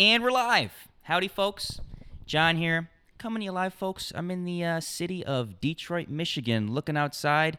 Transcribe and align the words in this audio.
And 0.00 0.24
we're 0.24 0.30
live. 0.30 0.88
Howdy, 1.02 1.28
folks. 1.28 1.78
John 2.24 2.56
here. 2.56 2.88
Coming 3.18 3.40
to 3.40 3.44
you 3.44 3.52
live, 3.52 3.74
folks. 3.74 4.14
I'm 4.14 4.30
in 4.30 4.46
the 4.46 4.64
uh, 4.64 4.80
city 4.80 5.22
of 5.26 5.60
Detroit, 5.60 6.08
Michigan. 6.08 6.72
Looking 6.72 6.96
outside, 6.96 7.58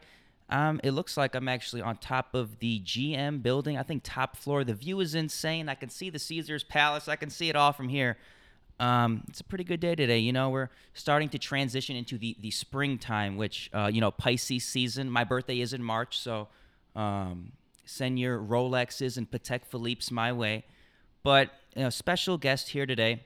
um, 0.50 0.80
it 0.82 0.90
looks 0.90 1.16
like 1.16 1.36
I'm 1.36 1.46
actually 1.46 1.82
on 1.82 1.98
top 1.98 2.34
of 2.34 2.58
the 2.58 2.80
GM 2.80 3.44
building. 3.44 3.78
I 3.78 3.84
think 3.84 4.02
top 4.04 4.36
floor. 4.36 4.64
The 4.64 4.74
view 4.74 4.98
is 4.98 5.14
insane. 5.14 5.68
I 5.68 5.76
can 5.76 5.88
see 5.88 6.10
the 6.10 6.18
Caesar's 6.18 6.64
Palace. 6.64 7.06
I 7.06 7.14
can 7.14 7.30
see 7.30 7.48
it 7.48 7.54
all 7.54 7.72
from 7.72 7.88
here. 7.88 8.18
Um, 8.80 9.22
it's 9.28 9.40
a 9.40 9.44
pretty 9.44 9.62
good 9.62 9.78
day 9.78 9.94
today. 9.94 10.18
You 10.18 10.32
know, 10.32 10.50
we're 10.50 10.70
starting 10.94 11.28
to 11.28 11.38
transition 11.38 11.94
into 11.94 12.18
the 12.18 12.36
the 12.40 12.50
springtime, 12.50 13.36
which 13.36 13.70
uh, 13.72 13.88
you 13.92 14.00
know 14.00 14.10
Pisces 14.10 14.64
season. 14.64 15.08
My 15.08 15.22
birthday 15.22 15.60
is 15.60 15.74
in 15.74 15.84
March, 15.84 16.18
so 16.18 16.48
um, 16.96 17.52
send 17.84 18.18
your 18.18 18.40
Rolexes 18.40 19.16
and 19.16 19.30
Patek 19.30 19.64
Philippe's 19.64 20.10
my 20.10 20.32
way. 20.32 20.64
But 21.22 21.50
you 21.76 21.82
know, 21.82 21.90
special 21.90 22.38
guest 22.38 22.70
here 22.70 22.86
today. 22.86 23.22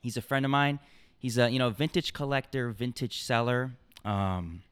He's 0.00 0.16
a 0.16 0.22
friend 0.22 0.44
of 0.44 0.50
mine. 0.50 0.78
He's 1.18 1.38
a 1.38 1.50
you 1.50 1.58
know 1.58 1.70
vintage 1.70 2.12
collector, 2.12 2.70
vintage 2.70 3.22
seller. 3.22 3.72
Um, 4.04 4.62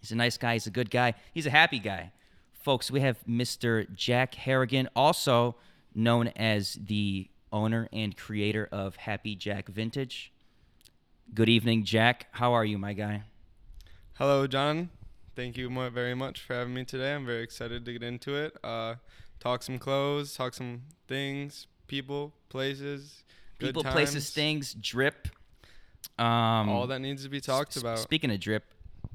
he's 0.00 0.12
a 0.12 0.16
nice 0.16 0.36
guy. 0.36 0.54
He's 0.54 0.66
a 0.66 0.70
good 0.70 0.90
guy. 0.90 1.14
He's 1.32 1.46
a 1.46 1.50
happy 1.50 1.78
guy, 1.78 2.12
folks. 2.52 2.90
We 2.90 3.00
have 3.00 3.18
Mr. 3.28 3.92
Jack 3.94 4.34
Harrigan, 4.34 4.88
also 4.94 5.56
known 5.94 6.28
as 6.28 6.74
the 6.74 7.28
owner 7.52 7.88
and 7.92 8.16
creator 8.16 8.68
of 8.72 8.96
Happy 8.96 9.34
Jack 9.34 9.68
Vintage. 9.68 10.32
Good 11.34 11.48
evening, 11.48 11.84
Jack. 11.84 12.26
How 12.32 12.52
are 12.52 12.64
you, 12.64 12.78
my 12.78 12.92
guy? 12.92 13.22
Hello, 14.14 14.46
John. 14.46 14.90
Thank 15.34 15.56
you 15.56 15.70
very 15.90 16.14
much 16.14 16.42
for 16.42 16.54
having 16.54 16.74
me 16.74 16.84
today. 16.84 17.14
I'm 17.14 17.24
very 17.24 17.42
excited 17.42 17.86
to 17.86 17.92
get 17.92 18.02
into 18.02 18.34
it. 18.34 18.56
Uh, 18.62 18.96
talk 19.40 19.62
some 19.62 19.78
clothes, 19.78 20.34
talk 20.34 20.52
some 20.52 20.82
things, 21.08 21.66
people, 21.92 22.32
places, 22.48 23.22
People, 23.58 23.82
times, 23.82 23.92
places, 23.92 24.30
things, 24.30 24.74
drip. 24.80 25.28
Um, 26.18 26.70
all 26.70 26.86
that 26.86 27.00
needs 27.00 27.22
to 27.22 27.28
be 27.28 27.38
talked 27.40 27.76
S- 27.76 27.82
about. 27.82 27.98
Speaking 27.98 28.30
of 28.30 28.40
drip, 28.40 28.64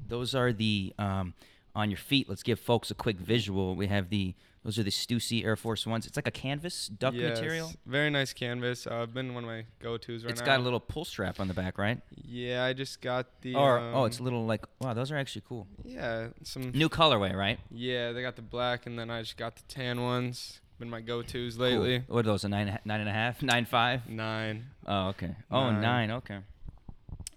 those 0.06 0.32
are 0.32 0.52
the 0.52 0.94
um, 0.96 1.34
on 1.74 1.90
your 1.90 1.98
feet. 1.98 2.28
Let's 2.28 2.44
give 2.44 2.60
folks 2.60 2.92
a 2.92 2.94
quick 2.94 3.18
visual. 3.18 3.74
We 3.74 3.88
have 3.88 4.10
the 4.10 4.34
those 4.64 4.78
are 4.78 4.84
the 4.84 4.90
Stussy 4.92 5.44
Air 5.44 5.56
Force 5.56 5.88
Ones. 5.88 6.06
It's 6.06 6.16
like 6.16 6.28
a 6.28 6.30
canvas 6.30 6.86
duck 6.86 7.14
Yes, 7.14 7.40
material. 7.40 7.72
Very 7.84 8.10
nice 8.10 8.32
canvas. 8.32 8.86
Uh, 8.86 9.02
I've 9.02 9.12
been 9.12 9.34
one 9.34 9.42
of 9.42 9.50
my 9.50 9.64
go-tos 9.80 10.24
right 10.24 10.30
It's 10.30 10.40
now. 10.40 10.44
It's 10.44 10.56
got 10.56 10.60
a 10.60 10.62
little 10.62 10.80
pull 10.80 11.04
strap 11.04 11.40
on 11.40 11.48
the 11.48 11.54
back, 11.54 11.78
right? 11.78 12.00
Yeah, 12.24 12.64
I 12.64 12.74
just 12.74 13.00
got 13.00 13.26
the. 13.42 13.56
or 13.56 13.78
um, 13.80 13.94
oh, 13.96 14.04
it's 14.04 14.20
a 14.20 14.22
little 14.22 14.46
like 14.46 14.64
wow, 14.80 14.94
those 14.94 15.10
are 15.10 15.16
actually 15.16 15.42
cool. 15.48 15.66
Yeah, 15.84 16.28
some. 16.44 16.70
New 16.70 16.88
colorway, 16.88 17.34
right? 17.34 17.58
Yeah, 17.72 18.12
they 18.12 18.22
got 18.22 18.36
the 18.36 18.42
black, 18.42 18.86
and 18.86 18.96
then 18.96 19.10
I 19.10 19.22
just 19.22 19.36
got 19.36 19.56
the 19.56 19.62
tan 19.62 20.00
ones. 20.00 20.60
Been 20.78 20.90
my 20.90 21.00
go-tos 21.00 21.56
Cool. 21.56 21.64
lately. 21.66 22.04
What 22.06 22.20
are 22.20 22.22
those? 22.22 22.44
A 22.44 22.48
nine, 22.48 22.78
nine 22.84 23.00
and 23.00 23.08
a 23.08 23.12
half, 23.12 23.42
nine 23.42 23.64
five? 23.64 24.08
Nine. 24.08 24.66
Oh, 24.86 25.08
okay. 25.08 25.34
Oh, 25.50 25.70
Nine. 25.72 25.80
nine. 25.80 26.10
Okay. 26.12 26.38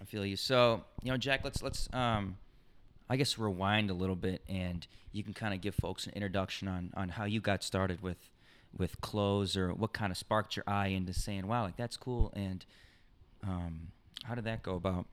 I 0.00 0.04
feel 0.04 0.24
you. 0.24 0.36
So, 0.36 0.84
you 1.02 1.10
know, 1.10 1.16
Jack, 1.16 1.40
let's 1.42 1.60
let's 1.62 1.88
um, 1.92 2.36
I 3.10 3.16
guess 3.16 3.38
rewind 3.38 3.90
a 3.90 3.94
little 3.94 4.14
bit, 4.16 4.42
and 4.48 4.86
you 5.10 5.24
can 5.24 5.34
kind 5.34 5.52
of 5.54 5.60
give 5.60 5.74
folks 5.74 6.06
an 6.06 6.12
introduction 6.14 6.68
on 6.68 6.92
on 6.96 7.08
how 7.10 7.24
you 7.24 7.40
got 7.40 7.64
started 7.64 8.00
with 8.02 8.18
with 8.76 9.00
clothes, 9.00 9.56
or 9.56 9.74
what 9.74 9.92
kind 9.92 10.12
of 10.12 10.16
sparked 10.18 10.54
your 10.56 10.64
eye 10.68 10.88
into 10.88 11.12
saying, 11.12 11.46
"Wow, 11.48 11.64
like 11.64 11.76
that's 11.76 11.96
cool," 11.96 12.32
and 12.36 12.64
um, 13.42 13.88
how 14.24 14.36
did 14.36 14.44
that 14.44 14.62
go 14.62 14.76
about? 14.76 15.06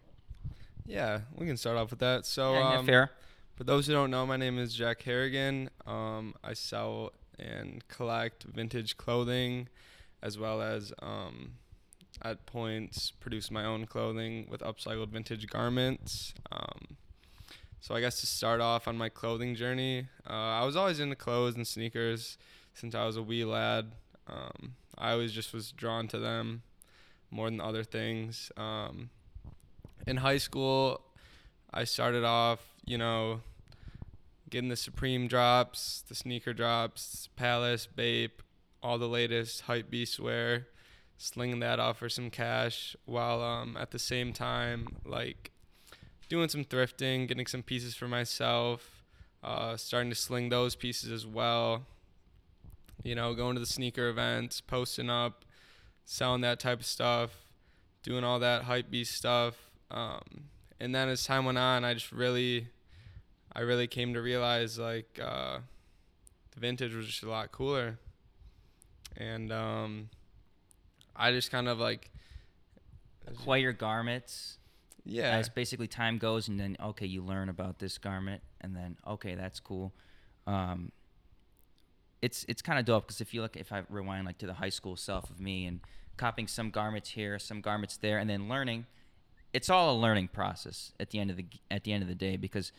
Yeah, 0.85 1.21
we 1.35 1.47
can 1.47 1.57
start 1.57 1.77
off 1.77 1.89
with 1.89 1.99
that. 1.99 2.25
So, 2.27 2.53
yeah, 2.53 2.77
um, 2.77 2.85
fair. 2.85 3.11
For 3.55 3.63
those 3.63 3.87
who 3.87 3.93
don't 3.93 4.09
know, 4.11 4.25
my 4.25 4.37
name 4.37 4.57
is 4.59 4.73
Jack 4.73 5.01
Harrigan. 5.01 5.69
Um, 5.85 6.33
I 6.43 6.53
sell 6.53 7.11
and 7.39 7.87
collect 7.87 8.43
vintage 8.43 8.97
clothing, 8.97 9.67
as 10.21 10.37
well 10.37 10.61
as 10.61 10.93
um, 11.01 11.53
at 12.21 12.45
points 12.45 13.11
produce 13.19 13.49
my 13.49 13.65
own 13.65 13.85
clothing 13.85 14.47
with 14.49 14.61
upcycled 14.61 15.09
vintage 15.09 15.47
garments. 15.47 16.33
Um, 16.51 16.97
so 17.81 17.95
I 17.95 18.01
guess 18.01 18.19
to 18.19 18.27
start 18.27 18.59
off 18.59 18.87
on 18.87 18.97
my 18.97 19.09
clothing 19.09 19.55
journey, 19.55 20.07
uh, 20.29 20.33
I 20.33 20.65
was 20.65 20.75
always 20.75 20.99
into 20.99 21.15
clothes 21.15 21.55
and 21.55 21.65
sneakers 21.65 22.37
since 22.73 22.93
I 22.93 23.05
was 23.05 23.15
a 23.15 23.23
wee 23.23 23.45
lad. 23.45 23.91
Um, 24.27 24.75
I 24.97 25.11
always 25.11 25.31
just 25.31 25.53
was 25.53 25.71
drawn 25.71 26.07
to 26.09 26.19
them 26.19 26.63
more 27.31 27.49
than 27.49 27.61
other 27.61 27.83
things. 27.83 28.51
Um, 28.57 29.09
in 30.05 30.17
high 30.17 30.37
school, 30.37 31.01
I 31.73 31.85
started 31.85 32.23
off, 32.23 32.59
you 32.85 32.97
know, 32.97 33.41
getting 34.49 34.69
the 34.69 34.75
Supreme 34.75 35.27
drops, 35.27 36.03
the 36.07 36.15
sneaker 36.15 36.53
drops, 36.53 37.29
Palace, 37.35 37.87
Bape, 37.87 38.41
all 38.81 38.97
the 38.97 39.07
latest 39.07 39.61
hype 39.61 39.89
beast 39.89 40.19
wear, 40.19 40.67
slinging 41.17 41.59
that 41.59 41.79
off 41.79 41.97
for 41.97 42.09
some 42.09 42.29
cash 42.29 42.95
while 43.05 43.41
um 43.41 43.75
at 43.77 43.91
the 43.91 43.99
same 43.99 44.31
time 44.31 44.87
like 45.05 45.51
doing 46.29 46.47
some 46.49 46.63
thrifting, 46.63 47.27
getting 47.27 47.47
some 47.47 47.63
pieces 47.63 47.95
for 47.95 48.07
myself, 48.07 49.03
uh 49.43 49.75
starting 49.75 50.09
to 50.09 50.15
sling 50.15 50.49
those 50.49 50.75
pieces 50.75 51.11
as 51.11 51.25
well. 51.25 51.85
You 53.03 53.15
know, 53.15 53.33
going 53.33 53.55
to 53.55 53.61
the 53.61 53.65
sneaker 53.65 54.09
events, 54.09 54.61
posting 54.61 55.09
up, 55.09 55.45
selling 56.05 56.41
that 56.41 56.59
type 56.59 56.79
of 56.79 56.85
stuff, 56.85 57.31
doing 58.03 58.23
all 58.23 58.39
that 58.39 58.63
hype 58.63 58.89
beast 58.89 59.15
stuff. 59.15 59.71
Um 59.91 60.21
and 60.79 60.95
then 60.95 61.09
as 61.09 61.25
time 61.25 61.43
went 61.43 61.57
on, 61.57 61.83
I 61.83 61.93
just 61.93 62.11
really 62.13 62.67
I 63.53 63.61
really 63.61 63.87
came 63.87 64.13
to 64.13 64.21
realize 64.21 64.77
like 64.77 65.19
uh, 65.21 65.59
the 66.51 66.59
vintage 66.59 66.93
was 66.93 67.07
just 67.07 67.23
a 67.23 67.29
lot 67.29 67.51
cooler, 67.51 67.97
and 69.17 69.51
um, 69.51 70.09
I 71.15 71.31
just 71.31 71.51
kind 71.51 71.67
of 71.67 71.79
like 71.79 72.11
Acquire 73.27 73.73
garments 73.73 74.57
yeah 75.05 75.37
as 75.37 75.49
basically 75.49 75.87
time 75.87 76.17
goes, 76.17 76.47
and 76.47 76.59
then 76.59 76.75
okay, 76.81 77.05
you 77.05 77.23
learn 77.23 77.49
about 77.49 77.79
this 77.79 77.97
garment, 77.97 78.41
and 78.61 78.75
then 78.75 78.97
okay, 79.07 79.35
that's 79.35 79.59
cool. 79.59 79.93
Um, 80.47 80.91
it's 82.21 82.45
it's 82.47 82.61
kind 82.61 82.79
of 82.79 82.85
dope 82.85 83.07
because 83.07 83.21
if 83.21 83.33
you 83.33 83.41
look, 83.41 83.55
if 83.55 83.71
I 83.71 83.83
rewind 83.89 84.25
like 84.25 84.37
to 84.39 84.47
the 84.47 84.53
high 84.53 84.69
school 84.69 84.95
self 84.95 85.29
of 85.29 85.39
me 85.39 85.65
and 85.65 85.79
copying 86.17 86.47
some 86.47 86.69
garments 86.69 87.11
here, 87.11 87.39
some 87.39 87.61
garments 87.61 87.97
there, 87.97 88.17
and 88.17 88.29
then 88.29 88.49
learning, 88.49 88.85
it's 89.53 89.69
all 89.69 89.95
a 89.95 89.97
learning 89.97 90.29
process 90.29 90.91
at 90.99 91.11
the 91.11 91.19
end 91.19 91.29
of 91.29 91.37
the 91.37 91.45
at 91.69 91.83
the 91.83 91.93
end 91.93 92.01
of 92.03 92.09
the 92.09 92.15
day 92.15 92.35
because 92.35 92.71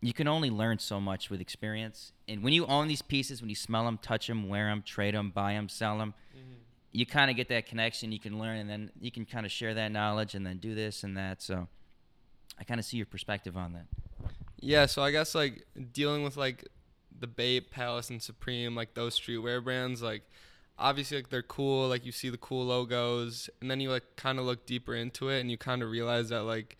you 0.00 0.12
can 0.12 0.28
only 0.28 0.50
learn 0.50 0.78
so 0.78 1.00
much 1.00 1.30
with 1.30 1.40
experience. 1.40 2.12
And 2.28 2.42
when 2.42 2.52
you 2.52 2.66
own 2.66 2.88
these 2.88 3.02
pieces, 3.02 3.40
when 3.40 3.48
you 3.48 3.56
smell 3.56 3.84
them, 3.84 3.98
touch 3.98 4.26
them, 4.26 4.48
wear 4.48 4.66
them, 4.66 4.82
trade 4.82 5.14
them, 5.14 5.30
buy 5.30 5.54
them, 5.54 5.68
sell 5.68 5.98
them, 5.98 6.14
mm-hmm. 6.36 6.54
you 6.92 7.06
kind 7.06 7.30
of 7.30 7.36
get 7.36 7.48
that 7.48 7.66
connection. 7.66 8.12
You 8.12 8.20
can 8.20 8.38
learn, 8.38 8.58
and 8.58 8.68
then 8.68 8.90
you 9.00 9.10
can 9.10 9.24
kind 9.24 9.46
of 9.46 9.52
share 9.52 9.74
that 9.74 9.92
knowledge, 9.92 10.34
and 10.34 10.44
then 10.46 10.58
do 10.58 10.74
this 10.74 11.04
and 11.04 11.16
that. 11.16 11.40
So, 11.40 11.68
I 12.58 12.64
kind 12.64 12.78
of 12.78 12.86
see 12.86 12.96
your 12.96 13.06
perspective 13.06 13.56
on 13.56 13.72
that. 13.72 13.86
yeah. 14.60 14.86
So 14.86 15.02
I 15.02 15.10
guess 15.10 15.34
like 15.34 15.64
dealing 15.92 16.22
with 16.22 16.36
like 16.36 16.68
the 17.18 17.26
Bape, 17.26 17.70
Palace, 17.70 18.10
and 18.10 18.22
Supreme, 18.22 18.74
like 18.74 18.94
those 18.94 19.18
streetwear 19.18 19.62
brands, 19.62 20.02
like 20.02 20.22
obviously 20.78 21.18
like 21.18 21.30
they're 21.30 21.42
cool. 21.42 21.88
Like 21.88 22.04
you 22.04 22.12
see 22.12 22.30
the 22.30 22.38
cool 22.38 22.66
logos, 22.66 23.50
and 23.60 23.70
then 23.70 23.80
you 23.80 23.90
like 23.90 24.16
kind 24.16 24.38
of 24.38 24.44
look 24.44 24.66
deeper 24.66 24.94
into 24.94 25.28
it, 25.28 25.40
and 25.40 25.50
you 25.50 25.58
kind 25.58 25.82
of 25.82 25.90
realize 25.90 26.28
that 26.28 26.42
like 26.42 26.76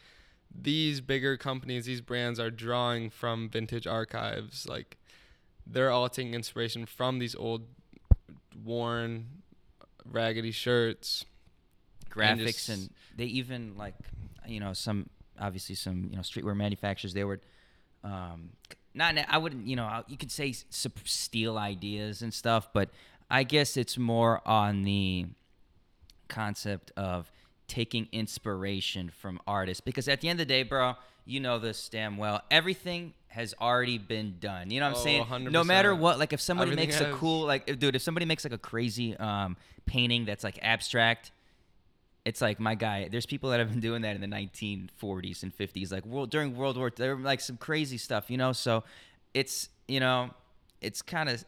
these 0.55 1.01
bigger 1.01 1.37
companies, 1.37 1.85
these 1.87 2.01
brands 2.01 2.39
are 2.39 2.51
drawing 2.51 3.11
from 3.11 3.49
vintage 3.49 3.87
archives. 3.87 4.67
Like 4.69 4.97
they're 5.67 5.91
all 5.91 6.09
taking 6.09 6.35
inspiration 6.35 6.87
from 6.87 7.19
these 7.19 7.35
old, 7.35 7.67
worn, 8.65 9.27
raggedy 10.05 10.53
shirts. 10.53 11.25
And 12.17 12.41
Graphics 12.41 12.45
just- 12.47 12.69
and 12.69 12.91
they 13.17 13.25
even 13.27 13.77
like, 13.77 13.95
you 14.47 14.61
know, 14.61 14.73
some 14.73 15.09
obviously 15.41 15.75
some 15.75 16.09
you 16.11 16.17
know 16.17 16.23
streetwear 16.23 16.57
manufacturers 16.57 17.13
they 17.15 17.25
would. 17.25 17.41
Um, 18.05 18.51
not 18.95 19.17
I 19.29 19.39
wouldn't 19.39 19.67
you 19.67 19.75
know 19.77 20.05
you 20.07 20.17
could 20.17 20.31
say 20.31 20.53
steal 20.53 21.59
ideas 21.59 22.23
and 22.23 22.33
stuff, 22.33 22.69
but 22.73 22.91
I 23.31 23.43
guess 23.43 23.77
it's 23.77 23.99
more 23.99 24.47
on 24.47 24.83
the 24.83 25.27
concept 26.29 26.93
of 26.97 27.31
taking 27.69 28.09
inspiration 28.13 29.11
from 29.21 29.41
artists 29.47 29.81
because 29.81 30.09
at 30.09 30.21
the 30.21 30.29
end 30.29 30.41
of 30.41 30.47
the 30.47 30.53
day, 30.53 30.63
bro, 30.63 30.95
you 31.25 31.41
know 31.41 31.59
this 31.59 31.89
damn 31.89 32.17
well. 32.17 32.43
Everything 32.51 33.15
has 33.29 33.55
already 33.61 33.99
been 33.99 34.37
done. 34.41 34.71
You 34.71 34.81
know 34.81 34.87
what 34.91 34.97
I'm 34.97 35.01
Oh, 35.01 35.05
saying? 35.05 35.25
100%. 35.25 35.51
No 35.51 35.65
matter 35.65 35.95
what, 35.95 36.19
like 36.19 36.33
if 36.33 36.41
somebody 36.41 36.73
Everything 36.73 36.91
makes 36.91 37.01
a 37.01 37.13
cool 37.15 37.47
like 37.47 37.65
if- 37.67 37.79
dude, 37.79 37.97
if 37.97 38.03
somebody 38.03 38.27
makes 38.27 38.45
like 38.45 38.53
a 38.53 38.59
crazy 38.59 39.17
um 39.17 39.57
painting 39.87 40.25
that's 40.25 40.45
like 40.45 40.59
abstract, 40.63 41.33
it's 42.25 42.41
like 42.41 42.59
my 42.61 42.75
guy. 42.75 43.09
There's 43.09 43.27
people 43.27 43.51
that 43.51 43.61
have 43.61 43.71
been 43.71 43.81
doing 43.81 44.03
that 44.03 44.15
in 44.15 44.21
the 44.21 44.27
1940s 44.27 45.43
and 45.43 45.57
50s, 45.57 45.93
like 45.93 46.07
world 46.07 46.31
during 46.31 46.57
World 46.57 46.77
War. 46.77 46.91
There 46.95 47.17
like 47.17 47.41
some 47.41 47.57
crazy 47.57 47.99
stuff, 47.99 48.31
you 48.31 48.37
know. 48.37 48.53
So 48.53 48.85
it's 49.35 49.69
you 49.89 50.01
know, 50.01 50.31
it's 50.81 51.03
kind 51.03 51.29
of 51.29 51.45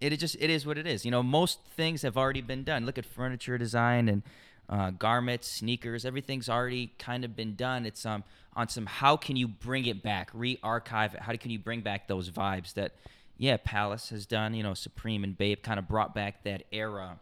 it 0.00 0.12
is 0.12 0.18
just 0.18 0.36
it 0.40 0.50
is 0.50 0.66
what 0.66 0.78
it 0.78 0.86
is. 0.86 1.04
You 1.04 1.10
know, 1.10 1.22
most 1.22 1.60
things 1.76 2.02
have 2.02 2.16
already 2.16 2.42
been 2.42 2.64
done. 2.64 2.84
Look 2.86 2.98
at 2.98 3.06
furniture 3.06 3.56
design 3.58 4.08
and 4.08 4.22
uh, 4.68 4.90
garments, 4.90 5.48
sneakers. 5.48 6.04
Everything's 6.04 6.48
already 6.48 6.92
kind 6.98 7.24
of 7.24 7.36
been 7.36 7.54
done. 7.54 7.86
It's 7.86 8.04
um 8.06 8.24
on 8.54 8.68
some 8.68 8.86
how 8.86 9.16
can 9.16 9.36
you 9.36 9.48
bring 9.48 9.86
it 9.86 10.02
back, 10.02 10.30
re-archive 10.32 11.14
it? 11.14 11.20
How 11.20 11.36
can 11.36 11.50
you 11.50 11.58
bring 11.58 11.80
back 11.80 12.08
those 12.08 12.30
vibes 12.30 12.74
that 12.74 12.92
yeah 13.36 13.56
Palace 13.62 14.10
has 14.10 14.26
done. 14.26 14.54
You 14.54 14.62
know, 14.62 14.74
Supreme 14.74 15.24
and 15.24 15.36
Bape 15.36 15.62
kind 15.62 15.78
of 15.78 15.88
brought 15.88 16.14
back 16.14 16.44
that 16.44 16.64
era 16.72 17.18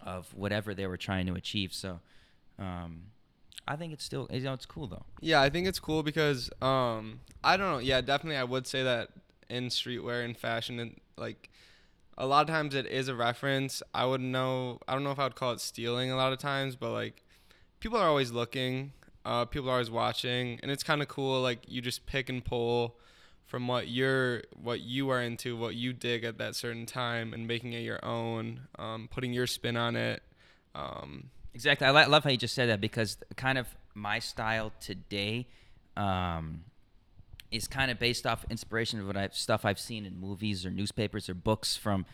of 0.00 0.32
whatever 0.34 0.74
they 0.74 0.86
were 0.86 0.96
trying 0.96 1.26
to 1.26 1.34
achieve. 1.34 1.72
So, 1.72 2.00
um, 2.58 3.02
I 3.66 3.76
think 3.76 3.92
it's 3.92 4.04
still 4.04 4.28
you 4.30 4.40
know 4.40 4.54
it's 4.54 4.66
cool 4.66 4.86
though. 4.86 5.04
Yeah, 5.20 5.40
I 5.40 5.50
think 5.50 5.66
it's 5.66 5.78
cool 5.78 6.02
because 6.02 6.50
um 6.62 7.20
I 7.44 7.56
don't 7.56 7.70
know. 7.70 7.78
Yeah, 7.78 8.00
definitely 8.00 8.36
I 8.36 8.44
would 8.44 8.66
say 8.66 8.82
that 8.82 9.10
in 9.48 9.68
streetwear 9.68 10.24
and 10.24 10.36
fashion 10.36 10.78
and 10.78 11.00
like 11.16 11.50
a 12.18 12.26
lot 12.26 12.42
of 12.42 12.54
times 12.54 12.74
it 12.74 12.86
is 12.86 13.08
a 13.08 13.14
reference. 13.14 13.82
I 13.94 14.04
wouldn't 14.04 14.28
know 14.28 14.80
I 14.86 14.92
don't 14.92 15.04
know 15.04 15.12
if 15.12 15.18
I 15.18 15.24
would 15.24 15.36
call 15.36 15.52
it 15.52 15.60
stealing 15.60 16.10
a 16.10 16.16
lot 16.16 16.32
of 16.32 16.38
times, 16.38 16.76
but 16.76 16.90
like 16.90 17.22
people 17.80 17.98
are 17.98 18.08
always 18.08 18.30
looking. 18.32 18.92
Uh 19.24 19.44
people 19.46 19.68
are 19.70 19.74
always 19.74 19.90
watching 19.90 20.58
and 20.62 20.70
it's 20.70 20.82
kind 20.82 21.00
of 21.00 21.08
cool 21.08 21.40
like 21.40 21.60
you 21.66 21.80
just 21.80 22.04
pick 22.06 22.28
and 22.28 22.44
pull 22.44 22.96
from 23.46 23.66
what 23.66 23.88
you're 23.88 24.42
what 24.60 24.80
you 24.80 25.08
are 25.10 25.22
into, 25.22 25.56
what 25.56 25.74
you 25.74 25.92
dig 25.92 26.24
at 26.24 26.36
that 26.38 26.54
certain 26.54 26.84
time 26.84 27.32
and 27.32 27.46
making 27.46 27.72
it 27.72 27.80
your 27.80 28.04
own, 28.04 28.60
um, 28.78 29.08
putting 29.10 29.32
your 29.32 29.46
spin 29.46 29.76
on 29.76 29.96
it. 29.96 30.22
Um, 30.74 31.30
Exactly. 31.54 31.86
I 31.86 32.06
love 32.06 32.24
how 32.24 32.30
you 32.30 32.36
just 32.36 32.54
said 32.54 32.68
that 32.68 32.80
because 32.80 33.16
kind 33.36 33.58
of 33.58 33.66
my 33.94 34.18
style 34.18 34.70
today 34.80 35.48
um, 35.96 36.62
is 37.50 37.66
kind 37.66 37.90
of 37.90 37.98
based 37.98 38.26
off 38.26 38.44
inspiration 38.50 39.00
of 39.00 39.06
what 39.06 39.16
I've 39.16 39.34
stuff 39.34 39.64
I've 39.64 39.78
seen 39.78 40.04
in 40.04 40.20
movies 40.20 40.66
or 40.66 40.70
newspapers 40.70 41.28
or 41.28 41.34
books 41.34 41.76
from. 41.76 42.06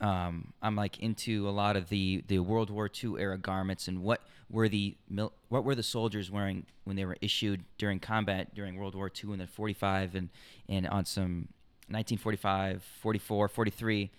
Um, 0.00 0.52
I'm 0.62 0.76
like 0.76 1.00
into 1.00 1.48
a 1.48 1.50
lot 1.50 1.76
of 1.76 1.88
the, 1.88 2.22
the 2.28 2.38
World 2.38 2.70
War 2.70 2.88
II 2.88 3.14
era 3.18 3.36
garments 3.36 3.88
and 3.88 4.00
what 4.00 4.22
were 4.48 4.68
the 4.68 4.96
mil- 5.10 5.32
what 5.48 5.64
were 5.64 5.74
the 5.74 5.82
soldiers 5.82 6.30
wearing 6.30 6.66
when 6.84 6.96
they 6.96 7.04
were 7.04 7.16
issued 7.20 7.64
during 7.78 7.98
combat 7.98 8.54
during 8.54 8.76
World 8.76 8.94
War 8.94 9.10
II 9.12 9.32
and 9.32 9.40
then 9.40 9.48
45 9.48 10.14
and 10.14 10.28
and 10.68 10.86
on 10.86 11.04
some 11.04 11.48
1945, 11.88 12.82
44, 13.00 13.48
43 13.48 14.10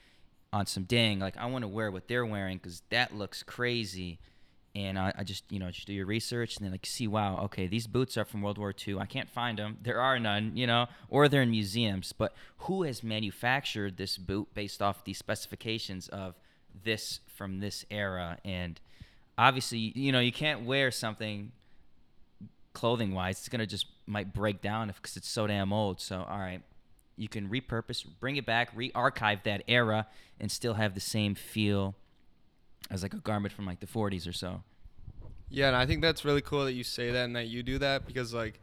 on 0.52 0.66
some 0.66 0.84
dang 0.84 1.20
like 1.20 1.38
I 1.38 1.46
want 1.46 1.64
to 1.64 1.68
wear 1.68 1.92
what 1.92 2.08
they're 2.08 2.26
wearing 2.26 2.58
because 2.58 2.82
that 2.90 3.16
looks 3.16 3.44
crazy 3.44 4.20
and 4.76 5.00
I, 5.00 5.12
I, 5.18 5.24
just 5.24 5.44
you 5.50 5.60
know 5.60 5.72
just 5.72 5.88
do 5.88 5.94
your 5.94 6.06
research 6.06 6.58
and 6.58 6.66
then 6.66 6.72
like 6.72 6.86
see 6.86 7.08
wow 7.08 7.40
okay 7.46 7.66
these 7.66 7.88
boots 7.88 8.18
are 8.18 8.26
from 8.26 8.44
world 8.44 8.60
war 8.60 8.74
ii 8.88 8.98
i 9.00 9.06
can't 9.06 9.28
find 9.28 9.58
them 9.58 9.78
there 9.82 10.00
are 10.00 10.20
none 10.20 10.52
you 10.56 10.68
know 10.68 10.88
or 11.10 11.28
they're 11.28 11.42
in 11.42 11.52
museums. 11.52 12.14
But 12.14 12.34
who 12.60 12.84
has 12.84 13.04
manufactured 13.04 13.98
this 13.98 14.18
boot 14.18 14.50
based 14.54 14.82
off 14.82 15.04
the 15.04 15.14
specifications 15.14 16.08
of 16.08 16.36
this 16.84 17.20
from 17.36 17.60
this 17.60 17.86
era? 17.90 18.38
And 18.46 18.80
obviously 19.38 19.92
you 19.96 20.12
know 20.12 20.20
you 20.20 20.32
can't 20.32 20.66
wear 20.66 20.92
something 20.92 21.52
clothing 22.74 23.14
wise 23.14 23.40
it's 23.40 23.50
gonna 23.50 23.66
just 23.66 23.88
might 24.06 24.34
break 24.34 24.62
down 24.62 24.88
because 24.88 25.18
it's 25.18 25.30
so 25.30 25.48
damn 25.48 25.74
old. 25.74 26.00
So 26.00 26.26
all 26.30 26.40
right 26.40 26.62
you 27.16 27.28
can 27.28 27.50
repurpose 27.50 28.06
bring 28.20 28.38
it 28.38 28.46
back 28.46 28.70
re-archive 28.74 29.44
that 29.44 29.64
era 29.68 30.08
and 30.40 30.50
still 30.50 30.76
have 30.76 30.94
the 30.94 31.02
same 31.02 31.36
feel 31.36 31.96
as 32.90 33.04
like 33.04 33.14
a 33.14 33.18
garment 33.18 33.54
from 33.54 33.66
like 33.66 33.80
the 33.80 33.88
40s 33.88 34.28
or 34.28 34.34
so. 34.34 34.64
Yeah, 35.50 35.68
and 35.68 35.76
I 35.76 35.86
think 35.86 36.02
that's 36.02 36.24
really 36.24 36.42
cool 36.42 36.66
that 36.66 36.74
you 36.74 36.84
say 36.84 37.12
that 37.12 37.26
and 37.26 37.36
that 37.36 37.48
you 37.48 37.64
do 37.64 37.78
that 37.80 38.06
because 38.06 38.34
like 38.34 38.60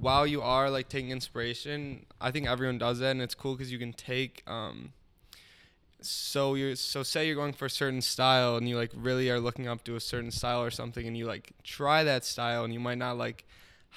while 0.00 0.26
you 0.26 0.42
are 0.42 0.70
like 0.70 0.88
taking 0.88 1.10
inspiration, 1.10 2.04
I 2.20 2.30
think 2.30 2.46
everyone 2.46 2.78
does 2.78 2.98
that 2.98 3.10
and 3.10 3.22
it's 3.22 3.34
cool 3.34 3.56
cuz 3.56 3.72
you 3.72 3.78
can 3.78 3.92
take 3.92 4.42
um 4.46 4.92
so 6.00 6.54
you're 6.54 6.76
so 6.76 7.02
say 7.02 7.26
you're 7.26 7.34
going 7.34 7.54
for 7.54 7.66
a 7.66 7.70
certain 7.70 8.02
style 8.02 8.56
and 8.56 8.68
you 8.68 8.76
like 8.76 8.90
really 8.94 9.30
are 9.30 9.40
looking 9.40 9.66
up 9.66 9.82
to 9.84 9.96
a 9.96 10.00
certain 10.00 10.30
style 10.30 10.62
or 10.62 10.70
something 10.70 11.06
and 11.06 11.16
you 11.16 11.24
like 11.24 11.52
try 11.62 12.04
that 12.04 12.24
style 12.24 12.64
and 12.64 12.74
you 12.74 12.80
might 12.80 12.98
not 12.98 13.16
like 13.16 13.46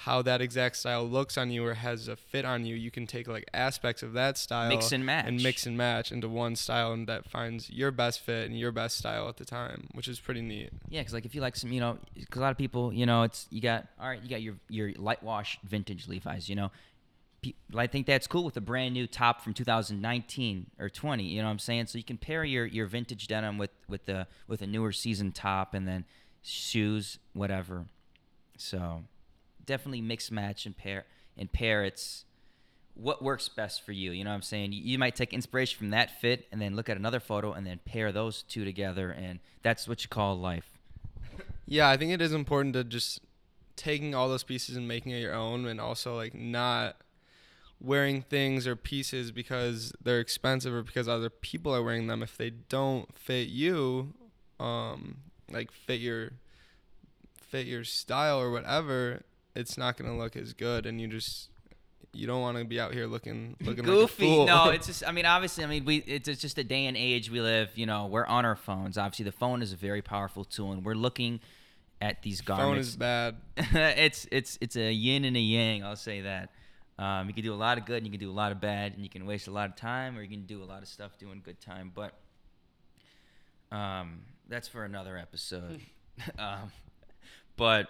how 0.02 0.22
that 0.22 0.40
exact 0.40 0.76
style 0.76 1.04
looks 1.04 1.36
on 1.36 1.50
you 1.50 1.66
or 1.66 1.74
has 1.74 2.06
a 2.06 2.14
fit 2.14 2.44
on 2.44 2.64
you, 2.64 2.76
you 2.76 2.88
can 2.88 3.04
take 3.04 3.26
like 3.26 3.44
aspects 3.52 4.00
of 4.00 4.12
that 4.12 4.38
style 4.38 4.68
mix 4.68 4.92
and 4.92 5.04
match 5.04 5.26
and 5.26 5.42
mix 5.42 5.66
and 5.66 5.76
match 5.76 6.12
into 6.12 6.28
one 6.28 6.54
style 6.54 6.92
and 6.92 7.08
that 7.08 7.28
finds 7.28 7.68
your 7.68 7.90
best 7.90 8.20
fit 8.20 8.48
and 8.48 8.56
your 8.56 8.70
best 8.70 8.96
style 8.96 9.28
at 9.28 9.38
the 9.38 9.44
time, 9.44 9.88
which 9.94 10.06
is 10.06 10.20
pretty 10.20 10.40
neat. 10.40 10.70
Yeah, 10.88 11.00
because 11.00 11.14
like 11.14 11.24
if 11.24 11.34
you 11.34 11.40
like 11.40 11.56
some, 11.56 11.72
you 11.72 11.80
know, 11.80 11.98
because 12.14 12.38
a 12.38 12.40
lot 12.40 12.52
of 12.52 12.56
people, 12.56 12.92
you 12.92 13.06
know, 13.06 13.24
it's 13.24 13.48
you 13.50 13.60
got 13.60 13.88
all 14.00 14.08
right, 14.08 14.22
you 14.22 14.28
got 14.28 14.40
your 14.40 14.54
your 14.68 14.92
light 14.92 15.20
wash 15.20 15.58
vintage 15.64 16.06
Levi's, 16.06 16.48
you 16.48 16.54
know. 16.54 16.70
I 17.76 17.88
think 17.88 18.06
that's 18.06 18.26
cool 18.28 18.44
with 18.44 18.56
a 18.56 18.60
brand 18.60 18.94
new 18.94 19.06
top 19.06 19.40
from 19.42 19.54
2019 19.54 20.66
or 20.78 20.88
20. 20.88 21.24
You 21.24 21.40
know 21.40 21.46
what 21.46 21.52
I'm 21.52 21.58
saying? 21.60 21.86
So 21.86 21.96
you 21.96 22.04
can 22.04 22.18
pair 22.18 22.44
your, 22.44 22.66
your 22.66 22.86
vintage 22.86 23.26
denim 23.26 23.58
with 23.58 23.70
with 23.88 24.06
the 24.06 24.28
with 24.46 24.62
a 24.62 24.66
newer 24.66 24.92
season 24.92 25.32
top 25.32 25.74
and 25.74 25.88
then 25.88 26.04
shoes, 26.42 27.18
whatever. 27.32 27.86
So 28.56 29.02
definitely 29.68 30.00
mix 30.00 30.30
match 30.30 30.66
and 30.66 30.76
pair 30.76 31.04
and 31.36 31.52
pair 31.52 31.84
it's 31.84 32.24
what 32.94 33.22
works 33.22 33.48
best 33.48 33.84
for 33.86 33.92
you 33.92 34.10
you 34.10 34.24
know 34.24 34.30
what 34.30 34.36
i'm 34.36 34.42
saying? 34.42 34.72
You, 34.72 34.82
you, 34.82 34.98
might 34.98 35.14
take 35.14 35.32
inspiration 35.32 35.78
from 35.78 35.90
that 35.90 36.20
fit 36.20 36.48
and 36.50 36.60
then 36.60 36.74
look 36.74 36.88
at 36.88 36.96
another 36.96 37.20
photo 37.20 37.52
and 37.52 37.64
then 37.64 37.78
pair 37.84 38.10
those 38.10 38.42
two 38.42 38.64
together 38.64 39.10
and 39.10 39.38
that's 39.62 39.86
what 39.86 40.02
you 40.02 40.08
call 40.08 40.36
life. 40.36 40.78
Yeah 41.66 41.88
i 41.88 41.96
think 41.96 42.12
it 42.12 42.20
is 42.20 42.32
important 42.32 42.74
to 42.74 42.82
just 42.82 43.20
taking 43.76 44.14
all 44.14 44.28
those 44.28 44.42
pieces 44.42 44.74
and 44.74 44.88
making 44.88 45.12
it 45.12 45.20
your 45.20 45.34
own 45.34 45.66
and 45.66 45.80
also 45.80 46.16
like 46.16 46.34
not 46.34 46.96
wearing 47.80 48.22
things 48.22 48.66
or 48.66 48.76
pieces 48.76 49.30
because 49.30 49.92
they're 50.02 50.20
expensive 50.20 50.74
or 50.74 50.82
because 50.82 51.08
other 51.08 51.30
people 51.30 51.74
are 51.74 51.82
wearing 51.82 52.08
them. 52.08 52.22
If 52.22 52.36
they 52.36 52.50
don't 52.50 53.16
fit 53.16 53.48
you 53.48 54.14
um 54.60 55.18
like 55.50 55.70
fit 55.70 56.00
your 56.00 56.32
fit 57.40 57.66
your 57.66 57.84
style 57.84 58.40
or 58.40 58.50
whatever 58.50 59.22
it's 59.58 59.76
not 59.76 59.96
gonna 59.96 60.16
look 60.16 60.36
as 60.36 60.52
good, 60.52 60.86
and 60.86 61.00
you 61.00 61.08
just 61.08 61.48
you 62.12 62.26
don't 62.26 62.40
want 62.40 62.56
to 62.56 62.64
be 62.64 62.80
out 62.80 62.94
here 62.94 63.06
looking 63.06 63.56
looking 63.60 63.84
goofy. 63.84 64.26
Like 64.26 64.46
no, 64.46 64.70
it's 64.70 64.86
just 64.86 65.06
I 65.06 65.12
mean 65.12 65.26
obviously 65.26 65.64
I 65.64 65.66
mean 65.66 65.84
we 65.84 65.96
it's, 65.98 66.28
it's 66.28 66.40
just 66.40 66.58
a 66.58 66.64
day 66.64 66.86
and 66.86 66.96
age 66.96 67.30
we 67.30 67.40
live. 67.40 67.70
You 67.74 67.86
know 67.86 68.06
we're 68.06 68.26
on 68.26 68.44
our 68.44 68.56
phones. 68.56 68.96
Obviously 68.96 69.24
the 69.24 69.32
phone 69.32 69.60
is 69.60 69.72
a 69.72 69.76
very 69.76 70.00
powerful 70.00 70.44
tool, 70.44 70.72
and 70.72 70.84
we're 70.84 70.94
looking 70.94 71.40
at 72.00 72.22
these 72.22 72.40
garments. 72.40 72.68
Phone 72.68 72.78
is 72.78 72.96
bad. 72.96 73.36
it's 73.56 74.26
it's 74.30 74.58
it's 74.60 74.76
a 74.76 74.92
yin 74.92 75.24
and 75.24 75.36
a 75.36 75.40
yang. 75.40 75.84
I'll 75.84 75.96
say 75.96 76.22
that. 76.22 76.50
Um, 76.98 77.28
you 77.28 77.34
can 77.34 77.44
do 77.44 77.54
a 77.54 77.56
lot 77.56 77.78
of 77.78 77.84
good 77.84 77.98
and 77.98 78.06
you 78.06 78.10
can 78.10 78.18
do 78.18 78.30
a 78.30 78.34
lot 78.34 78.50
of 78.50 78.60
bad, 78.60 78.94
and 78.94 79.02
you 79.02 79.08
can 79.08 79.24
waste 79.24 79.46
a 79.46 79.52
lot 79.52 79.68
of 79.68 79.76
time, 79.76 80.16
or 80.16 80.22
you 80.22 80.28
can 80.28 80.46
do 80.46 80.62
a 80.62 80.66
lot 80.66 80.82
of 80.82 80.88
stuff 80.88 81.16
doing 81.18 81.42
good 81.44 81.60
time. 81.60 81.92
But 81.94 82.12
um, 83.70 84.22
that's 84.48 84.66
for 84.66 84.84
another 84.84 85.16
episode. 85.16 85.80
um, 86.38 86.72
but 87.56 87.88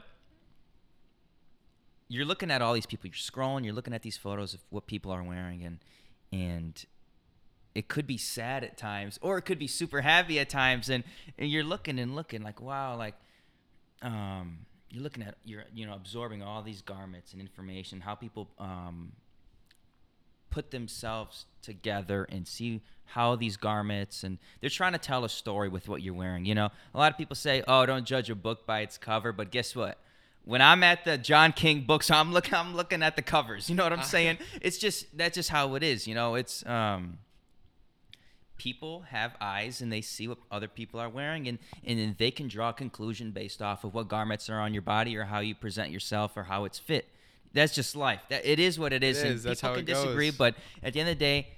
you're 2.08 2.24
looking 2.24 2.50
at 2.50 2.62
all 2.62 2.74
these 2.74 2.86
people. 2.86 3.08
You're 3.08 3.14
scrolling. 3.14 3.64
You're 3.64 3.74
looking 3.74 3.94
at 3.94 4.02
these 4.02 4.16
photos 4.16 4.54
of 4.54 4.60
what 4.70 4.86
people 4.86 5.12
are 5.12 5.22
wearing, 5.22 5.62
and 5.64 5.78
and 6.32 6.84
it 7.74 7.88
could 7.88 8.06
be 8.06 8.16
sad 8.16 8.64
at 8.64 8.76
times, 8.76 9.18
or 9.22 9.38
it 9.38 9.42
could 9.42 9.58
be 9.58 9.68
super 9.68 10.00
happy 10.00 10.40
at 10.40 10.48
times. 10.48 10.88
And, 10.88 11.04
and 11.38 11.50
you're 11.50 11.62
looking 11.62 11.98
and 11.98 12.16
looking 12.16 12.42
like, 12.42 12.60
wow, 12.60 12.96
like 12.96 13.14
um, 14.02 14.66
you're 14.90 15.02
looking 15.02 15.22
at 15.22 15.36
you're 15.44 15.64
you 15.74 15.86
know 15.86 15.94
absorbing 15.94 16.42
all 16.42 16.62
these 16.62 16.82
garments 16.82 17.32
and 17.32 17.40
information, 17.40 18.00
how 18.00 18.14
people 18.14 18.48
um, 18.58 19.12
put 20.50 20.70
themselves 20.70 21.44
together 21.62 22.24
and 22.30 22.48
see 22.48 22.80
how 23.04 23.36
these 23.36 23.56
garments 23.56 24.22
and 24.22 24.38
they're 24.60 24.68
trying 24.68 24.92
to 24.92 24.98
tell 24.98 25.24
a 25.24 25.28
story 25.28 25.68
with 25.68 25.88
what 25.88 26.02
you're 26.02 26.14
wearing. 26.14 26.44
You 26.44 26.54
know, 26.54 26.70
a 26.94 26.98
lot 26.98 27.12
of 27.12 27.18
people 27.18 27.36
say, 27.36 27.62
"Oh, 27.68 27.84
don't 27.86 28.04
judge 28.06 28.30
a 28.30 28.34
book 28.34 28.66
by 28.66 28.80
its 28.80 28.96
cover," 28.98 29.32
but 29.32 29.50
guess 29.50 29.76
what? 29.76 29.98
When 30.48 30.62
I'm 30.62 30.82
at 30.82 31.04
the 31.04 31.18
John 31.18 31.52
King 31.52 31.82
books, 31.82 32.10
I'm 32.10 32.32
looking 32.32 32.54
I'm 32.62 32.74
looking 32.74 33.02
at 33.02 33.16
the 33.16 33.22
covers. 33.22 33.68
You 33.68 33.76
know 33.76 33.84
what 33.84 33.92
I'm 33.92 34.02
saying? 34.02 34.38
it's 34.62 34.78
just 34.78 35.16
that's 35.16 35.34
just 35.34 35.50
how 35.50 35.74
it 35.74 35.82
is. 35.82 36.06
You 36.06 36.14
know, 36.14 36.36
it's 36.36 36.64
um, 36.64 37.18
people 38.56 39.02
have 39.02 39.36
eyes 39.42 39.82
and 39.82 39.92
they 39.92 40.00
see 40.00 40.26
what 40.26 40.38
other 40.50 40.66
people 40.66 41.00
are 41.00 41.10
wearing, 41.10 41.48
and 41.48 41.58
and 41.84 41.98
then 41.98 42.16
they 42.18 42.30
can 42.30 42.48
draw 42.48 42.70
a 42.70 42.72
conclusion 42.72 43.30
based 43.30 43.60
off 43.60 43.84
of 43.84 43.92
what 43.92 44.08
garments 44.08 44.48
are 44.48 44.58
on 44.58 44.72
your 44.72 44.80
body 44.80 45.18
or 45.18 45.24
how 45.24 45.40
you 45.40 45.54
present 45.54 45.90
yourself 45.90 46.34
or 46.34 46.44
how 46.44 46.64
it's 46.64 46.78
fit. 46.78 47.10
That's 47.52 47.74
just 47.74 47.94
life. 47.94 48.22
That 48.30 48.46
it 48.46 48.58
is 48.58 48.78
what 48.78 48.94
it 48.94 49.04
is, 49.04 49.18
it 49.18 49.26
and 49.26 49.34
is. 49.34 49.42
That's 49.42 49.60
people 49.60 49.68
how 49.68 49.74
can 49.76 49.84
it 49.84 49.92
disagree. 49.92 50.30
But 50.30 50.54
at 50.82 50.94
the 50.94 51.00
end 51.00 51.10
of 51.10 51.18
the 51.18 51.24
day, 51.24 51.48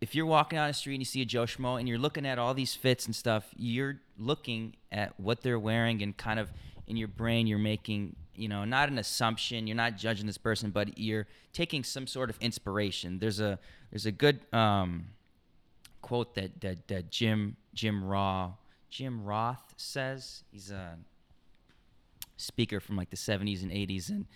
if 0.00 0.14
you're 0.14 0.26
walking 0.26 0.60
on 0.60 0.68
the 0.68 0.74
street 0.74 0.94
and 0.94 1.00
you 1.00 1.06
see 1.06 1.22
a 1.22 1.24
Joe 1.24 1.42
Schmo 1.42 1.76
and 1.76 1.88
you're 1.88 1.98
looking 1.98 2.24
at 2.24 2.38
all 2.38 2.54
these 2.54 2.76
fits 2.76 3.04
and 3.06 3.16
stuff, 3.16 3.48
you're 3.56 3.98
looking 4.16 4.76
at 4.92 5.18
what 5.18 5.42
they're 5.42 5.58
wearing 5.58 6.02
and 6.02 6.16
kind 6.16 6.38
of 6.38 6.52
in 6.88 6.96
your 6.96 7.08
brain 7.08 7.46
you're 7.46 7.58
making 7.58 8.16
you 8.34 8.48
know 8.48 8.64
not 8.64 8.88
an 8.88 8.98
assumption 8.98 9.66
you're 9.66 9.76
not 9.76 9.96
judging 9.96 10.26
this 10.26 10.38
person 10.38 10.70
but 10.70 10.98
you're 10.98 11.26
taking 11.52 11.84
some 11.84 12.06
sort 12.06 12.30
of 12.30 12.38
inspiration. 12.40 13.18
There's 13.18 13.40
a 13.40 13.58
there's 13.90 14.06
a 14.06 14.12
good 14.12 14.40
um, 14.52 15.08
quote 16.02 16.34
that, 16.34 16.60
that 16.60 16.88
that 16.88 17.10
jim 17.10 17.56
jim 17.74 18.04
raw 18.04 18.52
Jim 18.90 19.24
Rohn 19.24 19.56
says. 19.76 20.44
He's 20.50 20.70
a 20.70 20.96
speaker 22.36 22.80
from 22.80 22.96
like 22.96 23.10
the 23.10 23.16
70s 23.16 23.62
and 23.62 23.70
80s 23.70 24.08
and 24.08 24.26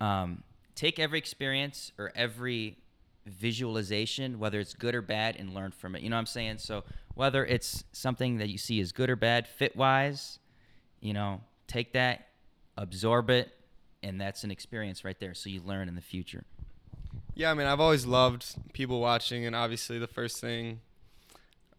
um, 0.00 0.42
take 0.74 0.98
every 0.98 1.18
experience 1.18 1.92
or 1.98 2.10
every 2.16 2.78
visualization 3.26 4.38
whether 4.38 4.58
it's 4.58 4.72
good 4.72 4.94
or 4.94 5.02
bad 5.02 5.36
and 5.36 5.54
learn 5.54 5.70
from 5.70 5.94
it. 5.94 6.02
You 6.02 6.08
know 6.08 6.16
what 6.16 6.20
i'm 6.20 6.26
saying? 6.26 6.58
So 6.58 6.84
whether 7.14 7.44
it's 7.44 7.84
something 7.92 8.38
that 8.38 8.48
you 8.48 8.58
see 8.58 8.80
is 8.80 8.92
good 8.92 9.10
or 9.10 9.16
bad 9.16 9.46
fit 9.46 9.76
wise 9.76 10.38
you 11.00 11.12
know 11.12 11.40
take 11.70 11.92
that 11.92 12.26
absorb 12.76 13.30
it, 13.30 13.50
and 14.02 14.20
that's 14.20 14.44
an 14.44 14.50
experience 14.50 15.04
right 15.04 15.18
there. 15.20 15.34
So 15.34 15.48
you 15.50 15.60
learn 15.64 15.88
in 15.88 15.94
the 15.94 16.00
future. 16.00 16.44
Yeah, 17.34 17.50
I 17.50 17.54
mean, 17.54 17.66
I've 17.66 17.80
always 17.80 18.06
loved 18.06 18.44
people 18.72 19.00
watching, 19.00 19.46
and 19.46 19.54
obviously, 19.54 19.98
the 19.98 20.06
first 20.08 20.40
thing 20.40 20.80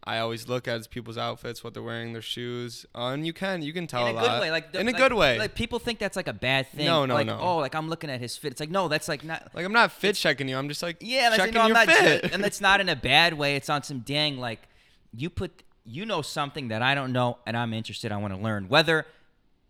I 0.03 0.17
always 0.19 0.47
look 0.47 0.67
at 0.67 0.79
is 0.79 0.87
people's 0.87 1.17
outfits, 1.17 1.63
what 1.63 1.73
they're 1.75 1.83
wearing, 1.83 2.13
their 2.13 2.21
shoes, 2.23 2.85
uh, 2.95 3.07
and 3.13 3.25
you 3.27 3.33
can 3.33 3.61
you 3.61 3.71
can 3.73 3.85
tell 3.85 4.07
in 4.07 4.15
a, 4.15 4.17
a, 4.17 4.21
good 4.21 4.27
lot. 4.27 4.41
way, 4.41 4.49
like 4.51 4.71
the- 4.71 4.79
in 4.79 4.87
a 4.87 4.91
like- 4.91 4.97
good 4.99 5.13
way. 5.13 5.37
Like 5.37 5.53
people 5.53 5.77
think 5.77 5.99
that's 5.99 6.15
like 6.15 6.27
a 6.27 6.33
bad 6.33 6.67
thing. 6.71 6.85
No, 6.85 7.05
no, 7.05 7.13
like, 7.13 7.27
no. 7.27 7.37
Oh, 7.39 7.57
like 7.57 7.75
I'm 7.75 7.89
looking 7.89 8.09
at 8.09 8.19
his 8.19 8.35
fit. 8.37 8.51
It's 8.53 8.59
like 8.59 8.71
no, 8.71 8.87
that's 8.87 9.07
like 9.07 9.23
not. 9.23 9.49
Like 9.53 9.65
I'm 9.65 9.73
not 9.73 9.91
fit 9.91 10.15
checking 10.15 10.47
you. 10.49 10.57
I'm 10.57 10.69
just 10.69 10.81
like 10.81 10.97
Yeah, 11.01 11.29
that's 11.29 11.39
like, 11.39 11.47
checking 11.53 11.53
no, 11.55 11.61
I'm 11.61 11.67
your 11.67 11.75
not. 11.85 11.87
fit. 11.89 12.23
ju- 12.23 12.29
and 12.33 12.43
it's 12.45 12.61
not 12.61 12.79
in 12.83 12.89
a 12.89 12.95
bad 12.95 13.33
way. 13.35 13.55
It's 13.55 13.69
on 13.69 13.83
some 13.83 13.99
dang 13.99 14.37
like 14.39 14.67
you 15.15 15.29
put 15.29 15.63
you 15.85 16.05
know 16.05 16.21
something 16.21 16.69
that 16.69 16.81
I 16.81 16.95
don't 16.95 17.11
know, 17.11 17.37
and 17.45 17.55
I'm 17.57 17.73
interested. 17.73 18.11
I 18.11 18.17
want 18.17 18.33
to 18.33 18.39
learn 18.39 18.69
whether 18.69 19.05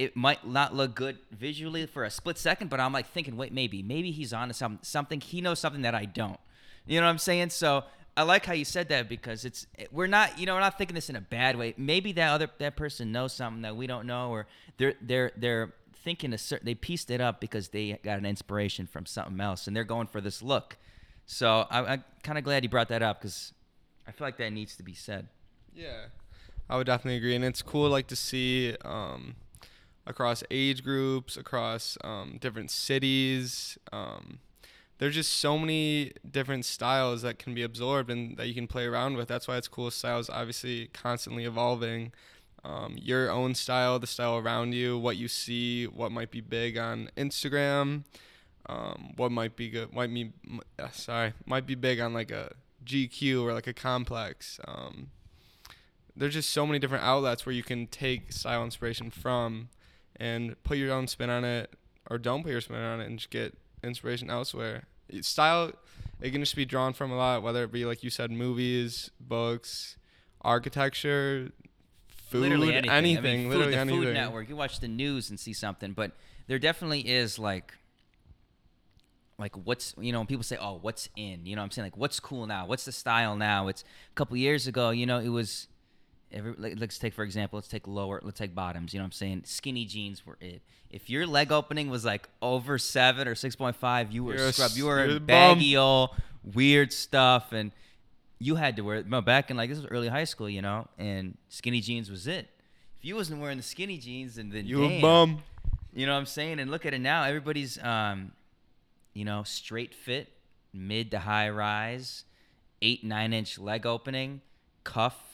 it 0.01 0.15
might 0.15 0.47
not 0.47 0.73
look 0.73 0.95
good 0.95 1.19
visually 1.31 1.85
for 1.85 2.03
a 2.03 2.09
split 2.09 2.39
second, 2.39 2.71
but 2.71 2.79
I'm 2.79 2.91
like 2.91 3.07
thinking, 3.07 3.37
wait, 3.37 3.53
maybe, 3.53 3.83
maybe 3.83 4.09
he's 4.09 4.33
on 4.33 4.47
to 4.47 4.53
some, 4.53 4.79
something. 4.81 5.21
He 5.21 5.41
knows 5.41 5.59
something 5.59 5.83
that 5.83 5.93
I 5.93 6.05
don't. 6.05 6.39
You 6.87 6.99
know 6.99 7.05
what 7.05 7.11
I'm 7.11 7.17
saying? 7.19 7.51
So 7.51 7.83
I 8.17 8.23
like 8.23 8.43
how 8.43 8.53
you 8.53 8.65
said 8.65 8.89
that 8.89 9.07
because 9.07 9.45
it's 9.45 9.67
we're 9.91 10.07
not, 10.07 10.39
you 10.39 10.47
know, 10.47 10.55
we're 10.55 10.61
not 10.61 10.75
thinking 10.79 10.95
this 10.95 11.11
in 11.11 11.15
a 11.15 11.21
bad 11.21 11.55
way. 11.55 11.75
Maybe 11.77 12.13
that 12.13 12.31
other 12.31 12.49
that 12.57 12.75
person 12.75 13.11
knows 13.11 13.31
something 13.33 13.61
that 13.61 13.75
we 13.75 13.85
don't 13.85 14.07
know, 14.07 14.31
or 14.31 14.47
they're 14.77 14.95
they're 15.01 15.31
they're 15.37 15.73
thinking 16.03 16.33
a 16.33 16.37
certain. 16.39 16.65
They 16.65 16.73
pieced 16.73 17.11
it 17.11 17.21
up 17.21 17.39
because 17.39 17.69
they 17.69 17.99
got 18.03 18.17
an 18.17 18.25
inspiration 18.25 18.87
from 18.87 19.05
something 19.05 19.39
else, 19.39 19.67
and 19.67 19.75
they're 19.75 19.83
going 19.83 20.07
for 20.07 20.19
this 20.19 20.41
look. 20.41 20.77
So 21.27 21.67
I, 21.69 21.93
I'm 21.93 22.03
kind 22.23 22.39
of 22.39 22.43
glad 22.43 22.63
you 22.63 22.69
brought 22.69 22.89
that 22.89 23.03
up 23.03 23.21
because 23.21 23.53
I 24.07 24.11
feel 24.11 24.25
like 24.25 24.37
that 24.37 24.51
needs 24.51 24.75
to 24.77 24.83
be 24.83 24.95
said. 24.95 25.27
Yeah, 25.75 26.05
I 26.67 26.77
would 26.77 26.87
definitely 26.87 27.17
agree, 27.17 27.35
and 27.35 27.45
it's 27.45 27.61
cool 27.61 27.87
like 27.89 28.07
to 28.07 28.15
see 28.15 28.75
um, 28.83 29.35
across 30.05 30.43
age 30.49 30.83
groups, 30.83 31.37
across 31.37 31.97
um, 32.03 32.37
different 32.39 32.71
cities. 32.71 33.77
Um, 33.91 34.39
there's 34.97 35.15
just 35.15 35.33
so 35.33 35.57
many 35.57 36.11
different 36.29 36.65
styles 36.65 37.23
that 37.23 37.39
can 37.39 37.53
be 37.53 37.63
absorbed 37.63 38.09
and 38.09 38.37
that 38.37 38.47
you 38.47 38.53
can 38.53 38.67
play 38.67 38.85
around 38.85 39.17
with. 39.17 39.27
That's 39.27 39.47
why 39.47 39.57
it's 39.57 39.67
cool. 39.67 39.89
Styles 39.89 40.29
obviously 40.29 40.89
constantly 40.93 41.45
evolving. 41.45 42.11
Um, 42.63 42.95
your 43.01 43.31
own 43.31 43.55
style, 43.55 43.97
the 43.97 44.05
style 44.05 44.37
around 44.37 44.73
you, 44.73 44.99
what 44.99 45.17
you 45.17 45.27
see, 45.27 45.85
what 45.85 46.11
might 46.11 46.29
be 46.29 46.41
big 46.41 46.77
on 46.77 47.09
Instagram, 47.17 48.03
um, 48.67 49.13
what 49.15 49.31
might 49.31 49.55
be 49.55 49.69
good, 49.69 49.91
might 49.91 50.13
be 50.13 50.31
uh, 50.77 50.89
sorry, 50.91 51.33
might 51.47 51.65
be 51.65 51.73
big 51.73 51.99
on 51.99 52.13
like 52.13 52.29
a 52.29 52.53
GQ 52.85 53.41
or 53.41 53.53
like 53.53 53.65
a 53.65 53.73
complex. 53.73 54.59
Um, 54.67 55.09
there's 56.15 56.35
just 56.35 56.51
so 56.51 56.67
many 56.67 56.77
different 56.77 57.03
outlets 57.03 57.45
where 57.45 57.55
you 57.55 57.63
can 57.63 57.87
take 57.87 58.31
style 58.31 58.63
inspiration 58.63 59.09
from 59.09 59.69
and 60.21 60.61
put 60.63 60.77
your 60.77 60.93
own 60.93 61.07
spin 61.07 61.31
on 61.31 61.43
it 61.43 61.73
or 62.09 62.19
don't 62.19 62.43
put 62.43 62.51
your 62.51 62.61
spin 62.61 62.77
on 62.77 63.01
it 63.01 63.07
and 63.07 63.17
just 63.17 63.31
get 63.31 63.57
inspiration 63.83 64.29
elsewhere. 64.29 64.83
Style 65.21 65.71
it 66.21 66.29
can 66.29 66.41
just 66.41 66.55
be 66.55 66.63
drawn 66.63 66.93
from 66.93 67.11
a 67.11 67.17
lot, 67.17 67.41
whether 67.41 67.63
it 67.63 67.71
be 67.71 67.85
like 67.85 68.03
you 68.03 68.11
said, 68.11 68.29
movies, 68.29 69.09
books, 69.19 69.97
architecture, 70.41 71.51
food, 72.29 72.41
literally 72.41 72.75
anything. 72.75 72.91
anything, 72.91 73.17
I 73.17 73.37
mean, 73.37 73.43
food, 73.45 73.49
literally 73.49 73.71
the 73.71 73.79
anything. 73.79 74.03
Food 74.03 74.13
Network. 74.13 74.49
You 74.49 74.55
watch 74.55 74.79
the 74.79 74.87
news 74.87 75.31
and 75.31 75.39
see 75.39 75.53
something, 75.53 75.93
but 75.93 76.11
there 76.45 76.59
definitely 76.59 77.01
is 77.01 77.39
like, 77.39 77.73
like 79.39 79.55
what's 79.57 79.95
you 79.99 80.11
know 80.11 80.19
when 80.19 80.27
people 80.27 80.43
say, 80.43 80.57
oh, 80.61 80.77
what's 80.79 81.09
in? 81.15 81.47
You 81.47 81.55
know, 81.55 81.63
what 81.63 81.65
I'm 81.65 81.71
saying 81.71 81.87
like 81.87 81.97
what's 81.97 82.19
cool 82.19 82.45
now? 82.45 82.67
What's 82.67 82.85
the 82.85 82.91
style 82.91 83.35
now? 83.35 83.67
It's 83.67 83.81
a 83.81 84.13
couple 84.13 84.37
years 84.37 84.67
ago. 84.67 84.91
You 84.91 85.07
know, 85.07 85.17
it 85.17 85.29
was. 85.29 85.67
Every, 86.33 86.53
let's 86.75 86.97
take 86.97 87.13
for 87.13 87.23
example, 87.23 87.57
let's 87.57 87.67
take 87.67 87.87
lower, 87.87 88.21
let's 88.23 88.39
take 88.39 88.55
bottoms. 88.55 88.93
You 88.93 88.99
know 88.99 89.03
what 89.03 89.07
I'm 89.07 89.11
saying? 89.13 89.43
Skinny 89.45 89.85
jeans 89.85 90.25
were 90.25 90.37
it. 90.39 90.61
If 90.89 91.09
your 91.09 91.25
leg 91.27 91.51
opening 91.51 91.89
was 91.89 92.03
like 92.05 92.29
over 92.41 92.77
seven 92.77 93.27
or 93.27 93.35
six 93.35 93.55
point 93.55 93.75
five, 93.75 94.11
you 94.11 94.23
were 94.23 94.35
You're 94.35 94.51
scrub. 94.51 94.71
You 94.75 94.85
were 94.85 94.97
you're 94.97 95.05
in 95.05 95.13
the 95.15 95.19
bum. 95.19 95.25
baggy 95.27 95.77
old 95.77 96.11
weird 96.43 96.91
stuff, 96.91 97.51
and 97.51 97.71
you 98.39 98.55
had 98.55 98.75
to 98.77 98.81
wear 98.81 98.97
it. 98.97 99.07
No, 99.07 99.21
back 99.21 99.51
in 99.51 99.57
like 99.57 99.69
this 99.69 99.79
was 99.79 99.87
early 99.91 100.07
high 100.07 100.23
school, 100.23 100.49
you 100.49 100.61
know, 100.61 100.87
and 100.97 101.37
skinny 101.49 101.81
jeans 101.81 102.09
was 102.09 102.27
it. 102.27 102.47
If 102.97 103.05
you 103.05 103.15
wasn't 103.15 103.41
wearing 103.41 103.57
the 103.57 103.63
skinny 103.63 103.97
jeans, 103.97 104.37
and 104.37 104.51
then 104.51 104.65
You 104.65 104.85
a 104.85 105.01
bum. 105.01 105.43
You 105.93 106.05
know 106.05 106.13
what 106.13 106.19
I'm 106.19 106.25
saying? 106.25 106.59
And 106.59 106.71
look 106.71 106.85
at 106.85 106.93
it 106.93 106.99
now. 106.99 107.23
Everybody's, 107.23 107.77
um, 107.83 108.31
you 109.13 109.25
know, 109.25 109.43
straight 109.43 109.93
fit, 109.93 110.29
mid 110.73 111.11
to 111.11 111.19
high 111.19 111.49
rise, 111.49 112.23
eight 112.81 113.03
nine 113.03 113.33
inch 113.33 113.59
leg 113.59 113.85
opening, 113.85 114.41
cuff, 114.83 115.30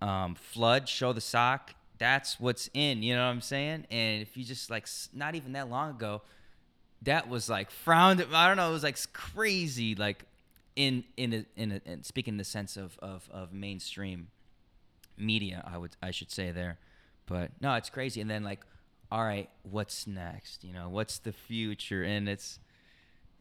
um, 0.00 0.34
flood, 0.34 0.88
show 0.88 1.12
the 1.12 1.20
sock. 1.20 1.74
That's 1.98 2.40
what's 2.40 2.70
in. 2.72 3.02
You 3.02 3.14
know 3.14 3.24
what 3.24 3.32
I'm 3.32 3.40
saying? 3.40 3.86
And 3.90 4.22
if 4.22 4.36
you 4.36 4.44
just 4.44 4.70
like, 4.70 4.88
not 5.12 5.34
even 5.34 5.52
that 5.52 5.68
long 5.68 5.90
ago, 5.90 6.22
that 7.02 7.28
was 7.28 7.48
like 7.48 7.70
frowned. 7.70 8.24
I 8.32 8.48
don't 8.48 8.56
know. 8.56 8.70
It 8.70 8.72
was 8.72 8.82
like 8.82 8.98
crazy. 9.12 9.94
Like 9.94 10.24
in 10.76 11.04
in 11.16 11.32
a, 11.32 11.44
in, 11.56 11.72
a, 11.72 11.80
in 11.90 12.02
speaking 12.02 12.34
in 12.34 12.38
the 12.38 12.44
sense 12.44 12.76
of, 12.76 12.98
of 13.00 13.28
of 13.30 13.52
mainstream 13.52 14.28
media, 15.16 15.62
I 15.66 15.78
would 15.78 15.96
I 16.02 16.10
should 16.10 16.30
say 16.30 16.50
there. 16.50 16.78
But 17.26 17.52
no, 17.60 17.74
it's 17.74 17.90
crazy. 17.90 18.20
And 18.20 18.30
then 18.30 18.42
like, 18.42 18.60
all 19.10 19.22
right, 19.22 19.48
what's 19.62 20.06
next? 20.06 20.64
You 20.64 20.72
know, 20.72 20.88
what's 20.88 21.18
the 21.18 21.32
future? 21.32 22.02
And 22.02 22.28
it's 22.28 22.58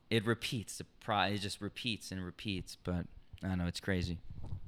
it 0.10 0.26
repeats. 0.26 0.78
The 0.78 0.86
pro 1.00 1.22
it 1.24 1.40
just 1.40 1.62
repeats 1.62 2.12
and 2.12 2.24
repeats. 2.24 2.78
But 2.82 3.06
I 3.44 3.48
don't 3.48 3.58
know. 3.58 3.68
It's 3.68 3.80
crazy. 3.80 4.20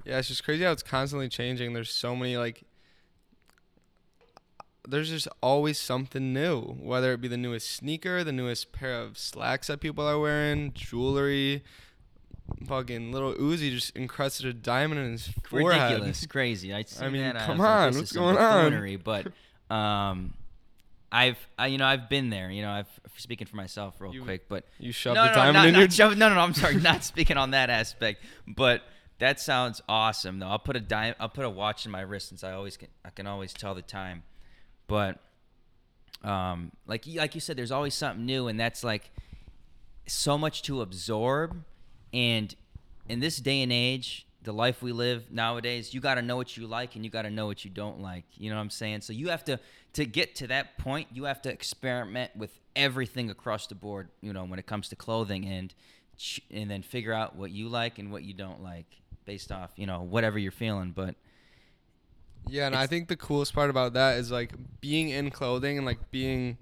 Yeah, 0.04 0.18
it's 0.18 0.28
just 0.28 0.44
crazy 0.44 0.64
how 0.64 0.72
it's 0.72 0.82
constantly 0.82 1.28
changing. 1.28 1.72
There's 1.72 1.90
so 1.90 2.16
many 2.16 2.36
like 2.36 2.64
there's 4.86 5.10
just 5.10 5.28
always 5.40 5.78
something 5.78 6.32
new, 6.32 6.60
whether 6.60 7.12
it 7.12 7.20
be 7.20 7.28
the 7.28 7.36
newest 7.36 7.70
sneaker, 7.70 8.24
the 8.24 8.32
newest 8.32 8.72
pair 8.72 9.00
of 9.00 9.16
slacks 9.16 9.68
that 9.68 9.80
people 9.80 10.06
are 10.06 10.18
wearing, 10.18 10.72
jewelry, 10.72 11.62
fucking 12.66 13.12
Lil 13.12 13.34
Uzi 13.34 13.70
just 13.70 13.96
encrusted 13.96 14.46
a 14.46 14.52
diamond 14.52 15.00
in 15.00 15.12
his 15.12 15.28
forehead. 15.48 15.82
ridiculous, 15.82 16.26
crazy. 16.26 16.74
I, 16.74 16.82
seen 16.82 17.12
mean, 17.12 17.22
that, 17.22 17.46
come 17.46 17.58
like, 17.58 17.68
on, 17.68 17.92
this 17.92 18.00
what's 18.00 18.12
going 18.12 18.36
on? 18.36 18.98
But 19.04 19.28
um, 19.74 20.34
I've 21.10 21.38
I, 21.58 21.68
you 21.68 21.78
know 21.78 21.86
I've 21.86 22.08
been 22.08 22.30
there. 22.30 22.50
You 22.50 22.62
know, 22.62 22.70
I've 22.70 22.88
speaking 23.16 23.46
for 23.46 23.56
myself 23.56 24.00
real 24.00 24.14
You- 24.14 24.22
quick, 24.22 24.48
but 24.48 24.66
You 24.78 24.92
shoved 24.92 25.14
no, 25.14 25.22
the 25.24 25.28
no, 25.28 25.34
diamond 25.34 25.54
not, 25.54 25.66
in 25.68 25.72
not 25.74 25.98
your 25.98 26.08
no, 26.16 26.28
no, 26.28 26.34
no. 26.34 26.40
I'm 26.40 26.54
sorry, 26.54 26.76
not 26.76 27.04
speaking 27.12 27.36
on 27.36 27.52
that 27.52 27.70
aspect, 27.70 28.24
but 28.48 28.82
that 29.22 29.38
sounds 29.38 29.80
awesome. 29.88 30.40
Though 30.40 30.48
I'll 30.48 30.58
put 30.58 30.74
a 30.74 30.80
dime, 30.80 31.14
I'll 31.20 31.28
put 31.28 31.44
a 31.44 31.50
watch 31.50 31.86
in 31.86 31.92
my 31.92 32.00
wrist 32.00 32.30
since 32.30 32.42
I 32.42 32.54
always 32.54 32.76
can, 32.76 32.88
I 33.04 33.10
can 33.10 33.28
always 33.28 33.52
tell 33.52 33.72
the 33.72 33.80
time. 33.80 34.24
But 34.88 35.20
um, 36.24 36.72
like 36.88 37.06
like 37.06 37.36
you 37.36 37.40
said, 37.40 37.56
there's 37.56 37.70
always 37.70 37.94
something 37.94 38.26
new, 38.26 38.48
and 38.48 38.58
that's 38.58 38.82
like 38.82 39.12
so 40.08 40.36
much 40.36 40.62
to 40.62 40.80
absorb. 40.80 41.62
And 42.12 42.52
in 43.08 43.20
this 43.20 43.36
day 43.36 43.62
and 43.62 43.72
age, 43.72 44.26
the 44.42 44.52
life 44.52 44.82
we 44.82 44.90
live 44.90 45.30
nowadays, 45.30 45.94
you 45.94 46.00
got 46.00 46.16
to 46.16 46.22
know 46.22 46.34
what 46.34 46.56
you 46.56 46.66
like 46.66 46.96
and 46.96 47.04
you 47.04 47.10
got 47.10 47.22
to 47.22 47.30
know 47.30 47.46
what 47.46 47.64
you 47.64 47.70
don't 47.70 48.02
like. 48.02 48.24
You 48.34 48.50
know 48.50 48.56
what 48.56 48.62
I'm 48.62 48.70
saying? 48.70 49.02
So 49.02 49.12
you 49.12 49.28
have 49.28 49.44
to 49.44 49.60
to 49.92 50.04
get 50.04 50.34
to 50.36 50.48
that 50.48 50.78
point, 50.78 51.06
you 51.12 51.24
have 51.24 51.40
to 51.42 51.48
experiment 51.48 52.32
with 52.34 52.58
everything 52.74 53.30
across 53.30 53.68
the 53.68 53.76
board. 53.76 54.08
You 54.20 54.32
know, 54.32 54.44
when 54.44 54.58
it 54.58 54.66
comes 54.66 54.88
to 54.88 54.96
clothing 54.96 55.46
and 55.46 55.72
and 56.50 56.68
then 56.68 56.82
figure 56.82 57.12
out 57.12 57.36
what 57.36 57.52
you 57.52 57.68
like 57.68 58.00
and 58.00 58.10
what 58.10 58.24
you 58.24 58.34
don't 58.34 58.64
like 58.64 59.01
based 59.24 59.52
off 59.52 59.72
you 59.76 59.86
know 59.86 60.02
whatever 60.02 60.38
you're 60.38 60.52
feeling. 60.52 60.90
But 60.90 61.14
Yeah, 62.48 62.66
and 62.66 62.76
I 62.76 62.86
think 62.86 63.08
the 63.08 63.16
coolest 63.16 63.54
part 63.54 63.70
about 63.70 63.92
that 63.94 64.18
is 64.18 64.30
like 64.30 64.52
being 64.80 65.10
in 65.10 65.30
clothing 65.30 65.76
and 65.78 65.86
like 65.86 66.10
being 66.10 66.58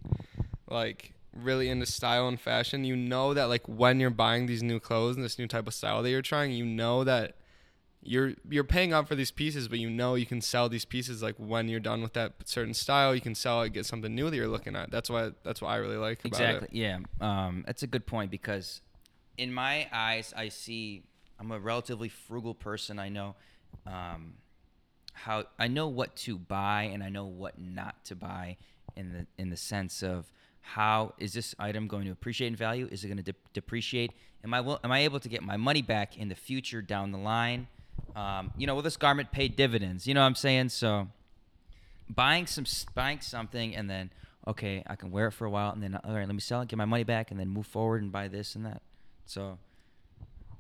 like 0.68 1.12
really 1.34 1.68
into 1.68 1.86
style 1.86 2.28
and 2.28 2.40
fashion. 2.40 2.84
You 2.84 2.96
know 2.96 3.34
that 3.34 3.44
like 3.44 3.66
when 3.68 4.00
you're 4.00 4.10
buying 4.10 4.46
these 4.46 4.62
new 4.62 4.80
clothes 4.80 5.16
and 5.16 5.24
this 5.24 5.38
new 5.38 5.46
type 5.46 5.66
of 5.66 5.74
style 5.74 6.02
that 6.02 6.10
you're 6.10 6.22
trying, 6.22 6.52
you 6.52 6.64
know 6.64 7.04
that 7.04 7.36
you're 8.02 8.32
you're 8.48 8.64
paying 8.64 8.92
up 8.92 9.08
for 9.08 9.14
these 9.14 9.30
pieces, 9.30 9.68
but 9.68 9.78
you 9.78 9.90
know 9.90 10.14
you 10.14 10.26
can 10.26 10.40
sell 10.40 10.68
these 10.68 10.84
pieces 10.84 11.22
like 11.22 11.36
when 11.36 11.68
you're 11.68 11.80
done 11.80 12.02
with 12.02 12.14
that 12.14 12.32
certain 12.46 12.74
style, 12.74 13.14
you 13.14 13.20
can 13.20 13.34
sell 13.34 13.62
it, 13.62 13.72
get 13.72 13.84
something 13.86 14.14
new 14.14 14.30
that 14.30 14.36
you're 14.36 14.48
looking 14.48 14.74
at. 14.74 14.90
That's 14.90 15.10
why 15.10 15.32
that's 15.42 15.60
what 15.60 15.68
I 15.68 15.76
really 15.76 15.96
like 15.96 16.24
about 16.24 16.40
exactly, 16.40 16.68
it. 16.72 16.74
yeah, 16.74 16.98
um, 17.20 17.64
that's 17.66 17.82
a 17.82 17.86
good 17.86 18.06
point 18.06 18.30
because 18.30 18.80
in 19.36 19.52
my 19.52 19.88
eyes, 19.92 20.32
I 20.36 20.48
see 20.48 21.02
I'm 21.40 21.50
a 21.50 21.58
relatively 21.58 22.10
frugal 22.10 22.54
person. 22.54 22.98
I 22.98 23.08
know 23.08 23.34
um, 23.86 24.34
how 25.14 25.44
I 25.58 25.68
know 25.68 25.88
what 25.88 26.14
to 26.16 26.36
buy 26.36 26.90
and 26.92 27.02
I 27.02 27.08
know 27.08 27.24
what 27.24 27.58
not 27.58 28.04
to 28.06 28.14
buy 28.14 28.58
in 28.94 29.12
the 29.12 29.26
in 29.38 29.48
the 29.48 29.56
sense 29.56 30.02
of 30.02 30.30
how 30.60 31.14
is 31.18 31.32
this 31.32 31.54
item 31.58 31.88
going 31.88 32.04
to 32.04 32.10
appreciate 32.10 32.48
in 32.48 32.56
value? 32.56 32.88
Is 32.92 33.04
it 33.04 33.08
going 33.08 33.16
to 33.16 33.32
de- 33.32 33.38
depreciate? 33.54 34.12
Am 34.44 34.52
I 34.52 34.60
will, 34.60 34.78
am 34.84 34.92
I 34.92 35.00
able 35.00 35.18
to 35.20 35.28
get 35.28 35.42
my 35.42 35.56
money 35.56 35.80
back 35.80 36.18
in 36.18 36.28
the 36.28 36.34
future 36.34 36.82
down 36.82 37.10
the 37.10 37.18
line? 37.18 37.66
Um, 38.14 38.52
you 38.58 38.66
know, 38.66 38.74
will 38.74 38.82
this 38.82 38.98
garment 38.98 39.32
pay 39.32 39.48
dividends? 39.48 40.06
You 40.06 40.14
know 40.14 40.20
what 40.20 40.26
I'm 40.26 40.34
saying? 40.34 40.68
So 40.68 41.08
buying 42.08 42.46
some 42.46 42.66
buying 42.94 43.20
something 43.20 43.74
and 43.74 43.88
then 43.88 44.10
okay, 44.46 44.82
I 44.86 44.96
can 44.96 45.10
wear 45.10 45.28
it 45.28 45.32
for 45.32 45.46
a 45.46 45.50
while 45.50 45.72
and 45.72 45.82
then 45.82 45.98
all 46.04 46.14
right, 46.14 46.26
let 46.26 46.34
me 46.34 46.40
sell 46.40 46.60
it, 46.60 46.68
get 46.68 46.76
my 46.76 46.84
money 46.84 47.04
back, 47.04 47.30
and 47.30 47.40
then 47.40 47.48
move 47.48 47.66
forward 47.66 48.02
and 48.02 48.12
buy 48.12 48.28
this 48.28 48.54
and 48.54 48.66
that. 48.66 48.82
So 49.24 49.58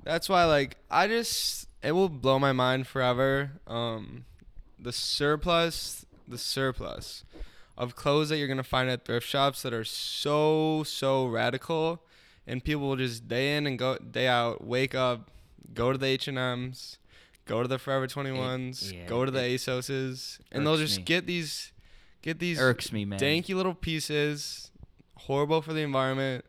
That's 0.04 0.28
why 0.28 0.44
like 0.44 0.76
I 0.90 1.06
just 1.06 1.68
it 1.82 1.92
will 1.92 2.08
blow 2.08 2.38
my 2.38 2.52
mind 2.52 2.86
forever. 2.86 3.52
Um 3.66 4.24
the 4.78 4.92
surplus 4.92 6.06
the 6.26 6.38
surplus 6.38 7.24
of 7.76 7.96
clothes 7.96 8.28
that 8.28 8.38
you're 8.38 8.48
gonna 8.48 8.62
find 8.62 8.88
at 8.90 9.04
thrift 9.04 9.26
shops 9.26 9.62
that 9.62 9.72
are 9.72 9.84
so 9.84 10.82
so 10.84 11.26
radical 11.26 12.02
and 12.46 12.64
people 12.64 12.88
will 12.88 12.96
just 12.96 13.28
day 13.28 13.56
in 13.56 13.66
and 13.66 13.78
go 13.78 13.96
day 13.98 14.26
out, 14.26 14.66
wake 14.66 14.94
up, 14.94 15.30
go 15.72 15.92
to 15.92 15.98
the 15.98 16.06
H 16.06 16.28
and 16.28 16.38
M's, 16.38 16.98
go 17.46 17.62
to 17.62 17.68
the 17.68 17.78
Forever 17.78 18.06
21s, 18.06 18.92
yeah, 18.92 19.06
go 19.06 19.24
to 19.24 19.30
the 19.30 19.40
ASOS's, 19.40 20.38
and 20.50 20.66
they'll 20.66 20.76
just 20.76 20.98
me. 20.98 21.04
get 21.04 21.26
these, 21.26 21.72
get 22.22 22.38
these 22.38 22.60
irks 22.60 22.92
me, 22.92 23.04
man. 23.04 23.20
danky 23.20 23.54
little 23.54 23.74
pieces, 23.74 24.70
horrible 25.16 25.62
for 25.62 25.72
the 25.72 25.82
environment. 25.82 26.44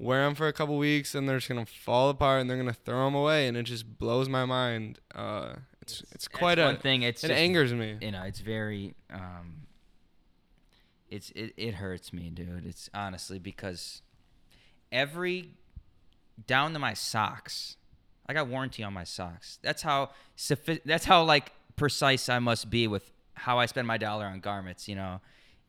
Wear 0.00 0.24
them 0.24 0.36
for 0.36 0.46
a 0.46 0.52
couple 0.52 0.78
weeks, 0.78 1.14
and 1.14 1.28
they're 1.28 1.38
just 1.38 1.48
gonna 1.48 1.66
fall 1.66 2.08
apart, 2.08 2.40
and 2.40 2.48
they're 2.48 2.56
gonna 2.56 2.72
throw 2.72 3.06
them 3.06 3.14
away, 3.14 3.48
and 3.48 3.56
it 3.56 3.64
just 3.64 3.98
blows 3.98 4.28
my 4.28 4.44
mind. 4.44 5.00
Uh, 5.12 5.54
it's 5.82 6.00
it's 6.00 6.10
That's 6.10 6.28
quite 6.28 6.58
a 6.58 6.64
one 6.64 6.76
thing. 6.76 7.02
It's 7.02 7.24
it 7.24 7.28
just, 7.28 7.38
angers 7.38 7.72
me. 7.72 7.98
You 8.00 8.12
know, 8.12 8.22
it's 8.22 8.40
very. 8.40 8.94
Um, 9.12 9.66
it's 11.10 11.30
it, 11.30 11.52
it 11.56 11.74
hurts 11.74 12.12
me, 12.12 12.30
dude. 12.30 12.66
It's 12.66 12.88
honestly 12.94 13.38
because 13.38 14.02
every 14.92 15.54
down 16.46 16.72
to 16.74 16.78
my 16.78 16.94
socks, 16.94 17.76
I 18.26 18.34
got 18.34 18.48
warranty 18.48 18.82
on 18.82 18.92
my 18.92 19.04
socks. 19.04 19.58
That's 19.62 19.82
how 19.82 20.10
sophi- 20.36 20.82
That's 20.84 21.06
how 21.06 21.24
like 21.24 21.52
precise 21.76 22.28
I 22.28 22.38
must 22.38 22.70
be 22.70 22.86
with 22.86 23.10
how 23.34 23.58
I 23.58 23.66
spend 23.66 23.86
my 23.86 23.98
dollar 23.98 24.26
on 24.26 24.40
garments. 24.40 24.88
You 24.88 24.96
know, 24.96 25.20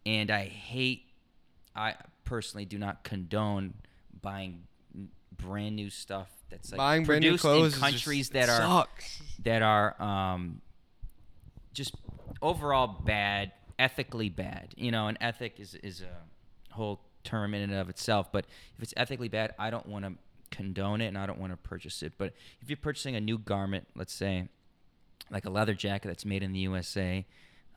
and 0.06 0.30
I 0.30 0.46
hate. 0.46 1.04
I 1.76 1.96
personally 2.26 2.66
do 2.66 2.78
not 2.78 3.04
condone 3.04 3.74
buying 4.22 4.64
brand 5.38 5.76
new 5.76 5.90
stuff 5.90 6.30
that's 6.50 6.72
like 6.72 6.78
Buying 6.78 7.06
brand 7.06 7.24
new 7.24 7.38
clothes 7.38 7.60
in 7.60 7.66
is 7.68 7.74
just- 7.74 7.82
countries 7.84 8.30
that 8.32 8.50
are 8.50 8.58
sucks. 8.58 9.22
that 9.44 9.62
are 9.62 10.02
um, 10.02 10.62
just 11.74 11.96
overall 12.42 12.88
bad, 13.06 13.52
ethically 13.78 14.30
bad. 14.30 14.74
You 14.76 14.92
know, 14.92 15.08
an 15.08 15.18
ethic 15.22 15.60
is 15.60 15.76
is 15.76 16.02
a 16.02 16.74
whole 16.74 17.02
term 17.24 17.54
in 17.54 17.62
and 17.62 17.74
of 17.74 17.90
itself. 17.90 18.32
But 18.32 18.46
if 18.78 18.84
it's 18.84 18.94
ethically 18.98 19.28
bad, 19.30 19.54
I 19.60 19.70
don't 19.70 19.86
want 19.88 20.06
to 20.06 20.14
condone 20.52 21.02
it 21.02 21.08
and 21.08 21.18
I 21.18 21.26
don't 21.26 21.40
want 21.40 21.54
to 21.54 21.58
purchase 21.58 22.02
it. 22.02 22.14
But 22.18 22.34
if 22.62 22.70
you're 22.70 22.78
purchasing 22.78 23.16
a 23.16 23.22
new 23.22 23.38
garment, 23.38 23.88
let's 23.96 24.14
say 24.14 24.48
like 25.30 25.46
a 25.46 25.50
leather 25.50 25.74
jacket 25.76 26.08
that's 26.08 26.26
made 26.26 26.42
in 26.42 26.54
the 26.54 26.60
USA, 26.60 27.26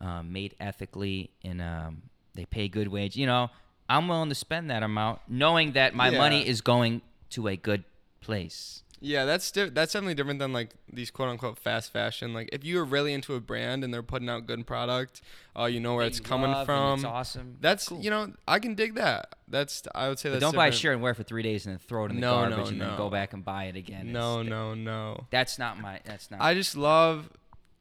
um, 0.01 0.33
made 0.33 0.55
ethically, 0.59 1.31
and 1.45 1.61
um, 1.61 2.03
they 2.35 2.45
pay 2.47 2.69
good 2.69 2.89
wage, 2.89 3.15
you 3.17 3.27
know, 3.27 3.51
I'm 3.93 4.09
willing 4.09 4.29
to 4.31 4.35
spend 4.35 4.71
that 4.71 4.83
amount, 4.83 5.21
knowing 5.29 5.73
that 5.73 5.95
my 5.95 6.09
Yeah. 6.11 6.19
money 6.19 6.47
is 6.47 6.61
going 6.61 7.03
to 7.31 7.49
a 7.49 7.57
good 7.57 7.85
place. 8.21 8.83
Yeah, 9.05 9.25
that's 9.25 9.51
di- 9.51 9.69
that's 9.71 9.93
definitely 9.95 10.15
different 10.15 10.39
than 10.39 10.53
like 10.53 10.71
these 10.93 11.11
quote 11.11 11.29
unquote 11.29 11.59
fast 11.59 11.93
fashion. 11.93 12.33
Like 12.33 12.49
if 12.53 12.63
you're 12.65 12.85
really 12.85 13.13
into 13.13 13.35
a 13.35 13.41
brand 13.41 13.83
and 13.83 13.93
they're 13.93 14.01
putting 14.03 14.29
out 14.29 14.47
good 14.47 14.65
product, 14.65 15.21
uh, 15.59 15.65
you 15.65 15.81
know 15.81 15.97
where 15.97 16.07
it's 16.07 16.21
coming 16.21 16.55
from. 16.65 17.01
It's 17.01 17.05
awesome. 17.05 17.57
That's 17.61 17.89
Cool. 17.89 18.01
you 18.01 18.11
know 18.11 18.33
I 18.47 18.61
can 18.61 18.77
dig 18.77 18.95
that. 18.95 19.35
That's 19.49 19.83
I 19.93 20.09
would 20.09 20.21
say 20.21 20.29
But 20.29 20.35
that's 20.35 20.43
don't 20.43 20.55
buy 20.55 20.69
a 20.69 20.73
shirt 20.73 20.93
and 20.95 21.03
wear 21.03 21.11
it 21.13 21.17
for 21.17 21.25
three 21.25 21.43
days 21.43 21.67
and 21.67 21.75
then 21.75 21.81
throw 21.81 22.05
it 22.05 22.11
in 22.11 22.15
the 22.17 22.21
No, 22.21 22.45
no, 22.45 22.51
garbage 22.57 22.71
and 22.73 22.81
then 22.81 22.97
go 22.97 23.11
back 23.11 23.33
and 23.33 23.45
buy 23.45 23.65
it 23.65 23.75
again. 23.75 24.13
No, 24.13 24.35
It's- 24.41 24.49
no, 24.51 24.75
no. 24.75 25.27
That's 25.31 25.59
not 25.59 25.81
my. 25.81 25.99
That's 26.05 26.31
not. 26.31 26.41
I 26.41 26.55
just 26.55 26.77
love 26.77 27.29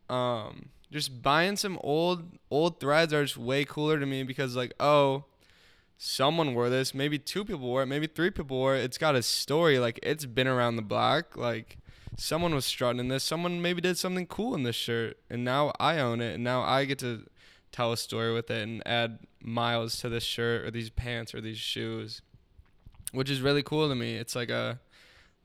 um 0.09 0.69
just 0.91 1.21
buying 1.21 1.55
some 1.55 1.77
old 1.83 2.23
old 2.49 2.79
threads 2.79 3.13
are 3.13 3.23
just 3.23 3.37
way 3.37 3.63
cooler 3.63 3.99
to 3.99 4.05
me 4.07 4.23
because 4.23 4.55
like 4.55 4.73
oh 4.79 5.23
someone 6.03 6.55
wore 6.55 6.67
this 6.67 6.95
maybe 6.95 7.19
two 7.19 7.45
people 7.45 7.59
wore 7.59 7.83
it 7.83 7.85
maybe 7.85 8.07
three 8.07 8.31
people 8.31 8.57
wore 8.57 8.75
it. 8.75 8.83
It's 8.83 8.97
got 8.97 9.13
a 9.13 9.21
story 9.21 9.77
like 9.77 9.99
it's 10.01 10.25
been 10.25 10.47
around 10.47 10.75
the 10.75 10.81
block. 10.81 11.37
Like 11.37 11.77
someone 12.17 12.55
was 12.55 12.65
strutting 12.65 12.99
in 12.99 13.07
this. 13.07 13.23
Someone 13.23 13.61
maybe 13.61 13.81
did 13.81 13.99
something 13.99 14.25
cool 14.25 14.55
in 14.55 14.63
this 14.63 14.75
shirt 14.75 15.17
and 15.29 15.45
now 15.45 15.71
i 15.79 15.99
own 15.99 16.19
it 16.19 16.33
and 16.33 16.43
now 16.43 16.63
i 16.63 16.85
get 16.85 16.97
to 16.99 17.27
tell 17.71 17.91
a 17.91 17.97
story 17.97 18.33
with 18.33 18.49
it 18.49 18.63
and 18.63 18.81
add 18.87 19.19
miles 19.43 19.97
to 19.97 20.09
this 20.09 20.23
shirt 20.23 20.65
or 20.65 20.71
these 20.71 20.89
pants 20.89 21.35
or 21.35 21.39
these 21.39 21.59
shoes 21.59 22.23
which 23.11 23.29
is 23.29 23.41
really 23.41 23.61
cool 23.61 23.87
to 23.87 23.93
me. 23.93 24.15
It's 24.15 24.35
like 24.35 24.49
a 24.49 24.79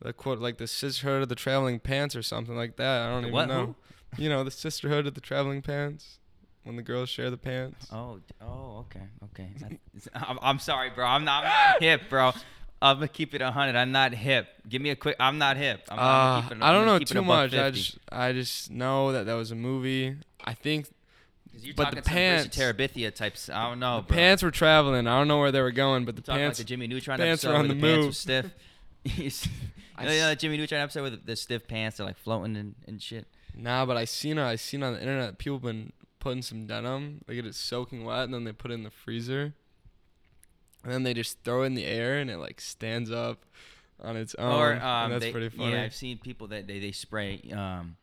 the 0.01 0.15
quote 0.15 0.39
like 0.39 0.57
the 0.57 0.67
sisterhood 0.67 1.23
of 1.23 1.29
the 1.29 1.35
traveling 1.35 1.81
pants 1.81 2.17
or 2.17 2.23
something 2.23 2.57
like 2.57 2.77
that. 2.77 3.03
I 3.03 3.11
don't 3.11 3.25
even 3.25 3.33
what? 3.33 3.49
know. 3.49 3.77
You 4.17 4.31
know 4.31 4.43
the 4.43 4.51
sisterhood 4.51 5.07
of 5.07 5.13
the 5.13 5.21
traveling 5.21 5.61
pants 5.61 6.19
when 6.67 6.75
the 6.75 6.83
girls 6.83 7.09
share 7.09 7.31
the 7.31 7.37
pants 7.37 7.87
oh. 7.93 8.19
Oh. 8.43 8.85
Okay. 8.87 9.07
Okay. 9.25 9.49
I, 10.15 10.37
I'm, 10.43 10.59
sorry, 10.59 10.91
bro. 10.91 11.07
I'm 11.07 11.25
not, 11.25 11.45
I'm 11.45 11.51
not 11.73 11.83
hip, 11.83 12.03
bro. 12.11 12.33
I'm 12.83 12.97
gonna 12.97 13.09
keep 13.09 13.35
it 13.35 13.41
100. 13.41 13.77
I'm 13.77 13.93
not 13.93 14.13
hip. 14.13 14.49
Give 14.69 14.83
me 14.83 14.91
a 14.91 14.97
quick. 14.97 15.17
I'm 15.19 15.39
not 15.39 15.57
hip. 15.57 15.83
I'm, 15.89 15.99
I'm 15.99 16.45
uh, 16.45 16.49
it, 16.51 16.63
I 16.63 16.73
don't 16.73 16.87
know 16.87 16.99
too 16.99 17.23
much. 17.23 17.55
I 17.55 17.71
just, 17.71 17.99
I 18.11 18.33
just 18.33 18.71
know 18.71 19.13
that 19.13 19.27
that 19.27 19.35
was 19.35 19.51
a 19.51 19.55
movie. 19.55 20.17
I 20.45 20.55
think. 20.55 20.89
you're 21.59 21.75
but 21.75 21.95
the 21.95 22.03
pants- 22.03 22.57
Terabithia 22.57 23.15
types. 23.15 23.49
I 23.49 23.69
don't 23.69 23.79
know, 23.79 23.99
the 23.99 24.09
bro. 24.09 24.17
pants 24.17 24.43
were 24.43 24.51
traveling. 24.51 25.07
I 25.07 25.17
don't 25.17 25.29
know 25.29 25.39
where 25.39 25.53
they 25.53 25.63
were 25.63 25.73
going, 25.73 26.05
but 26.05 26.17
the 26.17 26.23
pants. 26.23 26.59
like 26.59 26.67
the 26.67 26.69
Jimmy 26.69 26.87
Neutron 26.89 27.19
pants 27.19 27.45
episode 27.45 27.53
were 27.55 27.59
on 27.61 27.69
the 27.69 27.75
the, 27.75 27.81
pants 27.81 27.97
were 27.97 28.05
move. 28.05 28.17
stiff. 28.17 28.55
You 29.99 30.05
know, 30.05 30.13
you 30.13 30.21
know 30.21 30.35
Jimmy 30.35 30.59
Neutron 30.59 30.83
episode 30.83 31.05
with 31.05 31.13
the, 31.13 31.31
the 31.33 31.37
stiff 31.37 31.67
pants 31.67 31.97
They're 31.97 32.07
like 32.07 32.19
floating 32.19 32.55
and, 32.55 32.75
and 32.87 33.01
shit. 33.01 33.27
nah, 33.57 33.87
but 33.87 33.97
I 33.97 34.05
seen 34.05 34.37
I 34.39 34.57
seen 34.57 34.83
on 34.83 34.93
the 34.93 35.01
internet 35.01 35.39
people 35.39 35.59
been 35.59 35.91
putting 36.27 36.43
some 36.43 36.67
denim. 36.67 37.21
They 37.27 37.37
get 37.37 37.47
it 37.47 37.55
soaking 37.55 38.05
wet, 38.05 38.25
and 38.25 38.35
then 38.35 38.43
they 38.43 38.53
put 38.53 38.73
it 38.73 38.75
in 38.75 38.83
the 38.83 38.91
freezer, 38.91 39.55
and 40.83 40.93
then 40.93 41.05
they 41.05 41.15
just 41.15 41.45
throw 41.45 41.63
it 41.63 41.67
in 41.67 41.75
the 41.75 41.85
air, 41.85 42.19
and 42.19 42.29
it 42.29 42.39
like 42.39 42.61
stands 42.61 43.13
up 43.13 43.45
on 44.03 44.17
its 44.17 44.35
own. 44.35 44.53
or 44.53 44.73
um, 44.83 45.13
that's 45.13 45.25
they, 45.25 45.31
pretty 45.31 45.51
funny. 45.51 45.71
Yeah, 45.71 45.85
I've 45.85 45.95
seen 45.95 46.19
people 46.19 46.49
that 46.49 46.67
they, 46.67 46.81
they 46.81 46.91
spray 46.91 47.41
um, 47.55 47.97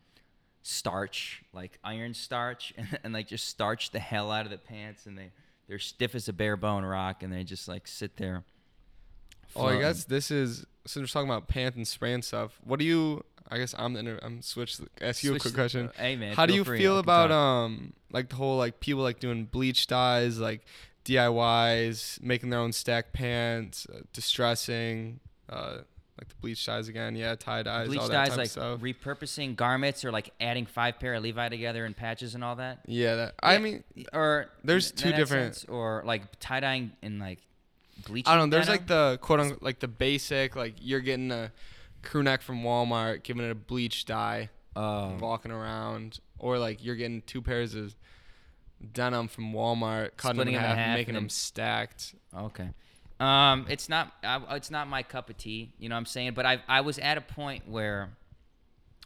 starch, 0.62 1.44
like 1.52 1.78
iron 1.84 2.14
starch, 2.14 2.74
and, 2.78 2.98
and 3.04 3.14
like 3.14 3.28
just 3.28 3.50
starch 3.50 3.92
the 3.92 4.00
hell 4.00 4.32
out 4.32 4.46
of 4.46 4.52
the 4.52 4.58
pants, 4.58 5.06
and 5.06 5.18
they 5.18 5.32
they're 5.68 5.78
stiff 5.78 6.16
as 6.16 6.30
a 6.30 6.34
bare 6.34 6.56
bone 6.56 6.86
rock, 6.86 7.24
and 7.24 7.34
they 7.34 7.44
just 7.44 7.68
like 7.68 7.88
sit 7.88 8.16
there. 8.16 8.46
Oh, 9.54 9.66
I 9.66 9.80
guess 9.82 10.06
this 10.06 10.32
is 10.32 10.66
since 10.86 11.04
we're 11.04 11.08
talking 11.08 11.30
about 11.30 11.50
pants 11.50 11.76
and 11.76 11.86
spray 11.86 12.14
and 12.14 12.24
stuff. 12.24 12.58
What 12.64 12.80
do 12.80 12.86
you? 12.86 13.26
I 13.54 13.58
guess 13.60 13.76
I'm 13.78 13.94
the 13.94 14.00
inter- 14.00 14.20
I'm 14.24 14.42
switch. 14.42 14.78
Ask 15.00 15.24
you 15.24 15.36
a 15.36 15.40
quick 15.40 15.54
question. 15.54 15.90
uh, 15.90 16.02
hey 16.02 16.16
man, 16.16 16.36
How 16.36 16.46
do 16.48 16.54
you 16.56 16.64
free, 16.64 16.80
feel 16.80 16.98
about 16.98 17.32
um 17.32 17.94
like 18.12 18.30
the 18.30 18.36
whole 18.36 18.58
like 18.58 18.80
people 18.80 19.04
like 19.04 19.20
doing 19.20 19.46
bleach 19.46 19.86
dyes 19.88 20.40
like 20.40 20.66
DIYs 21.06 22.22
making 22.22 22.50
their 22.50 22.60
own 22.60 22.72
stack 22.72 23.14
pants 23.14 23.86
uh, 23.94 24.00
distressing 24.14 25.20
uh 25.50 25.78
like 26.20 26.30
the 26.30 26.36
bleach 26.42 26.66
dyes 26.66 26.88
again 26.88 27.16
yeah 27.16 27.36
tie 27.36 27.64
dyes 27.64 27.88
bleach 27.88 28.00
all 28.00 28.08
that 28.08 28.14
dyes 28.14 28.30
type 28.30 28.38
like 28.38 28.46
of 28.46 28.52
stuff 28.52 28.80
repurposing 28.82 29.56
garments 29.56 30.06
or 30.06 30.12
like 30.12 30.32
adding 30.40 30.66
five 30.66 31.00
pair 31.00 31.16
of 31.16 31.24
Levi 31.24 31.50
together 31.50 31.86
in 31.86 31.94
patches 31.94 32.36
and 32.36 32.44
all 32.44 32.56
that? 32.56 32.80
yeah 32.88 33.16
that 33.16 33.36
I 33.42 33.58
mean 33.58 33.84
or 34.14 34.50
There's 34.64 34.92
two 34.92 35.12
different- 35.12 35.56
sense, 35.56 35.66
or 35.70 36.04
like 36.06 36.24
tie 36.40 36.60
dyeing 36.60 36.92
and 37.02 37.20
like 37.20 37.40
bleaching. 38.08 38.32
I 38.32 38.36
don't 38.38 38.50
know 38.50 38.56
there's 38.56 38.68
denim? 38.68 38.82
like 38.82 38.88
the 38.88 39.20
quote 39.22 39.40
unquote 39.40 39.62
like 39.64 39.80
the 39.80 39.88
basic 39.88 40.56
like 40.56 40.76
you're 40.80 41.00
getting 41.02 41.32
a 41.32 41.52
crew 42.04 42.22
neck 42.24 42.42
from 42.42 42.62
Walmart 42.64 43.24
giving 43.24 43.44
it 43.44 43.50
a 43.52 43.56
bleach 43.56 44.06
dye 44.06 44.50
Oh. 44.76 45.16
walking 45.20 45.52
around 45.52 46.20
or 46.40 46.58
like 46.58 46.84
you're 46.84 46.96
getting 46.96 47.22
two 47.22 47.42
pairs 47.42 47.76
of 47.76 47.96
denim 48.94 49.28
from 49.28 49.54
Walmart 49.54 50.12
cutting 50.18 50.40
them 50.40 50.48
in 50.50 50.54
half, 50.56 50.78
half 50.78 50.98
making 50.98 51.14
them 51.16 51.30
stacked 51.30 52.16
Okay. 52.36 52.70
Um, 53.20 53.68
it's 53.70 53.88
not. 53.88 54.12
I, 54.24 54.42
it's 54.56 54.72
not 54.72 54.88
my 54.90 55.02
cup 55.04 55.30
of 55.30 55.38
tea. 55.38 55.72
You 55.78 55.88
know 55.88 55.96
what 55.96 56.00
I'm 56.00 56.06
saying? 56.08 56.34
But 56.34 56.46
I, 56.46 56.62
I 56.68 56.82
was 56.82 56.98
at 57.00 57.18
a 57.18 57.22
point 57.22 57.70
where 57.70 58.10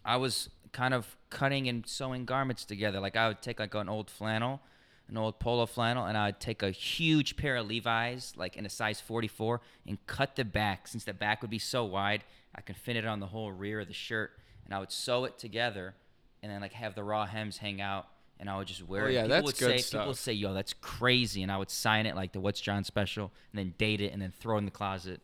I 0.04 0.16
was 0.16 0.50
kind 0.72 0.94
of 0.94 1.16
cutting 1.30 1.68
and 1.68 1.86
sewing 1.86 2.26
garments 2.26 2.66
together. 2.66 3.00
Like 3.00 3.16
I 3.16 3.28
would 3.28 3.42
take 3.42 3.60
like 3.60 3.76
an 3.76 3.90
old 3.90 4.10
flannel, 4.10 4.62
an 5.10 5.18
old 5.18 5.40
polo 5.40 5.66
flannel, 5.68 6.06
and 6.06 6.18
I 6.18 6.28
would 6.28 6.40
take 6.40 6.64
a 6.64 6.72
huge 6.72 7.36
pair 7.38 7.58
of 7.58 7.68
Levi's, 7.68 8.34
like 8.38 8.56
in 8.56 8.66
a 8.66 8.70
size 8.70 9.00
44, 9.02 9.62
and 9.86 9.98
cut 10.08 10.36
the 10.38 10.46
back. 10.46 10.88
Since 10.88 11.04
the 11.04 11.14
back 11.14 11.42
would 11.42 11.52
be 11.52 11.60
so 11.60 11.84
wide, 11.84 12.24
I 12.58 12.62
could 12.62 12.78
fit 12.78 12.96
it 12.96 13.06
on 13.06 13.20
the 13.20 13.28
whole 13.28 13.52
rear 13.52 13.80
of 13.82 13.88
the 13.88 13.94
shirt, 13.94 14.32
and 14.66 14.74
I 14.74 14.80
would 14.80 14.92
sew 14.92 15.26
it 15.26 15.38
together, 15.38 15.94
and 16.42 16.52
then 16.52 16.62
like 16.62 16.74
have 16.74 16.96
the 16.96 17.04
raw 17.04 17.26
hems 17.26 17.58
hang 17.58 17.82
out. 17.82 18.08
And 18.40 18.50
I 18.50 18.58
would 18.58 18.68
just 18.68 18.88
wear 18.88 19.06
Oh, 19.06 19.08
it. 19.08 19.14
yeah, 19.14 19.22
people 19.24 19.30
that's 19.36 19.46
would 19.46 19.58
good 19.58 19.80
say, 19.82 19.98
People 19.98 20.08
would 20.08 20.18
say, 20.18 20.34
"Yo, 20.34 20.54
that's 20.54 20.74
crazy," 20.74 21.42
and 21.42 21.52
I 21.52 21.58
would 21.58 21.72
sign 21.72 22.06
it 22.06 22.16
like 22.16 22.34
the 22.34 22.40
"What's 22.40 22.62
John 22.62 22.84
Special," 22.84 23.32
and 23.52 23.58
then 23.60 23.74
date 23.80 24.00
it, 24.00 24.14
and 24.14 24.22
then 24.22 24.32
throw 24.32 24.56
it 24.56 24.60
in 24.60 24.66
the 24.66 24.72
closet, 24.72 25.22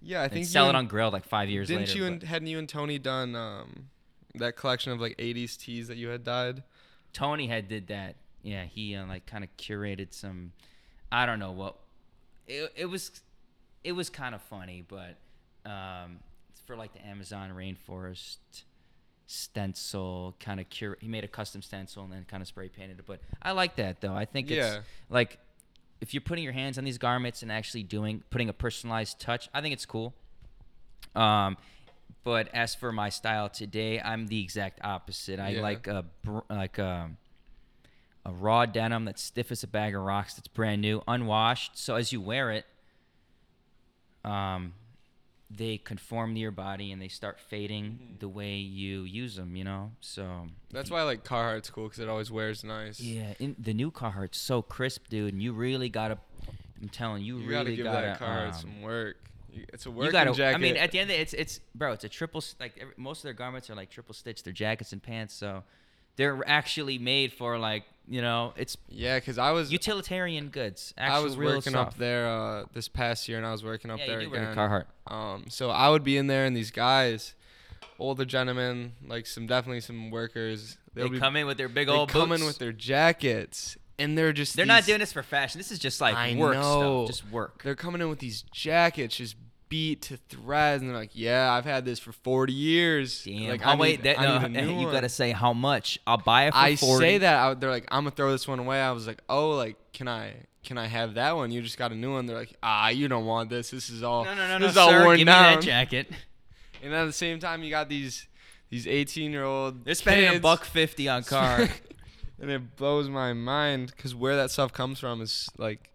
yeah 0.00 0.22
I 0.22 0.28
think 0.28 0.46
sell 0.46 0.64
you 0.64 0.70
it 0.70 0.74
on 0.76 0.88
Grailed 0.88 1.12
like 1.12 1.24
five 1.24 1.48
years 1.48 1.68
Didn't 1.68 1.82
later. 1.86 1.98
you 1.98 2.02
but 2.04 2.12
and 2.12 2.22
hadn't 2.24 2.48
you 2.48 2.58
and 2.58 2.68
Tony 2.68 2.98
done 2.98 3.34
um 3.36 3.88
that 4.34 4.56
collection 4.56 4.92
of 4.92 5.00
like 5.00 5.16
80s 5.18 5.56
tees 5.58 5.86
that 5.88 5.96
you 5.98 6.08
had 6.08 6.24
dyed? 6.24 6.62
Tony 7.12 7.46
had 7.46 7.68
did 7.68 7.86
that. 7.88 8.16
Yeah, 8.42 8.64
he 8.64 8.94
uh, 8.96 9.06
like 9.06 9.26
kind 9.26 9.42
of 9.44 9.56
curated 9.56 10.12
some. 10.12 10.52
I 11.12 11.26
don't 11.26 11.38
know 11.38 11.52
what. 11.52 11.76
It, 12.46 12.72
it 12.76 12.86
was, 12.86 13.20
it 13.84 13.92
was 13.92 14.08
kind 14.10 14.34
of 14.34 14.42
funny, 14.42 14.84
but 14.86 15.16
um, 15.68 16.18
for 16.68 16.76
like 16.76 16.92
the 16.92 17.04
Amazon 17.04 17.50
rainforest 17.56 18.36
stencil 19.26 20.36
kind 20.38 20.60
of 20.60 20.68
cure. 20.68 20.96
He 21.00 21.08
made 21.08 21.24
a 21.24 21.28
custom 21.28 21.62
stencil 21.62 22.04
and 22.04 22.12
then 22.12 22.24
kind 22.28 22.42
of 22.42 22.46
spray 22.46 22.68
painted 22.68 22.98
it. 22.98 23.06
But 23.06 23.20
I 23.42 23.52
like 23.52 23.76
that 23.76 24.00
though. 24.02 24.14
I 24.14 24.26
think 24.26 24.50
it's 24.50 24.78
like 25.10 25.38
if 26.00 26.12
you're 26.14 26.20
putting 26.20 26.44
your 26.44 26.52
hands 26.52 26.78
on 26.78 26.84
these 26.84 26.98
garments 26.98 27.42
and 27.42 27.50
actually 27.50 27.82
doing 27.82 28.22
putting 28.30 28.48
a 28.50 28.52
personalized 28.52 29.18
touch, 29.18 29.48
I 29.52 29.62
think 29.62 29.72
it's 29.72 29.86
cool. 29.86 30.14
Um, 31.16 31.56
but 32.22 32.48
as 32.54 32.74
for 32.74 32.92
my 32.92 33.08
style 33.08 33.48
today, 33.48 33.98
I'm 34.00 34.26
the 34.26 34.40
exact 34.42 34.80
opposite. 34.84 35.40
I 35.40 35.50
Yeah. 35.50 35.62
like 35.62 35.86
a 35.86 36.04
like 36.50 36.76
a, 36.78 37.10
a 38.26 38.30
raw 38.32 38.66
denim 38.66 39.06
that's 39.06 39.22
stiff 39.22 39.50
as 39.50 39.62
a 39.64 39.66
bag 39.68 39.94
of 39.94 40.02
rocks. 40.02 40.34
That's 40.34 40.48
brand 40.48 40.82
new, 40.82 41.02
unwashed. 41.08 41.78
So 41.78 41.96
as 41.96 42.12
you 42.12 42.20
wear 42.20 42.50
it, 42.50 42.66
um, 44.22 44.74
they 45.50 45.78
conform 45.78 46.34
to 46.34 46.40
your 46.40 46.50
body 46.50 46.92
and 46.92 47.00
they 47.00 47.08
start 47.08 47.40
fading 47.40 47.98
Mhm. 48.16 48.18
the 48.20 48.28
way 48.28 48.56
you 48.56 49.02
use 49.02 49.36
them. 49.36 49.56
You 49.56 49.64
know, 49.64 49.92
so 50.00 50.48
That's 50.70 50.90
why 50.90 51.00
I 51.00 51.02
like 51.04 51.24
Carhartt's 51.24 51.70
cool 51.70 51.84
because 51.84 52.00
it 52.00 52.08
always 52.08 52.30
wears 52.30 52.62
nice. 52.64 53.00
yeah, 53.00 53.32
in, 53.38 53.56
the 53.58 53.72
new 53.72 53.90
Carhartt's 53.90 54.38
so 54.38 54.60
crisp, 54.62 55.08
dude, 55.08 55.32
and 55.32 55.42
you 55.42 55.52
really 55.52 55.88
gotta. 55.88 56.18
I'm 56.80 56.88
telling 56.90 57.24
you, 57.24 57.38
You, 57.38 57.46
really 57.48 57.76
gotta 57.76 57.76
give 57.76 57.84
gotta. 57.84 58.06
that 58.06 58.20
Carhartt 58.20 58.48
um, 58.54 58.60
some 58.60 58.82
work. 58.82 59.16
It's 59.72 59.86
a 59.86 59.90
working 59.90 60.06
you 60.06 60.12
gotta. 60.12 60.32
jacket. 60.32 60.54
I 60.56 60.58
mean, 60.60 60.76
at 60.76 60.92
the 60.92 60.98
end 61.00 61.10
of 61.10 61.16
it, 61.16 61.20
it's 61.20 61.32
it's 61.34 61.60
bro, 61.74 61.92
it's 61.92 62.04
a 62.04 62.08
triple. 62.08 62.44
Like 62.60 62.76
every, 62.78 62.94
most 62.96 63.18
of 63.20 63.22
their 63.24 63.32
garments 63.32 63.70
are 63.70 63.74
like 63.74 63.90
triple 63.90 64.14
stitch. 64.14 64.42
Their 64.44 64.52
jackets 64.52 64.92
and 64.92 65.02
pants, 65.02 65.34
so 65.34 65.64
they're 66.16 66.46
actually 66.46 66.98
made 66.98 67.32
for 67.32 67.58
like 67.58 67.84
you 68.08 68.22
know, 68.22 68.54
it's 68.56 68.76
yeah, 68.88 69.18
because 69.18 69.38
I 69.38 69.50
was 69.50 69.70
utilitarian 69.70 70.48
goods. 70.48 70.94
I 70.96 71.20
was 71.20 71.36
working 71.36 71.72
stuff. 71.72 71.88
up 71.88 71.96
there 71.96 72.26
uh, 72.28 72.64
this 72.72 72.88
past 72.88 73.28
year, 73.28 73.36
and 73.36 73.46
I 73.46 73.52
was 73.52 73.62
working 73.62 73.90
up 73.90 73.98
yeah, 73.98 74.06
there 74.06 74.20
you 74.20 74.26
do 74.26 74.32
work 74.32 74.40
again. 74.40 74.58
at 74.58 74.70
Carhartt. 75.06 75.12
Um, 75.12 75.44
so 75.48 75.70
I 75.70 75.88
would 75.90 76.04
be 76.04 76.16
in 76.16 76.26
there, 76.26 76.44
and 76.46 76.56
these 76.56 76.70
guys, 76.70 77.34
older 77.98 78.24
gentlemen, 78.24 78.92
like 79.06 79.26
some 79.26 79.46
definitely 79.46 79.80
some 79.80 80.10
workers, 80.10 80.78
They 80.94 81.02
they'll 81.02 81.10
be 81.10 81.18
come 81.18 81.36
in 81.36 81.46
with 81.46 81.58
their 81.58 81.68
big 81.68 81.88
they 81.88 81.92
old 81.92 82.08
come 82.08 82.30
boots. 82.30 82.40
in 82.40 82.46
with 82.46 82.58
their 82.58 82.72
jackets, 82.72 83.76
and 83.98 84.16
they're 84.16 84.32
just 84.32 84.56
They're 84.56 84.64
not 84.66 84.84
doing 84.84 85.00
this 85.00 85.12
for 85.12 85.22
fashion. 85.22 85.58
This 85.58 85.70
is 85.70 85.78
just 85.78 86.00
like 86.00 86.14
I 86.14 86.34
work 86.34 86.54
know. 86.54 87.06
stuff. 87.06 87.16
Just 87.18 87.30
work. 87.30 87.62
They're 87.62 87.74
coming 87.74 88.00
in 88.00 88.08
with 88.08 88.20
these 88.20 88.42
jackets, 88.52 89.16
just 89.16 89.36
beat 89.68 90.02
to 90.02 90.16
threads, 90.16 90.82
and 90.82 90.90
they're 90.90 90.98
like, 90.98 91.10
"Yeah, 91.14 91.52
I've 91.52 91.64
had 91.64 91.84
this 91.84 91.98
for 91.98 92.12
40 92.12 92.52
years." 92.52 93.24
Damn. 93.24 93.48
Like, 93.48 93.66
oh 93.66 93.70
I 93.70 93.76
wait, 93.76 94.02
need, 94.02 94.16
that, 94.16 94.18
I 94.18 94.46
no, 94.48 94.60
you 94.80 94.86
one. 94.86 94.92
gotta 94.92 95.08
say 95.08 95.32
how 95.32 95.52
much. 95.52 95.98
I'll 96.06 96.16
buy 96.18 96.46
it 96.46 96.52
for 96.52 96.58
I 96.58 96.76
40. 96.76 97.04
say 97.04 97.18
that 97.18 97.34
out. 97.34 97.60
They're 97.60 97.70
like, 97.70 97.86
"I'm 97.90 98.04
gonna 98.04 98.10
throw 98.14 98.30
this 98.32 98.46
one 98.48 98.58
away." 98.58 98.80
I 98.80 98.92
was 98.92 99.06
like, 99.06 99.22
"Oh, 99.28 99.50
like, 99.50 99.76
can 99.92 100.08
I?" 100.08 100.34
Can 100.64 100.76
I 100.76 100.86
have 100.86 101.14
that 101.14 101.34
one? 101.34 101.50
You 101.50 101.62
just 101.62 101.78
got 101.78 101.92
a 101.92 101.94
new 101.94 102.12
one. 102.12 102.26
They're 102.26 102.36
like, 102.36 102.52
ah, 102.62 102.88
you 102.88 103.08
don't 103.08 103.24
want 103.24 103.48
this. 103.48 103.70
This 103.70 103.88
is 103.88 104.02
all. 104.02 104.24
No, 104.26 104.34
no, 104.34 104.48
no, 104.48 104.58
this 104.58 104.60
no, 104.60 104.66
is 104.66 104.76
all 104.76 104.90
sir. 104.90 105.04
worn 105.04 105.16
Give 105.16 105.26
down. 105.26 105.50
me 105.50 105.54
that 105.56 105.62
jacket. 105.64 106.08
And 106.82 106.92
at 106.92 107.06
the 107.06 107.12
same 107.12 107.38
time, 107.38 107.62
you 107.62 107.70
got 107.70 107.88
these 107.88 108.26
these 108.68 108.86
18 108.86 109.32
year 109.32 109.44
old. 109.44 109.84
They're 109.84 109.94
spending 109.94 110.36
a 110.36 110.40
buck 110.40 110.64
fifty 110.64 111.08
on 111.08 111.22
car. 111.36 111.68
and 112.40 112.50
it 112.50 112.76
blows 112.76 113.08
my 113.08 113.32
mind 113.32 113.92
because 113.96 114.14
where 114.14 114.36
that 114.36 114.50
stuff 114.50 114.72
comes 114.72 114.98
from 115.00 115.22
is 115.22 115.48
like, 115.56 115.90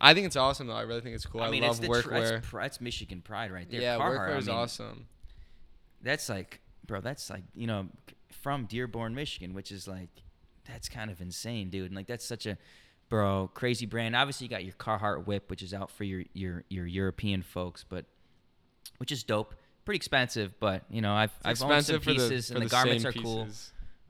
I 0.00 0.14
think 0.14 0.26
it's 0.26 0.36
awesome 0.36 0.66
though. 0.66 0.74
I 0.74 0.82
really 0.82 1.00
think 1.02 1.14
it's 1.14 1.26
cool. 1.26 1.42
I, 1.42 1.48
I 1.48 1.50
mean, 1.50 1.62
love 1.62 1.78
it's 1.78 1.86
workwear. 1.86 2.02
tr- 2.02 2.10
that's, 2.10 2.48
pr- 2.48 2.60
that's 2.60 2.80
Michigan 2.80 3.20
pride 3.20 3.50
right 3.52 3.70
there. 3.70 3.80
yeah, 3.80 3.98
Carhartt, 3.98 4.18
workwear 4.18 4.34
I 4.34 4.38
is 4.38 4.46
mean, 4.46 4.56
awesome. 4.56 5.06
That's 6.02 6.28
like, 6.28 6.60
bro. 6.86 7.00
That's 7.00 7.28
like 7.28 7.42
you 7.54 7.66
know, 7.66 7.88
from 8.30 8.64
Dearborn, 8.64 9.14
Michigan, 9.14 9.52
which 9.52 9.70
is 9.70 9.86
like, 9.86 10.08
that's 10.66 10.88
kind 10.88 11.10
of 11.10 11.20
insane, 11.20 11.68
dude. 11.68 11.86
And 11.86 11.96
like, 11.96 12.06
that's 12.06 12.24
such 12.24 12.46
a, 12.46 12.56
bro, 13.10 13.50
crazy 13.52 13.84
brand. 13.84 14.16
Obviously, 14.16 14.46
you 14.46 14.50
got 14.50 14.64
your 14.64 14.74
Carhartt 14.74 15.26
whip, 15.26 15.50
which 15.50 15.62
is 15.62 15.74
out 15.74 15.90
for 15.90 16.04
your 16.04 16.24
your 16.32 16.64
your 16.70 16.86
European 16.86 17.42
folks, 17.42 17.84
but 17.86 18.06
which 18.98 19.12
is 19.12 19.22
dope. 19.22 19.54
Pretty 19.84 19.96
expensive, 19.96 20.58
but 20.60 20.84
you 20.90 21.00
know, 21.02 21.12
I've 21.12 21.32
It's 21.44 21.62
I've 21.62 21.70
owned 21.70 21.84
some 21.84 22.00
for 22.00 22.10
the 22.10 22.14
pieces, 22.14 22.50
and 22.50 22.60
the, 22.60 22.64
the 22.66 22.70
garments 22.70 23.04
are 23.04 23.12
cool. 23.12 23.48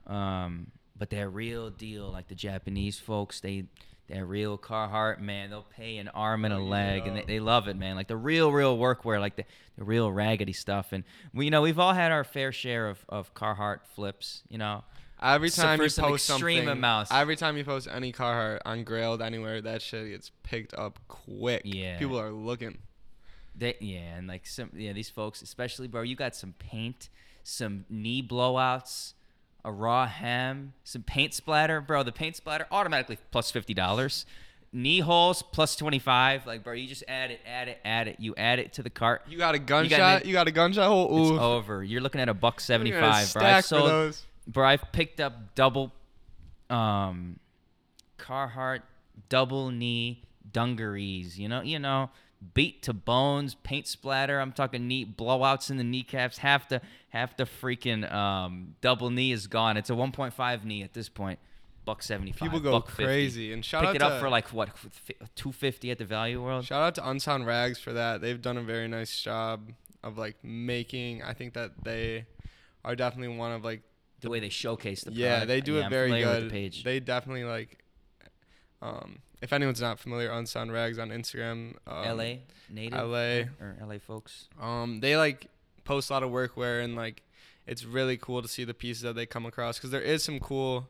Um, 0.07 0.67
but 0.97 1.09
they're 1.09 1.29
real 1.29 1.69
deal. 1.69 2.09
Like 2.11 2.27
the 2.27 2.35
Japanese 2.35 2.99
folks, 2.99 3.39
they 3.39 3.65
they're 4.11 4.25
real 4.25 4.57
Carhartt, 4.57 5.19
man. 5.19 5.49
They'll 5.49 5.63
pay 5.63 5.97
an 5.97 6.09
arm 6.09 6.43
and 6.45 6.53
a 6.53 6.57
Oh, 6.57 6.63
leg, 6.63 7.07
and 7.07 7.15
they, 7.17 7.23
they 7.23 7.39
love 7.39 7.67
it, 7.67 7.75
man. 7.77 7.95
Like 7.95 8.07
the 8.07 8.17
real, 8.17 8.51
real 8.51 8.77
workwear, 8.77 9.19
like 9.19 9.35
the, 9.37 9.45
the 9.77 9.83
real 9.83 10.11
raggedy 10.11 10.53
stuff. 10.53 10.91
And 10.91 11.03
we, 11.33 11.45
you 11.45 11.51
know, 11.51 11.61
we've 11.61 11.79
all 11.79 11.93
had 11.93 12.11
our 12.11 12.23
fair 12.23 12.51
share 12.51 12.89
of, 12.89 13.05
of 13.09 13.33
Carhartt 13.33 13.79
flips. 13.95 14.43
You 14.49 14.57
know, 14.57 14.83
Every 15.23 15.49
time 15.51 15.77
for 15.77 15.83
you 15.83 15.89
some 15.89 16.05
post 16.09 16.25
something, 16.25 16.67
amounts. 16.67 17.11
every 17.11 17.35
time 17.35 17.55
you 17.55 17.63
post 17.63 17.87
any 17.91 18.11
Carhartt 18.11 18.59
on 18.65 18.83
Grailed 18.83 19.21
anywhere, 19.21 19.61
that 19.61 19.81
shit 19.81 20.09
gets 20.09 20.31
picked 20.43 20.73
up 20.73 20.99
quick. 21.07 21.61
Yeah. 21.63 21.97
people 21.99 22.19
are 22.19 22.31
looking. 22.31 22.79
they 23.55 23.75
yeah, 23.79 24.17
and 24.17 24.27
like 24.27 24.45
some 24.47 24.71
yeah, 24.75 24.93
these 24.93 25.09
folks, 25.09 25.41
especially 25.43 25.87
bro, 25.87 26.01
you 26.01 26.15
got 26.15 26.35
some 26.35 26.53
paint, 26.59 27.09
some 27.43 27.85
knee 27.89 28.23
blowouts. 28.23 29.13
A 29.63 29.71
raw 29.71 30.07
hem, 30.07 30.73
some 30.83 31.03
paint 31.03 31.33
splatter, 31.33 31.81
bro. 31.81 32.01
The 32.01 32.11
paint 32.11 32.35
splatter 32.35 32.65
automatically 32.71 33.17
plus 33.31 33.51
fifty 33.51 33.73
dollars. 33.75 34.25
Knee 34.73 35.01
holes 35.01 35.43
plus 35.43 35.75
twenty 35.75 35.99
five. 35.99 36.47
Like, 36.47 36.63
bro, 36.63 36.73
you 36.73 36.87
just 36.87 37.03
add 37.07 37.29
it, 37.29 37.41
add 37.45 37.67
it, 37.67 37.79
add 37.85 38.07
it. 38.07 38.15
You 38.19 38.33
add 38.37 38.57
it 38.57 38.73
to 38.73 38.83
the 38.83 38.89
cart. 38.89 39.23
You 39.27 39.37
got 39.37 39.53
a 39.53 39.59
gunshot. 39.59 40.25
You 40.25 40.33
got, 40.33 40.47
a 40.47 40.51
gunshot 40.51 40.87
hole. 40.87 41.21
It's 41.21 41.31
Ooh, 41.31 41.39
over. 41.39 41.83
You're 41.83 42.01
looking 42.01 42.21
at 42.21 42.29
a 42.29 42.33
buck 42.33 42.59
seventy 42.59 42.91
Look 42.91 43.01
at 43.01 43.07
a 43.07 43.11
five, 43.11 43.33
bro. 43.33 43.43
I've 43.43 43.65
sold, 43.65 43.89
those. 43.89 44.23
bro. 44.47 44.67
I've 44.67 44.91
picked 44.91 45.19
up 45.19 45.53
double, 45.55 45.91
um, 46.69 47.37
Carhartt 48.17 48.81
double 49.29 49.69
knee 49.69 50.23
dungarees. 50.51 51.37
You 51.37 51.49
know, 51.49 51.61
you 51.61 51.77
know, 51.77 52.09
beat 52.53 52.81
to 52.83 52.93
bones, 52.93 53.55
paint 53.63 53.87
splatter. 53.87 54.39
I'm 54.39 54.51
talking 54.51 54.87
knee 54.87 55.05
blowouts 55.05 55.69
in 55.69 55.77
the 55.77 55.83
kneecaps. 55.83 56.39
Half 56.39 56.69
the 56.69 56.81
half 57.09 57.37
the 57.37 57.43
freaking 57.45 58.11
um 58.11 58.75
double 58.81 59.09
knee 59.09 59.31
is 59.31 59.47
gone. 59.47 59.77
It's 59.77 59.89
a 59.89 59.93
1.5 59.93 60.63
knee 60.63 60.81
at 60.83 60.93
this 60.93 61.09
point. 61.09 61.39
Buck 61.83 62.03
seventy 62.03 62.31
five. 62.31 62.39
People 62.41 62.59
go 62.59 62.71
buck 62.73 62.87
50. 62.89 63.03
crazy. 63.03 63.53
And 63.53 63.65
shout 63.65 63.81
Picked 63.83 63.89
out 64.03 64.07
it 64.07 64.09
to 64.09 64.15
up 64.15 64.21
for 64.21 64.29
like 64.29 64.49
what, 64.53 64.69
two 65.35 65.51
fifty 65.51 65.89
at 65.91 65.97
the 65.97 66.05
Value 66.05 66.41
World. 66.43 66.63
shout 66.65 66.81
out 66.83 66.95
to 66.95 67.09
Unsound 67.09 67.45
Rags 67.47 67.79
for 67.79 67.93
that. 67.93 68.21
They've 68.21 68.39
done 68.41 68.57
a 68.57 68.61
very 68.63 68.87
nice 68.87 69.19
job 69.21 69.71
of 70.03 70.17
like 70.17 70.43
making. 70.43 71.23
I 71.23 71.33
think 71.33 71.53
that 71.53 71.71
they 71.83 72.25
are 72.85 72.95
definitely 72.95 73.35
one 73.35 73.51
of 73.51 73.63
like 73.63 73.81
The 74.21 74.29
way 74.29 74.39
they 74.39 74.49
showcase 74.49 75.01
the 75.03 75.11
Product. 75.11 75.19
yeah 75.19 75.45
they 75.45 75.59
do 75.61 75.73
Yeah, 75.75 75.81
it 75.81 75.83
I'm 75.85 75.89
very 75.89 76.21
good. 76.21 76.45
the 76.45 76.49
page. 76.51 76.83
They 76.83 76.99
definitely 76.99 77.45
like. 77.45 77.79
Um, 78.81 79.19
if 79.41 79.51
anyone's 79.53 79.81
not 79.81 79.99
familiar, 79.99 80.29
Unsound 80.31 80.71
Rags 80.71 80.99
on 80.99 81.09
Instagram. 81.09 81.75
Um, 81.87 82.17
LA 82.17 82.33
native 82.69 82.93
LA. 82.99 83.41
or 83.59 83.75
LA 83.81 83.97
folks. 83.99 84.47
Um, 84.61 84.99
they 85.01 85.17
like 85.17 85.47
post 85.83 86.09
a 86.09 86.13
lot 86.13 86.23
of 86.23 86.29
workwear 86.29 86.83
and 86.83 86.95
like 86.95 87.23
it's 87.67 87.83
really 87.83 88.17
cool 88.17 88.41
to 88.41 88.47
see 88.47 88.63
the 88.63 88.73
pieces 88.73 89.03
that 89.03 89.15
they 89.15 89.25
come 89.25 89.45
across 89.45 89.77
because 89.77 89.91
there 89.91 90.01
is 90.01 90.23
some 90.23 90.39
cool, 90.39 90.87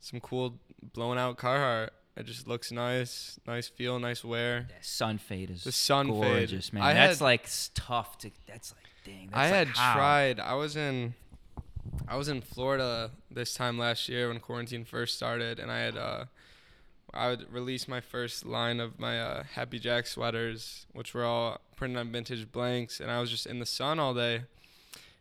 some 0.00 0.20
cool 0.20 0.54
blown 0.92 1.18
out 1.18 1.36
Carhartt. 1.38 1.90
It 2.14 2.26
just 2.26 2.46
looks 2.46 2.70
nice, 2.70 3.40
nice 3.46 3.68
feel, 3.68 3.98
nice 3.98 4.22
wear. 4.22 4.66
That 4.68 4.84
sun 4.84 5.16
fade 5.16 5.48
is 5.50 5.64
The 5.64 5.72
sun 5.72 6.08
fade. 6.08 6.20
gorgeous, 6.22 6.70
man. 6.72 6.82
I 6.82 6.92
that's 6.92 7.18
had- 7.20 7.24
like 7.24 7.48
tough 7.74 8.18
to. 8.18 8.30
That's 8.46 8.72
like 8.72 8.84
dang. 9.04 9.28
That's 9.30 9.36
I 9.38 9.44
like 9.44 9.54
had 9.54 9.68
how? 9.68 9.94
tried. 9.94 10.38
I 10.40 10.52
was 10.54 10.76
in, 10.76 11.14
I 12.06 12.16
was 12.16 12.28
in 12.28 12.42
Florida 12.42 13.10
this 13.30 13.54
time 13.54 13.78
last 13.78 14.10
year 14.10 14.28
when 14.28 14.40
quarantine 14.40 14.84
first 14.84 15.16
started, 15.16 15.58
and 15.58 15.70
I 15.72 15.78
had 15.80 15.96
uh, 15.96 16.24
I 17.14 17.28
would 17.28 17.52
release 17.52 17.86
my 17.86 18.00
first 18.00 18.46
line 18.46 18.80
of 18.80 18.98
my 18.98 19.20
uh, 19.20 19.42
Happy 19.42 19.78
Jack 19.78 20.06
sweaters, 20.06 20.86
which 20.92 21.12
were 21.14 21.24
all 21.24 21.60
printed 21.76 21.98
on 21.98 22.10
vintage 22.10 22.50
blanks, 22.50 23.00
and 23.00 23.10
I 23.10 23.20
was 23.20 23.30
just 23.30 23.46
in 23.46 23.58
the 23.58 23.66
sun 23.66 23.98
all 23.98 24.14
day, 24.14 24.42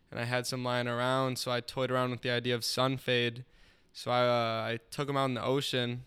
and 0.09 0.19
I 0.19 0.25
had 0.25 0.47
some 0.47 0.63
lying 0.63 0.87
around, 0.87 1.37
so 1.37 1.51
I 1.51 1.59
toyed 1.59 1.91
around 1.91 2.11
with 2.11 2.21
the 2.21 2.31
idea 2.31 2.55
of 2.55 2.63
sun 2.63 2.97
fade, 2.97 3.43
so 3.93 4.11
I 4.11 4.21
uh, 4.21 4.71
I 4.73 4.79
took 4.89 5.07
them 5.07 5.17
out 5.17 5.25
in 5.25 5.33
the 5.33 5.43
ocean. 5.43 6.03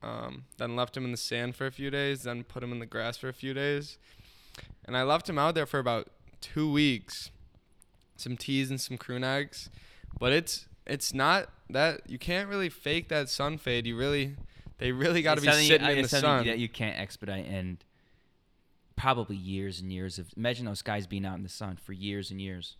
Um, 0.00 0.44
then 0.58 0.76
left 0.76 0.94
them 0.94 1.04
in 1.04 1.10
the 1.10 1.16
sand 1.16 1.56
for 1.56 1.66
a 1.66 1.72
few 1.72 1.90
days, 1.90 2.22
then 2.22 2.44
put 2.44 2.60
them 2.60 2.70
in 2.70 2.78
the 2.78 2.86
grass 2.86 3.16
for 3.16 3.28
a 3.28 3.32
few 3.32 3.52
days, 3.52 3.98
and 4.84 4.96
I 4.96 5.02
left 5.02 5.26
them 5.26 5.38
out 5.38 5.56
there 5.56 5.66
for 5.66 5.80
about 5.80 6.08
two 6.40 6.70
weeks 6.70 7.30
some 8.16 8.36
tees 8.36 8.70
and 8.70 8.80
some 8.80 8.98
crew 8.98 9.18
necks 9.18 9.70
but 10.18 10.32
it's 10.32 10.66
it's 10.86 11.14
not 11.14 11.48
that 11.70 12.00
you 12.08 12.18
can't 12.18 12.48
really 12.48 12.68
fake 12.68 13.08
that 13.08 13.28
sun 13.28 13.58
fade 13.58 13.86
you 13.86 13.96
really 13.96 14.36
they 14.78 14.92
really 14.92 15.22
got 15.22 15.36
to 15.36 15.40
be 15.40 15.46
you- 15.48 15.52
sitting 15.68 15.86
uh, 15.86 15.90
in 15.90 16.02
the 16.02 16.08
sun 16.08 16.46
that 16.46 16.58
you 16.58 16.68
can't 16.68 16.98
expedite 16.98 17.46
and 17.46 17.84
probably 18.96 19.36
years 19.36 19.80
and 19.80 19.92
years 19.92 20.18
of. 20.18 20.28
Imagine 20.36 20.66
those 20.66 20.82
guys 20.82 21.06
being 21.06 21.24
out 21.24 21.36
in 21.36 21.42
the 21.42 21.48
sun 21.48 21.76
for 21.76 21.92
years 21.92 22.30
and 22.30 22.40
years. 22.40 22.76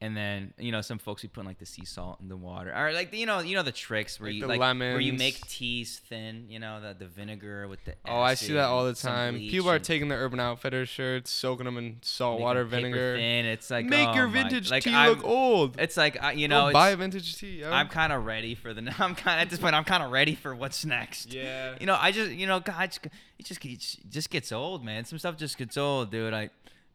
And 0.00 0.16
then 0.16 0.54
you 0.58 0.70
know 0.70 0.80
some 0.80 0.98
folks 0.98 1.22
be 1.22 1.28
putting 1.28 1.48
like 1.48 1.58
the 1.58 1.66
sea 1.66 1.84
salt 1.84 2.20
in 2.20 2.28
the 2.28 2.36
water, 2.36 2.72
or 2.72 2.92
like 2.92 3.12
you 3.12 3.26
know 3.26 3.40
you 3.40 3.56
know 3.56 3.64
the 3.64 3.72
tricks 3.72 4.20
where 4.20 4.30
Like 4.30 4.36
you 4.36 4.46
like 4.46 4.60
where 4.60 5.00
you 5.00 5.12
make 5.12 5.40
tees 5.48 6.00
thin, 6.08 6.46
you 6.48 6.60
know 6.60 6.80
the 6.80 6.94
the 6.96 7.06
vinegar 7.08 7.66
with 7.66 7.84
the. 7.84 7.94
oh 8.06 8.20
i 8.20 8.34
see 8.34 8.52
that 8.52 8.66
all 8.66 8.84
the 8.84 8.94
time 8.94 9.34
people 9.34 9.68
are 9.68 9.80
taking 9.80 10.06
the 10.06 10.14
urban 10.14 10.38
outfitters 10.38 10.88
shirts 10.88 11.32
soaking 11.32 11.64
them 11.64 11.76
in 11.78 11.96
salt 12.02 12.40
water 12.40 12.62
vinegar 12.62 13.16
Thin. 13.16 13.44
It's 13.44 13.70
like 13.70 13.86
make 13.86 14.08
oh 14.10 14.14
your 14.14 14.28
my- 14.28 14.34
vintage 14.44 14.70
like, 14.70 14.84
tea 14.84 14.94
I'm- 14.94 15.10
look 15.10 15.24
old 15.24 15.80
It's 15.80 15.96
like 15.96 16.22
uh, 16.22 16.28
you 16.28 16.46
know, 16.46 16.70
buy 16.72 16.90
a 16.90 16.96
vintage 16.96 17.36
tee 17.36 17.60
yo. 17.62 17.70
I'm 17.72 17.88
kind 17.88 18.12
of 18.12 18.24
ready 18.24 18.54
for 18.54 18.72
the. 18.72 18.82
I'm 19.00 19.16
kind 19.16 19.40
of, 19.40 19.42
at 19.46 19.50
this 19.50 19.58
point. 19.58 19.74
I'm 19.74 19.82
kind 19.84 20.04
of 20.04 20.12
ready 20.12 20.36
for 20.36 20.54
what's 20.54 20.84
next. 20.84 21.34
yeah 21.34 21.74
You 21.80 21.86
know, 21.86 21.96
I 22.00 22.12
just, 22.12 22.30
you 22.30 22.46
know, 22.46 22.60
God, 22.60 22.96
it 23.38 23.44
just 23.46 23.60
gets, 23.60 23.94
it 23.94 24.10
just 24.10 24.30
gets 24.30 24.52
old, 24.52 24.84
man. 24.84 25.04
Some 25.04 25.18
stuff 25.18 25.36
just 25.36 25.58
gets 25.58 25.76
old, 25.76 26.12
dude. 26.12 26.32
I, 26.32 26.50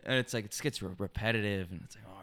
and 0.05 0.15
it's 0.19 0.33
like 0.33 0.45
it 0.45 0.57
gets 0.61 0.81
repetitive, 0.81 1.71
and 1.71 1.81
it's 1.83 1.95
like, 1.95 2.05
all 2.07 2.13
right, 2.21 2.22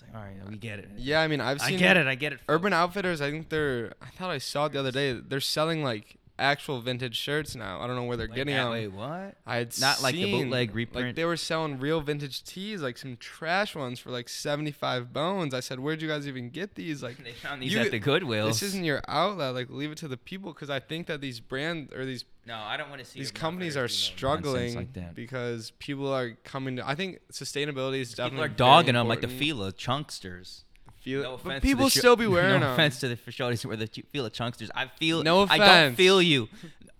it's 0.00 0.12
like, 0.12 0.20
all 0.20 0.26
right, 0.26 0.50
we 0.50 0.56
get 0.56 0.78
it. 0.78 0.88
yeah 0.96 1.20
i 1.20 1.28
mean 1.28 1.40
i've 1.40 1.60
seen. 1.60 1.76
I 1.76 1.78
get 1.78 1.96
it. 1.96 2.06
I 2.06 2.14
get 2.14 2.32
it. 2.32 2.40
urban 2.48 2.72
outfitters 2.72 3.20
i 3.20 3.30
think 3.30 3.48
they're 3.48 3.92
i 4.02 4.06
thought 4.06 4.30
i 4.30 4.38
saw 4.38 4.66
it 4.66 4.72
the 4.72 4.78
other 4.80 4.92
day 4.92 5.12
they're 5.12 5.40
selling 5.40 5.82
like 5.82 6.16
actual 6.38 6.80
vintage 6.80 7.16
shirts 7.16 7.54
now. 7.54 7.80
I 7.80 7.86
don't 7.86 7.96
know 7.96 8.04
where 8.04 8.16
they're 8.16 8.28
Wait, 8.28 8.34
getting 8.36 8.54
them. 8.54 8.70
Wait, 8.70 8.88
what? 8.88 9.34
I 9.46 9.56
had 9.56 9.78
Not 9.80 10.02
like 10.02 10.14
the 10.14 10.30
bootleg 10.30 10.72
bootleg 10.72 10.94
Like 10.94 11.14
they 11.14 11.24
were 11.24 11.36
selling 11.36 11.78
real 11.78 12.00
vintage 12.00 12.44
tees, 12.44 12.80
like 12.82 12.96
some 12.98 13.16
trash 13.16 13.74
ones 13.74 13.98
for 13.98 14.10
like 14.10 14.28
seventy 14.28 14.70
five 14.70 15.12
bones. 15.12 15.54
I 15.54 15.60
said, 15.60 15.80
"Where'd 15.80 16.00
you 16.02 16.08
guys 16.08 16.26
even 16.28 16.50
get 16.50 16.74
these?" 16.74 17.02
Like 17.02 17.16
They 17.24 17.32
found 17.32 17.62
these 17.62 17.72
you 17.72 17.80
at 17.80 17.90
the 17.90 17.98
Goodwill. 17.98 18.46
this 18.46 18.62
isn't 18.62 18.84
your 18.84 19.02
outlet. 19.08 19.54
Like 19.54 19.70
leave 19.70 19.90
it 19.92 19.98
to 19.98 20.08
the 20.08 20.16
people 20.16 20.52
because 20.52 20.70
I 20.70 20.80
think 20.80 21.06
that 21.08 21.20
these 21.20 21.40
brands 21.40 21.92
or 21.92 22.04
these 22.04 22.24
No, 22.46 22.56
I 22.56 22.76
don't 22.76 22.88
want 22.90 23.00
to 23.00 23.06
see 23.06 23.18
these 23.18 23.30
companies 23.30 23.76
are 23.76 23.86
do 23.86 23.92
no 23.92 23.94
nonsense 23.94 24.04
struggling 24.16 24.74
like 24.74 24.92
that. 24.94 25.14
because 25.14 25.72
people 25.78 26.12
are 26.12 26.32
coming 26.44 26.76
to. 26.76 26.88
I 26.88 26.94
think 26.94 27.18
sustainability 27.32 28.00
is 28.00 28.10
People 28.10 28.24
definitely 28.24 28.46
are 28.46 28.48
dogging 28.48 28.86
them 28.94 29.02
them 29.02 29.08
like 29.08 29.20
the 29.20 29.28
Fila 29.28 29.72
Chunksters. 29.72 30.64
Feel, 31.08 31.22
No 31.22 31.30
but 31.42 31.46
offense 31.48 31.62
people 31.64 31.88
to 31.88 31.94
the 31.94 31.98
still 32.00 32.16
be 32.16 32.26
wearing 32.36 32.60
no 32.60 32.66
them. 32.66 32.72
offense 32.74 33.00
to 33.00 33.08
the 33.08 33.16
shorties 33.16 33.62
who 33.62 33.68
wear 33.68 33.76
the 33.76 33.88
ch- 33.88 34.02
Fila 34.10 34.30
Chunksters. 34.30 34.70
I 34.74 34.86
feel 34.98 35.22
No 35.22 35.42
offense. 35.42 35.60
I 35.60 35.82
don't 35.84 35.94
feel 35.94 36.20
you. 36.20 36.48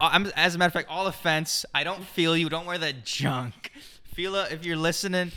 Uh, 0.01 0.11
I'm 0.13 0.27
as 0.37 0.55
a 0.55 0.59
matter 0.59 0.69
of 0.69 0.73
fact, 0.73 0.89
all 0.89 1.07
offense. 1.07 1.65
I 1.75 1.85
don't 1.85 2.03
feel 2.05 2.37
you. 2.37 2.49
Don't 2.49 2.67
wear 2.67 2.79
that 2.79 3.05
junk. 3.05 3.73
Fila, 4.15 4.47
if 4.51 4.65
you're 4.65 4.77
listening, 4.77 5.33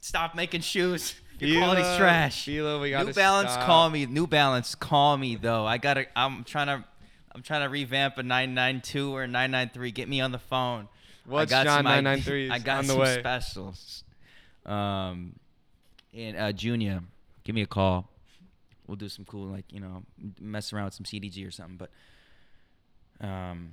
stop 0.00 0.34
making 0.34 0.62
shoes. 0.62 1.14
Your 1.38 1.58
quality's 1.60 1.84
Fila, 1.86 1.98
trash. 1.98 2.44
Fila, 2.44 2.78
we 2.80 2.90
gotta 2.90 3.06
New 3.06 3.12
Balance, 3.14 3.52
stop. 3.52 3.64
call 3.66 3.88
me. 3.90 4.04
New 4.06 4.26
Balance, 4.26 4.74
call 4.74 5.16
me 5.16 5.36
though. 5.36 5.64
I 5.66 5.78
gotta. 5.78 6.06
I'm 6.16 6.44
trying 6.44 6.66
to. 6.66 6.84
I'm 7.32 7.42
trying 7.42 7.62
to 7.62 7.68
revamp 7.68 8.18
a 8.18 8.22
992 8.24 9.14
or 9.14 9.22
a 9.22 9.26
993. 9.28 9.90
Get 9.92 10.08
me 10.08 10.20
on 10.20 10.32
the 10.32 10.38
phone. 10.38 10.88
I 11.26 11.30
What's 11.30 11.50
got 11.50 11.64
John 11.64 11.78
some 11.84 11.86
ide- 11.86 12.04
993s 12.04 12.50
I 12.50 12.58
got 12.58 12.78
on 12.78 12.86
the 12.88 12.92
some 12.92 12.98
way? 13.00 13.18
specials. 13.20 14.04
Um, 14.66 15.36
and 16.12 16.36
uh, 16.36 16.52
Junya, 16.52 17.04
give 17.44 17.54
me 17.54 17.62
a 17.62 17.66
call. 17.66 18.10
We'll 18.86 18.96
do 18.96 19.08
some 19.08 19.24
cool, 19.24 19.46
like 19.46 19.66
you 19.72 19.80
know, 19.80 20.02
mess 20.40 20.72
around 20.72 20.86
with 20.86 20.94
some 20.94 21.04
CDG 21.04 21.46
or 21.46 21.50
something. 21.50 21.76
But, 21.76 21.90
um, 23.24 23.72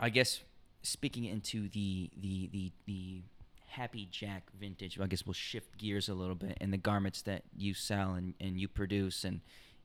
I 0.00 0.08
guess 0.08 0.40
speaking 0.82 1.24
into 1.24 1.68
the 1.68 2.10
the 2.20 2.48
the 2.52 2.72
the 2.86 3.22
Happy 3.66 4.08
Jack 4.10 4.44
vintage, 4.58 4.98
I 4.98 5.06
guess 5.06 5.24
we'll 5.24 5.34
shift 5.34 5.78
gears 5.78 6.08
a 6.08 6.14
little 6.14 6.34
bit 6.34 6.58
in 6.60 6.70
the 6.70 6.78
garments 6.78 7.22
that 7.22 7.42
you 7.56 7.74
sell 7.74 8.14
and, 8.14 8.34
and 8.40 8.58
you 8.58 8.66
produce 8.66 9.24
and 9.24 9.40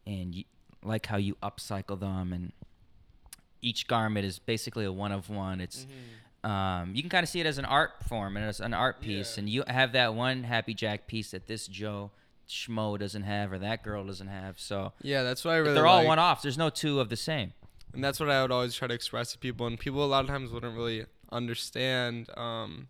and 0.07 0.33
you, 0.33 0.45
like 0.83 1.05
how 1.05 1.17
you 1.17 1.35
upcycle 1.43 1.99
them 1.99 2.33
and 2.33 2.53
each 3.61 3.87
garment 3.87 4.25
is 4.25 4.39
basically 4.39 4.85
a 4.85 4.91
one 4.91 5.11
of 5.11 5.29
one. 5.29 5.61
It's 5.61 5.85
um, 6.43 6.93
you 6.95 7.01
can 7.01 7.10
kind 7.10 7.23
of 7.23 7.29
see 7.29 7.39
it 7.39 7.45
as 7.45 7.58
an 7.58 7.65
art 7.65 7.91
form 8.08 8.36
and 8.38 8.45
as 8.45 8.60
an 8.60 8.73
art 8.73 8.99
piece, 9.01 9.36
Yeah. 9.38 9.39
and 9.41 9.49
you 9.49 9.63
have 9.67 9.93
that 9.93 10.13
one 10.13 10.43
Happy 10.43 10.73
Jack 10.73 11.08
piece 11.08 11.32
that 11.32 11.47
this 11.47 11.67
Joe 11.67 12.12
Schmo 12.49 12.99
doesn't 12.99 13.23
have 13.23 13.51
or 13.53 13.60
that 13.60 13.84
girl 13.84 14.06
doesn't 14.06 14.27
have. 14.27 14.60
So 14.60 14.91
Yeah, 15.01 15.23
that's 15.23 15.45
why 15.45 15.53
I 15.53 15.58
really. 15.58 15.73
they're 15.73 15.88
all 15.88 15.99
like. 15.99 16.08
one 16.08 16.19
off. 16.19 16.41
There's 16.41 16.58
no 16.58 16.69
two 16.69 16.99
of 16.99 17.10
the 17.10 17.15
same. 17.15 17.53
and 17.93 18.03
that's 18.03 18.19
what 18.19 18.29
I 18.29 18.41
would 18.41 18.51
always 18.51 18.73
try 18.75 18.88
to 18.88 18.93
express 18.93 19.32
to 19.34 19.38
people. 19.38 19.67
And 19.67 19.79
people 19.79 20.03
a 20.03 20.08
lot 20.08 20.23
of 20.23 20.29
times 20.29 20.51
wouldn't 20.51 20.75
really 20.75 21.06
understand. 21.32 22.27
Um, 22.36 22.88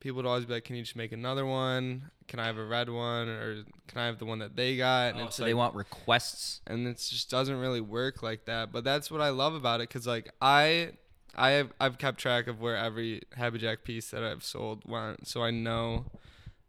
people 0.00 0.16
would 0.16 0.26
always 0.26 0.44
be 0.46 0.54
like, 0.54 0.64
"Can 0.64 0.76
you 0.76 0.82
just 0.82 0.96
make 0.96 1.12
another 1.12 1.44
one? 1.46 2.10
Can 2.28 2.40
I 2.40 2.46
have 2.46 2.58
a 2.58 2.64
red 2.64 2.88
one, 2.88 3.28
or 3.28 3.64
can 3.86 3.98
I 4.00 4.06
have 4.06 4.18
the 4.18 4.24
one 4.24 4.38
that 4.40 4.56
they 4.56 4.76
got?" 4.76 5.14
And 5.14 5.22
Oh, 5.22 5.28
so 5.30 5.42
like, 5.42 5.50
they 5.50 5.54
want 5.54 5.74
requests. 5.74 6.60
and 6.66 6.86
it 6.88 6.96
just 6.96 7.30
doesn't 7.30 7.56
really 7.58 7.80
work 7.80 8.22
like 8.22 8.46
that. 8.46 8.72
But 8.72 8.82
that's 8.84 9.10
what 9.10 9.20
I 9.20 9.28
love 9.30 9.54
about 9.54 9.80
it, 9.80 9.88
cause 9.88 10.06
like 10.06 10.30
I, 10.40 10.92
I 11.36 11.50
have 11.50 11.72
I've 11.78 11.98
kept 11.98 12.18
track 12.18 12.46
of 12.46 12.60
where 12.60 12.76
every 12.76 13.22
Happy 13.36 13.58
Jack 13.58 13.84
piece 13.84 14.10
that 14.10 14.24
I've 14.24 14.42
sold 14.42 14.82
went, 14.86 15.28
so 15.28 15.42
I 15.42 15.50
know, 15.50 16.06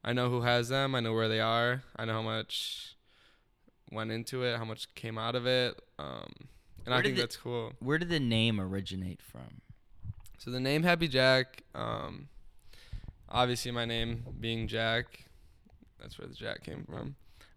I 0.03 0.13
know 0.13 0.29
who 0.29 0.41
has 0.41 0.69
them. 0.69 0.93
I 0.93 0.99
know 0.99 1.13
where 1.13 1.29
they 1.29 1.39
are. 1.39 1.83
I 1.95 2.05
know 2.05 2.13
how 2.13 2.21
much 2.21 2.95
went 3.91 4.11
into 4.11 4.43
it, 4.43 4.57
how 4.57 4.65
much 4.65 4.93
came 4.95 5.17
out 5.17 5.35
of 5.35 5.47
it. 5.47 5.81
Um, 5.97 6.29
and 6.85 6.87
Where 6.87 6.95
I 6.95 7.01
think 7.01 7.15
the- 7.15 7.21
that's 7.21 7.37
cool. 7.37 7.73
Where 7.79 7.97
did 7.97 8.09
the 8.09 8.19
name 8.19 8.59
originate 8.59 9.21
from? 9.21 9.61
So 10.37 10.51
the 10.51 10.59
name 10.59 10.83
Happy 10.83 11.07
Jack, 11.07 11.63
um, 11.73 12.27
obviously 13.29 13.71
my 13.71 13.85
name 13.85 14.25
being 14.39 14.67
Jack, 14.67 15.25
that's 15.99 16.19
where 16.19 16.27
the 16.27 16.35
Jack 16.35 16.63
came 16.63 16.83
from. 16.85 17.15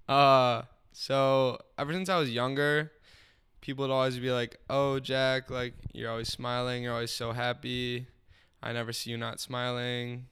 Uh, 0.08 0.62
so 0.92 1.58
ever 1.78 1.92
since 1.92 2.08
I 2.08 2.18
was 2.18 2.30
younger, 2.30 2.90
people 3.60 3.86
would 3.86 3.92
always 3.92 4.18
be 4.18 4.30
like, 4.30 4.56
"Oh, 4.68 5.00
Jack, 5.00 5.50
like 5.50 5.74
you're 5.92 6.10
always 6.10 6.28
smiling, 6.28 6.84
you're 6.84 6.92
always 6.92 7.10
so 7.10 7.32
happy. 7.32 8.06
I 8.62 8.72
never 8.72 8.92
see 8.92 9.10
you 9.10 9.16
not 9.16 9.40
smiling." 9.40 10.26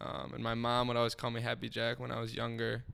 Um, 0.00 0.32
and 0.34 0.42
my 0.42 0.54
mom 0.54 0.88
would 0.88 0.96
always 0.96 1.14
call 1.14 1.30
me 1.30 1.40
Happy 1.40 1.68
Jack 1.68 2.00
when 2.00 2.10
I 2.10 2.20
was 2.20 2.34
younger. 2.34 2.84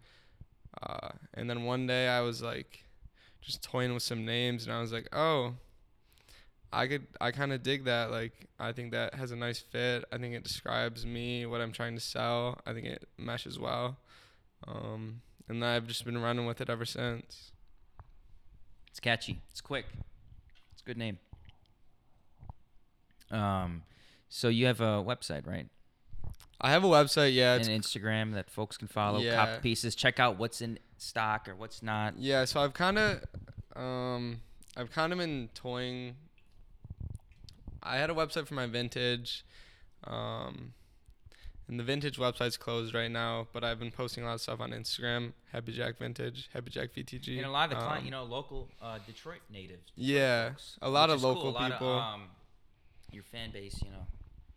Uh, 0.83 1.09
and 1.35 1.49
then 1.49 1.65
one 1.65 1.87
day 1.87 2.09
I 2.09 2.21
was 2.21 2.43
like, 2.43 2.85
just 3.41 3.63
toying 3.63 3.95
with 3.95 4.03
some 4.03 4.25
names, 4.25 4.65
and 4.65 4.73
I 4.73 4.81
was 4.81 4.93
like, 4.93 5.09
"Oh." 5.13 5.55
I 6.73 6.87
could 6.87 7.07
I 7.21 7.31
kind 7.31 7.53
of 7.53 7.63
dig 7.63 7.85
that. 7.85 8.11
Like 8.11 8.47
I 8.59 8.73
think 8.73 8.93
that 8.93 9.15
has 9.15 9.31
a 9.31 9.37
nice 9.37 9.59
fit. 9.59 10.05
I 10.13 10.19
think 10.19 10.35
it 10.35 10.45
describes 10.45 11.07
me, 11.07 11.47
what 11.47 11.61
I'm 11.61 11.73
trying 11.73 11.95
to 11.95 12.01
sell. 12.01 12.59
I 12.67 12.73
think 12.73 12.87
it 12.87 13.09
meshes 13.17 13.59
well. 13.59 13.97
Um, 14.67 15.23
and 15.49 15.65
I've 15.65 15.87
just 15.87 16.05
been 16.05 16.19
running 16.19 16.47
with 16.47 16.61
it 16.61 16.69
ever 16.69 16.85
since. 16.85 17.53
It's 18.99 19.05
catchy. 19.05 19.39
It's 19.53 19.61
quick. 19.61 19.87
It's 20.73 20.83
a 20.83 20.85
good 20.85 20.97
name. 20.97 21.19
Um, 23.31 23.85
so 24.29 24.49
you 24.49 24.67
have 24.67 24.81
a 24.81 25.05
website, 25.05 25.47
right? 25.47 25.69
I 26.61 26.73
have 26.73 26.83
a 26.83 26.89
website, 26.89 27.33
yeah. 27.33 27.55
and 27.55 27.65
Instagram 27.67 28.35
that 28.35 28.51
folks 28.51 28.77
can 28.77 28.89
follow. 28.89 29.21
Yeah. 29.21 29.37
Copy 29.37 29.61
pieces. 29.61 29.95
Check 29.95 30.19
out 30.19 30.37
what's 30.37 30.61
in 30.61 30.81
stock 30.97 31.49
or 31.49 31.55
what's 31.55 31.81
not. 31.81 32.19
yeah, 32.19 32.45
so 32.45 32.59
I've 32.59 32.75
kind 32.75 32.99
of 32.99 33.25
um 33.77 34.41
I've 34.77 34.91
kind 34.91 35.13
of 35.13 35.21
been 35.21 35.49
toying 35.55 36.17
I 37.81 37.99
had 37.99 38.11
a 38.11 38.15
website 38.15 38.49
for 38.49 38.55
my 38.55 38.67
vintage 38.67 39.45
um 40.09 40.73
and 41.69 41.79
the 41.79 41.85
vintage 41.85 42.17
website's 42.19 42.57
closed 42.57 42.95
right 42.95 43.11
now, 43.11 43.47
but 43.53 43.63
I've 43.63 43.79
been 43.79 43.91
posting 43.91 44.25
a 44.25 44.27
lot 44.27 44.35
of 44.35 44.41
stuff 44.41 44.61
on 44.61 44.71
Instagram, 44.71 45.33
Happy 45.53 45.73
Jack 45.73 45.99
Vintage, 45.99 46.49
Happy 46.55 46.71
Jack 46.71 46.91
VTG. 46.97 47.37
And 47.37 47.47
a 47.47 47.51
lot 47.51 47.65
of 47.71 47.79
the 47.79 47.85
client, 47.85 48.01
Um, 48.01 48.05
you 48.07 48.11
know, 48.11 48.25
local 48.25 48.69
uh, 48.81 48.99
Detroit 49.07 49.41
natives. 49.51 49.93
Yeah, 49.95 50.51
folks, 50.51 50.79
a 50.83 50.89
lot 50.89 51.11
of 51.11 51.21
cool. 51.21 51.35
local 51.35 51.51
A 51.51 51.53
lot 51.53 51.71
of, 51.73 51.79
people. 51.79 51.89
um, 51.93 52.23
your 53.13 53.23
fan 53.23 53.51
base, 53.51 53.81
you 53.83 53.91
know, 53.91 54.07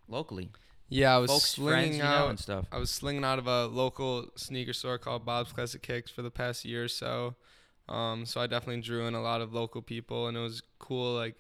locally, 0.07 0.49
Yeah, 0.89 1.15
I 1.15 1.17
was 1.19 1.31
folks, 1.31 1.49
slinging 1.51 1.73
friends, 1.73 1.97
you 1.97 2.03
know, 2.03 2.09
out 2.09 2.29
and 2.29 2.39
stuff. 2.39 2.65
I 2.71 2.77
was 2.77 2.89
slinging 2.91 3.23
out 3.25 3.39
of 3.39 3.47
a 3.47 3.65
local 3.67 4.27
sneaker 4.35 4.73
store 4.73 4.97
called 4.97 5.25
Bob's 5.25 5.51
Classic 5.53 5.81
Kicks 5.81 6.11
for 6.11 6.21
the 6.21 6.31
past 6.31 6.65
year 6.65 6.85
or 6.85 6.87
so. 6.87 7.35
Um, 7.89 8.25
so 8.25 8.39
I 8.39 8.47
definitely 8.47 8.81
drew 8.81 9.05
in 9.05 9.15
a 9.15 9.21
lot 9.21 9.41
of 9.41 9.53
local 9.53 9.81
people, 9.81 10.27
and 10.27 10.37
it 10.37 10.41
was 10.41 10.61
cool. 10.79 11.13
Like, 11.15 11.35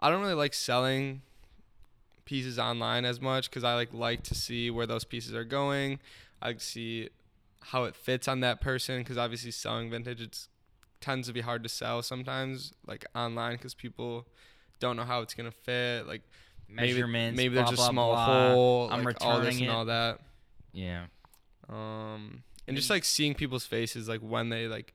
I 0.00 0.08
don't 0.08 0.22
really 0.22 0.32
like 0.34 0.54
selling 0.54 1.20
pieces 2.30 2.58
online 2.58 3.04
as 3.04 3.20
much 3.20 3.50
because 3.50 3.64
I 3.64 3.74
like 3.74 3.92
like 3.92 4.22
to 4.30 4.34
see 4.34 4.70
where 4.70 4.86
those 4.86 5.04
pieces 5.04 5.34
are 5.34 5.44
going. 5.44 5.98
I 6.40 6.48
like 6.48 6.58
to 6.58 6.64
see 6.64 7.08
how 7.72 7.84
it 7.84 7.94
fits 7.96 8.26
on 8.28 8.38
that 8.40 8.60
person 8.60 8.98
because 9.00 9.18
obviously 9.18 9.50
selling 9.50 9.90
vintage 9.90 10.20
it's 10.22 10.48
tends 11.00 11.26
to 11.28 11.32
be 11.34 11.40
hard 11.40 11.62
to 11.62 11.68
sell 11.68 12.02
sometimes 12.02 12.72
like 12.86 13.04
online 13.14 13.54
because 13.56 13.74
people 13.74 14.26
don't 14.78 14.96
know 14.96 15.04
how 15.12 15.20
it's 15.22 15.34
gonna 15.34 15.50
fit 15.50 16.06
like 16.06 16.22
maybe- 16.68 16.92
Measurements. 16.92 17.36
maybe, 17.36 17.54
blah, 17.54 17.64
there's 17.64 17.72
a 17.72 17.76
blah, 17.82 17.88
small 17.90 18.12
blah. 18.12 18.26
hole 18.52 18.88
I'm 18.92 19.02
like 19.04 19.16
all 19.22 19.38
this 19.40 19.46
returning 19.54 19.68
and 19.68 19.76
all 19.76 19.84
that 19.86 20.20
Yeah. 20.72 21.04
um 21.68 22.42
and 22.68 22.76
just 22.76 22.90
like 22.90 23.04
seeing 23.04 23.34
people's 23.34 23.66
faces 23.66 24.08
like 24.08 24.20
when 24.20 24.48
they 24.50 24.66
like 24.68 24.94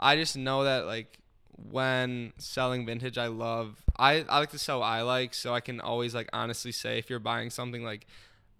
i 0.00 0.16
just 0.16 0.36
know 0.36 0.64
that 0.64 0.86
like 0.86 1.18
when 1.56 2.32
selling 2.38 2.86
vintage 2.86 3.18
i 3.18 3.26
love 3.26 3.82
i 3.98 4.24
i 4.28 4.38
like 4.38 4.50
to 4.50 4.58
sell 4.58 4.80
what 4.80 4.86
i 4.86 5.02
like 5.02 5.34
so 5.34 5.54
i 5.54 5.60
can 5.60 5.80
always 5.80 6.14
like 6.14 6.28
honestly 6.32 6.72
say 6.72 6.98
if 6.98 7.10
you're 7.10 7.18
buying 7.18 7.50
something 7.50 7.84
like 7.84 8.06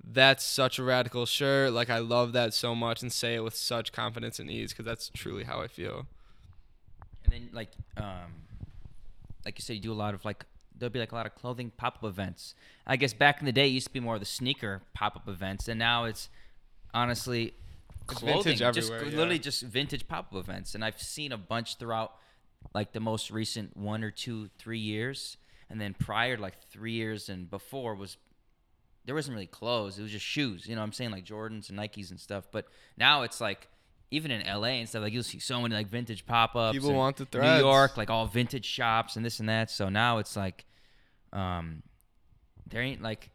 that's 0.04 0.44
such 0.44 0.78
a 0.78 0.82
radical 0.82 1.24
shirt 1.24 1.72
like 1.72 1.88
i 1.88 1.98
love 1.98 2.32
that 2.32 2.52
so 2.52 2.74
much 2.74 3.02
and 3.02 3.12
say 3.12 3.34
it 3.34 3.40
with 3.40 3.54
such 3.54 3.92
confidence 3.92 4.38
and 4.38 4.50
ease 4.50 4.72
because 4.72 4.84
that's 4.84 5.08
truly 5.14 5.44
how 5.44 5.60
i 5.60 5.66
feel 5.66 6.06
And 7.24 7.32
then 7.32 7.48
like 7.52 7.70
um 7.96 8.42
like 9.44 9.58
you 9.58 9.62
said, 9.62 9.74
you 9.74 9.80
do 9.80 9.92
a 9.92 9.94
lot 9.94 10.14
of 10.14 10.24
like 10.24 10.44
there'll 10.76 10.92
be 10.92 10.98
like 10.98 11.12
a 11.12 11.14
lot 11.14 11.26
of 11.26 11.34
clothing 11.34 11.70
pop 11.76 11.96
up 11.96 12.04
events. 12.04 12.54
I 12.86 12.96
guess 12.96 13.12
back 13.12 13.40
in 13.40 13.46
the 13.46 13.52
day 13.52 13.66
it 13.66 13.70
used 13.70 13.88
to 13.88 13.92
be 13.92 14.00
more 14.00 14.14
of 14.14 14.20
the 14.20 14.26
sneaker 14.26 14.82
pop 14.94 15.16
up 15.16 15.28
events 15.28 15.68
and 15.68 15.78
now 15.78 16.04
it's 16.04 16.28
honestly 16.94 17.54
clothing. 18.06 18.56
vintage 18.56 18.74
just 18.74 18.90
yeah. 18.90 18.98
literally 18.98 19.38
just 19.38 19.62
vintage 19.62 20.08
pop 20.08 20.32
up 20.32 20.38
events. 20.38 20.74
And 20.74 20.84
I've 20.84 21.00
seen 21.00 21.32
a 21.32 21.38
bunch 21.38 21.78
throughout 21.78 22.14
like 22.74 22.92
the 22.92 23.00
most 23.00 23.30
recent 23.30 23.76
one 23.76 24.02
or 24.02 24.10
two, 24.10 24.48
three 24.58 24.78
years. 24.78 25.36
And 25.70 25.80
then 25.80 25.94
prior 25.94 26.36
like 26.36 26.54
three 26.70 26.92
years 26.92 27.28
and 27.28 27.50
before 27.50 27.94
was 27.94 28.16
there 29.04 29.14
wasn't 29.14 29.34
really 29.34 29.46
clothes. 29.46 29.98
It 29.98 30.02
was 30.02 30.12
just 30.12 30.24
shoes. 30.24 30.66
You 30.66 30.74
know 30.74 30.80
what 30.80 30.86
I'm 30.86 30.92
saying? 30.92 31.10
Like 31.10 31.24
Jordans 31.24 31.70
and 31.70 31.78
Nikes 31.78 32.10
and 32.10 32.20
stuff. 32.20 32.46
But 32.52 32.66
now 32.96 33.22
it's 33.22 33.40
like 33.40 33.68
even 34.10 34.30
in 34.30 34.46
LA 34.46 34.68
and 34.68 34.88
stuff, 34.88 35.02
like 35.02 35.12
you'll 35.12 35.22
see 35.22 35.38
so 35.38 35.60
many 35.60 35.74
like 35.74 35.88
vintage 35.88 36.26
pop 36.26 36.54
ups. 36.54 36.76
People 36.76 36.92
want 36.94 37.16
the 37.16 37.26
New. 37.38 37.58
York, 37.58 37.96
like 37.96 38.10
all 38.10 38.26
vintage 38.26 38.66
shops 38.66 39.16
and 39.16 39.24
this 39.24 39.40
and 39.40 39.48
that. 39.48 39.70
So 39.70 39.88
now 39.88 40.18
it's 40.18 40.36
like 40.36 40.66
um 41.32 41.82
there 42.68 42.82
ain't 42.82 43.02
like 43.02 43.30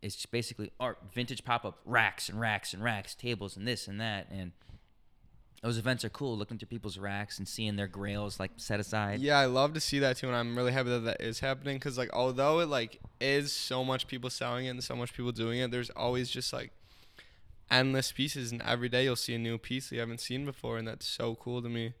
it's 0.00 0.24
basically 0.26 0.70
art 0.80 0.98
vintage 1.12 1.44
pop 1.44 1.64
up 1.64 1.78
racks 1.84 2.28
and 2.28 2.40
racks 2.40 2.72
and 2.72 2.82
racks, 2.82 3.14
tables 3.14 3.56
and 3.56 3.66
this 3.66 3.88
and 3.88 4.00
that 4.00 4.28
and 4.30 4.52
those 5.62 5.78
events 5.78 6.04
are 6.04 6.10
cool. 6.10 6.36
Looking 6.36 6.58
through 6.58 6.66
people's 6.66 6.98
racks 6.98 7.38
and 7.38 7.46
seeing 7.46 7.76
their 7.76 7.86
grails 7.86 8.40
like 8.40 8.50
set 8.56 8.80
aside. 8.80 9.20
Yeah, 9.20 9.38
I 9.38 9.46
love 9.46 9.74
to 9.74 9.80
see 9.80 10.00
that 10.00 10.16
too, 10.16 10.26
and 10.26 10.36
I'm 10.36 10.56
really 10.56 10.72
happy 10.72 10.90
that 10.90 11.04
that 11.04 11.20
is 11.20 11.40
happening. 11.40 11.78
Cause 11.78 11.96
like, 11.96 12.10
although 12.12 12.60
it 12.60 12.68
like 12.68 13.00
is 13.20 13.52
so 13.52 13.84
much 13.84 14.08
people 14.08 14.28
selling 14.28 14.66
it 14.66 14.70
and 14.70 14.82
so 14.82 14.96
much 14.96 15.14
people 15.14 15.32
doing 15.32 15.60
it, 15.60 15.70
there's 15.70 15.90
always 15.90 16.30
just 16.30 16.52
like 16.52 16.72
endless 17.70 18.10
pieces, 18.12 18.50
and 18.50 18.60
every 18.62 18.88
day 18.88 19.04
you'll 19.04 19.16
see 19.16 19.34
a 19.34 19.38
new 19.38 19.56
piece 19.56 19.88
that 19.88 19.94
you 19.94 20.00
haven't 20.00 20.20
seen 20.20 20.44
before, 20.44 20.78
and 20.78 20.86
that's 20.86 21.06
so 21.06 21.36
cool 21.36 21.62
to 21.62 21.68
me. 21.68 21.94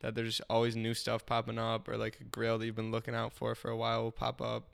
That 0.00 0.14
there's 0.14 0.40
always 0.48 0.76
new 0.76 0.94
stuff 0.94 1.26
popping 1.26 1.58
up, 1.58 1.88
or 1.88 1.96
like 1.96 2.20
a 2.20 2.24
grail 2.24 2.56
that 2.58 2.66
you've 2.66 2.76
been 2.76 2.92
looking 2.92 3.16
out 3.16 3.32
for 3.32 3.56
for 3.56 3.68
a 3.68 3.76
while 3.76 4.04
will 4.04 4.12
pop 4.12 4.40
up, 4.40 4.68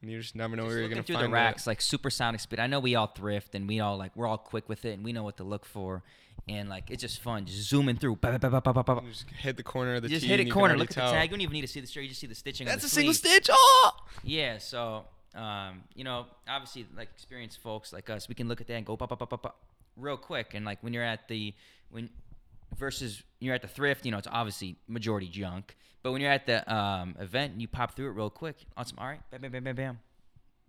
and 0.00 0.12
you 0.12 0.20
just 0.20 0.36
never 0.36 0.54
know 0.54 0.62
Just 0.62 0.70
where 0.70 0.78
you're 0.78 0.88
gonna 0.88 1.02
through 1.02 1.16
find 1.16 1.26
the 1.26 1.34
racks, 1.34 1.66
like 1.66 1.80
supersonic 1.80 2.40
speed. 2.40 2.60
I 2.60 2.68
know 2.68 2.78
we 2.78 2.94
all 2.94 3.08
thrift 3.08 3.56
and 3.56 3.66
we 3.66 3.80
all 3.80 3.96
like 3.98 4.14
we're 4.14 4.28
all 4.28 4.38
quick 4.38 4.68
with 4.68 4.84
it 4.84 4.92
and 4.92 5.04
we 5.04 5.12
know 5.12 5.24
what 5.24 5.38
to 5.38 5.44
look 5.44 5.64
for, 5.64 6.04
and 6.48 6.68
like 6.68 6.90
it's 6.90 7.02
just 7.02 7.20
fun, 7.20 7.44
just 7.46 7.68
zooming 7.68 7.96
through. 7.96 8.16
Ba, 8.16 8.38
ba, 8.38 8.50
ba, 8.50 8.60
ba, 8.60 8.72
ba, 8.72 8.82
ba, 8.82 8.94
ba. 8.96 9.00
You 9.04 9.10
just 9.10 9.30
hit 9.30 9.56
the 9.56 9.62
corner 9.62 9.96
of 9.96 10.02
the 10.02 10.08
You 10.08 10.16
just 10.16 10.26
hit 10.26 10.40
and 10.40 10.48
you 10.48 10.52
corner. 10.52 10.76
Look 10.76 10.90
at 10.90 10.94
the 10.96 11.00
tell. 11.02 11.12
tag. 11.12 11.30
You 11.30 11.36
don't 11.36 11.40
even 11.42 11.52
need 11.52 11.62
to 11.62 11.68
see 11.68 11.80
the 11.80 11.86
shirt. 11.86 12.02
You 12.02 12.08
just 12.08 12.20
see 12.20 12.26
the 12.26 12.34
stitching. 12.34 12.66
on 12.66 12.72
That's 12.72 12.82
the 12.82 12.86
a 12.86 12.90
single 12.90 13.14
sleeve. 13.14 13.32
stitch. 13.44 13.50
Oh. 13.52 13.90
Yeah, 14.22 14.58
so 14.58 15.04
um, 15.34 15.82
you 15.94 16.04
know, 16.04 16.26
obviously, 16.48 16.86
like 16.96 17.08
experienced 17.14 17.60
folks 17.60 17.92
like 17.92 18.08
us, 18.10 18.28
we 18.28 18.34
can 18.34 18.48
look 18.48 18.60
at 18.60 18.66
that 18.66 18.74
and 18.74 18.86
go 18.86 18.96
pop, 18.96 19.10
pop, 19.10 19.18
pop, 19.18 19.30
pop, 19.30 19.42
pop, 19.42 19.60
real 19.96 20.16
quick. 20.16 20.54
And 20.54 20.64
like 20.64 20.82
when 20.82 20.92
you're 20.92 21.04
at 21.04 21.28
the 21.28 21.54
when 21.90 22.08
versus 22.76 23.22
you're 23.40 23.54
at 23.54 23.62
the 23.62 23.68
thrift, 23.68 24.04
you 24.04 24.10
know, 24.12 24.18
it's 24.18 24.28
obviously 24.30 24.76
majority 24.88 25.28
junk. 25.28 25.76
But 26.02 26.12
when 26.12 26.20
you're 26.22 26.30
at 26.30 26.46
the 26.46 26.72
um, 26.72 27.16
event 27.18 27.52
and 27.52 27.60
you 27.62 27.68
pop 27.68 27.94
through 27.94 28.08
it 28.08 28.12
real 28.12 28.30
quick, 28.30 28.56
awesome. 28.76 28.98
All 28.98 29.06
right, 29.06 29.20
bam, 29.30 29.40
bam, 29.40 29.52
bam, 29.52 29.64
bam, 29.64 29.76
bam. 29.76 29.98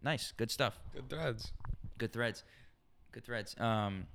Nice, 0.04 0.34
good 0.36 0.50
stuff. 0.52 0.80
Good 0.94 1.10
threads. 1.10 1.52
Good 1.98 2.14
threads. 2.14 2.44
Good 3.12 3.26
threads. 3.26 3.56
Um, 3.60 4.06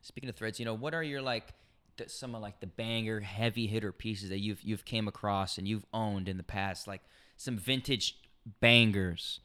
speaking 0.00 0.28
of 0.30 0.36
threads, 0.36 0.58
you 0.58 0.64
know, 0.64 0.74
what 0.74 0.94
are 0.94 1.02
your 1.02 1.22
like 1.22 1.52
th- 1.96 2.10
some 2.10 2.34
of 2.34 2.42
like 2.42 2.60
the 2.60 2.66
banger 2.66 3.20
heavy 3.20 3.66
hitter 3.66 3.92
pieces 3.92 4.28
that 4.30 4.38
you've 4.38 4.62
you've 4.62 4.84
came 4.84 5.08
across 5.08 5.58
and 5.58 5.66
you've 5.68 5.84
owned 5.92 6.28
in 6.28 6.36
the 6.36 6.42
past, 6.42 6.86
like 6.86 7.02
some 7.36 7.56
vintage 7.58 8.16
bangers, 8.60 9.40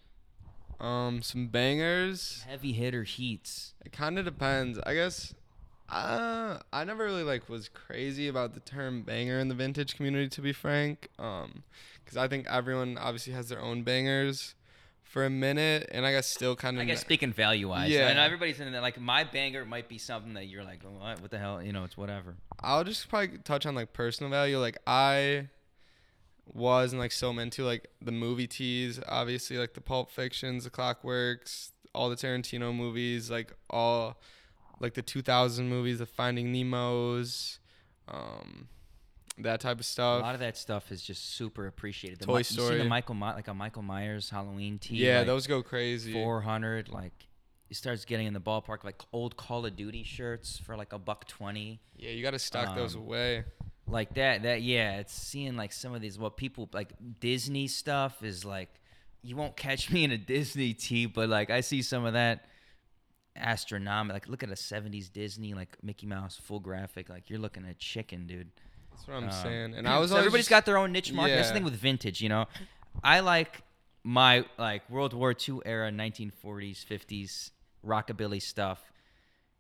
Um, 0.80 1.22
some 1.22 1.48
bangers. 1.48 2.44
heavy 2.48 2.74
hitter 2.74 3.04
heats. 3.04 3.74
It 3.86 3.92
kind 3.92 4.18
of 4.20 4.26
depends. 4.26 4.80
I 4.86 4.94
guess. 4.94 5.34
Uh, 5.90 6.60
I 6.72 6.86
never 6.86 7.04
really 7.04 7.24
like 7.24 7.50
was 7.50 7.70
crazy 7.70 8.28
about 8.28 8.54
the 8.56 8.60
term 8.62 9.04
banger 9.04 9.38
in 9.40 9.48
the 9.50 9.54
vintage 9.56 9.96
community, 9.96 10.28
to 10.30 10.42
be 10.42 10.54
frank. 10.54 11.10
Um, 11.20 11.64
because 12.04 12.18
I 12.18 12.28
think 12.28 12.48
everyone 12.48 12.98
obviously 12.98 13.34
has 13.34 13.50
their 13.50 13.62
own 13.62 13.84
bangers. 13.84 14.56
For 15.14 15.26
a 15.26 15.30
minute, 15.30 15.90
and 15.92 16.08
I 16.08 16.12
guess 16.12 16.26
still 16.26 16.56
kind 16.56 16.76
of. 16.76 16.82
I 16.82 16.86
guess 16.86 17.02
speaking 17.02 17.32
value 17.32 17.70
wise, 17.70 17.92
Yeah. 17.92 18.08
I 18.08 18.14
know 18.16 18.24
everybody's 18.24 18.60
in 18.60 18.72
there. 18.72 18.82
Like 18.82 19.00
my 19.00 19.24
banger 19.24 19.64
might 19.64 19.88
be 19.88 20.00
something 20.00 20.34
that 20.34 20.48
you're 20.48 20.64
like, 20.64 20.80
oh, 20.84 20.90
what, 21.00 21.22
what 21.22 21.30
the 21.30 21.38
hell, 21.38 21.62
you 21.62 21.72
know, 21.72 21.84
it's 21.84 21.96
whatever. 21.96 22.36
I'll 22.60 22.84
just 22.84 23.08
probably 23.10 23.38
touch 23.44 23.68
on 23.68 23.76
like 23.76 23.94
personal 23.94 24.32
value. 24.32 24.58
Like 24.58 24.80
I 24.88 25.50
was 26.52 26.94
and 26.94 27.00
like 27.00 27.12
so 27.12 27.30
I'm 27.30 27.38
into 27.38 27.64
like 27.64 27.92
the 28.02 28.12
movie 28.12 28.48
tees, 28.48 29.00
obviously 29.08 29.60
like 29.60 29.76
the 29.76 29.82
Pulp 29.82 30.10
Fictions, 30.10 30.64
the 30.64 30.72
Clockworks, 30.72 31.70
all 31.94 32.10
the 32.10 32.16
Tarantino 32.16 32.76
movies, 32.76 33.30
like 33.30 33.54
all 33.70 34.20
like 34.80 34.96
the 34.96 35.04
2000 35.04 35.70
movies, 35.70 36.00
the 36.00 36.08
Finding 36.08 36.52
Nemo's, 36.52 37.60
um, 38.08 38.68
that 39.40 39.60
type 39.62 39.80
of 39.80 39.86
stuff. 39.86 40.22
a 40.22 40.24
lot 40.26 40.34
of 40.36 40.40
that 40.42 40.56
stuff 40.58 40.92
is 40.92 41.02
just 41.02 41.36
super 41.36 41.66
appreciated. 41.68 42.20
The 42.20 42.26
Toy 42.26 42.34
Mi- 42.34 42.38
You 42.40 42.44
see 42.44 42.78
the 42.78 42.84
Michael 42.86 43.16
My- 43.16 43.34
like 43.34 43.48
a 43.48 43.54
Michael 43.54 43.82
Myers 43.82 44.30
Halloween 44.30 44.78
tee. 44.80 44.98
yeah, 44.98 45.20
like, 45.20 45.28
those 45.28 45.48
go 45.48 45.64
crazy. 45.64 46.14
400 46.14 46.90
like 46.90 47.28
it 47.70 47.76
starts 47.76 48.06
getting 48.06 48.28
in 48.28 48.34
the 48.34 48.40
ballpark 48.42 48.84
like 48.84 49.02
old 49.12 49.36
call 49.36 49.66
of 49.66 49.76
duty 49.76 50.04
shirts 50.04 50.60
for 50.60 50.76
like 50.78 50.94
a 50.94 51.00
buck 51.00 51.28
20 51.28 51.80
Yeah, 51.98 52.12
you 52.12 52.22
got 52.22 52.32
to 52.32 52.40
stock 52.40 52.76
those 52.76 52.96
Um, 52.96 53.02
away. 53.02 53.46
like 53.88 54.14
that 54.14 54.44
that 54.44 54.62
yeah 54.62 54.98
it's 55.00 55.14
seeing 55.14 55.56
like 55.58 55.72
some 55.74 55.96
of 55.96 56.02
these 56.02 56.20
what 56.20 56.38
people 56.38 56.70
like 56.72 56.92
disney 57.20 57.68
stuff 57.68 58.22
is 58.24 58.46
like 58.46 58.70
you 59.24 59.36
won't 59.36 59.58
catch 59.58 59.90
me 59.92 60.04
in 60.04 60.12
a 60.12 60.18
disney 60.18 60.74
tee 60.76 61.06
but 61.08 61.28
like 61.30 61.50
i 61.50 61.62
see 61.62 61.82
some 61.82 62.06
of 62.06 62.14
that 62.14 62.46
astronomical 63.36 64.14
like 64.16 64.28
look 64.30 64.44
at 64.44 64.50
a 64.50 64.54
70s 64.54 65.12
disney 65.12 65.54
like 65.56 65.76
mickey 65.82 66.06
mouse 66.06 66.38
full 66.42 66.60
graphic 66.60 67.10
like 67.10 67.30
you're 67.30 67.40
looking 67.40 67.66
at 67.68 67.80
chicken 67.80 68.28
dude 68.28 68.52
That's 68.94 69.08
what 69.08 69.18
I'm 69.18 69.24
Um, 69.26 69.32
saying. 69.32 69.76
And 69.76 69.88
I 69.88 69.98
was 70.00 70.12
so 70.12 70.18
everybody's 70.18 70.46
just- 70.46 70.50
got 70.52 70.66
their 70.66 70.78
own 70.78 70.92
niche 70.92 71.12
market. 71.12 71.36
That's 71.36 71.50
the 71.50 71.54
thing 71.56 71.64
with 71.64 71.76
vintage, 71.76 72.22
you 72.22 72.30
know. 72.30 72.48
I 73.04 73.20
like 73.20 73.62
my 74.04 74.46
like 74.58 74.90
World 74.90 75.14
War 75.14 75.34
II 75.34 75.60
era, 75.66 75.92
1940s, 75.92 76.84
50s 76.86 77.52
rockabilly 77.86 78.42
stuff, 78.42 78.92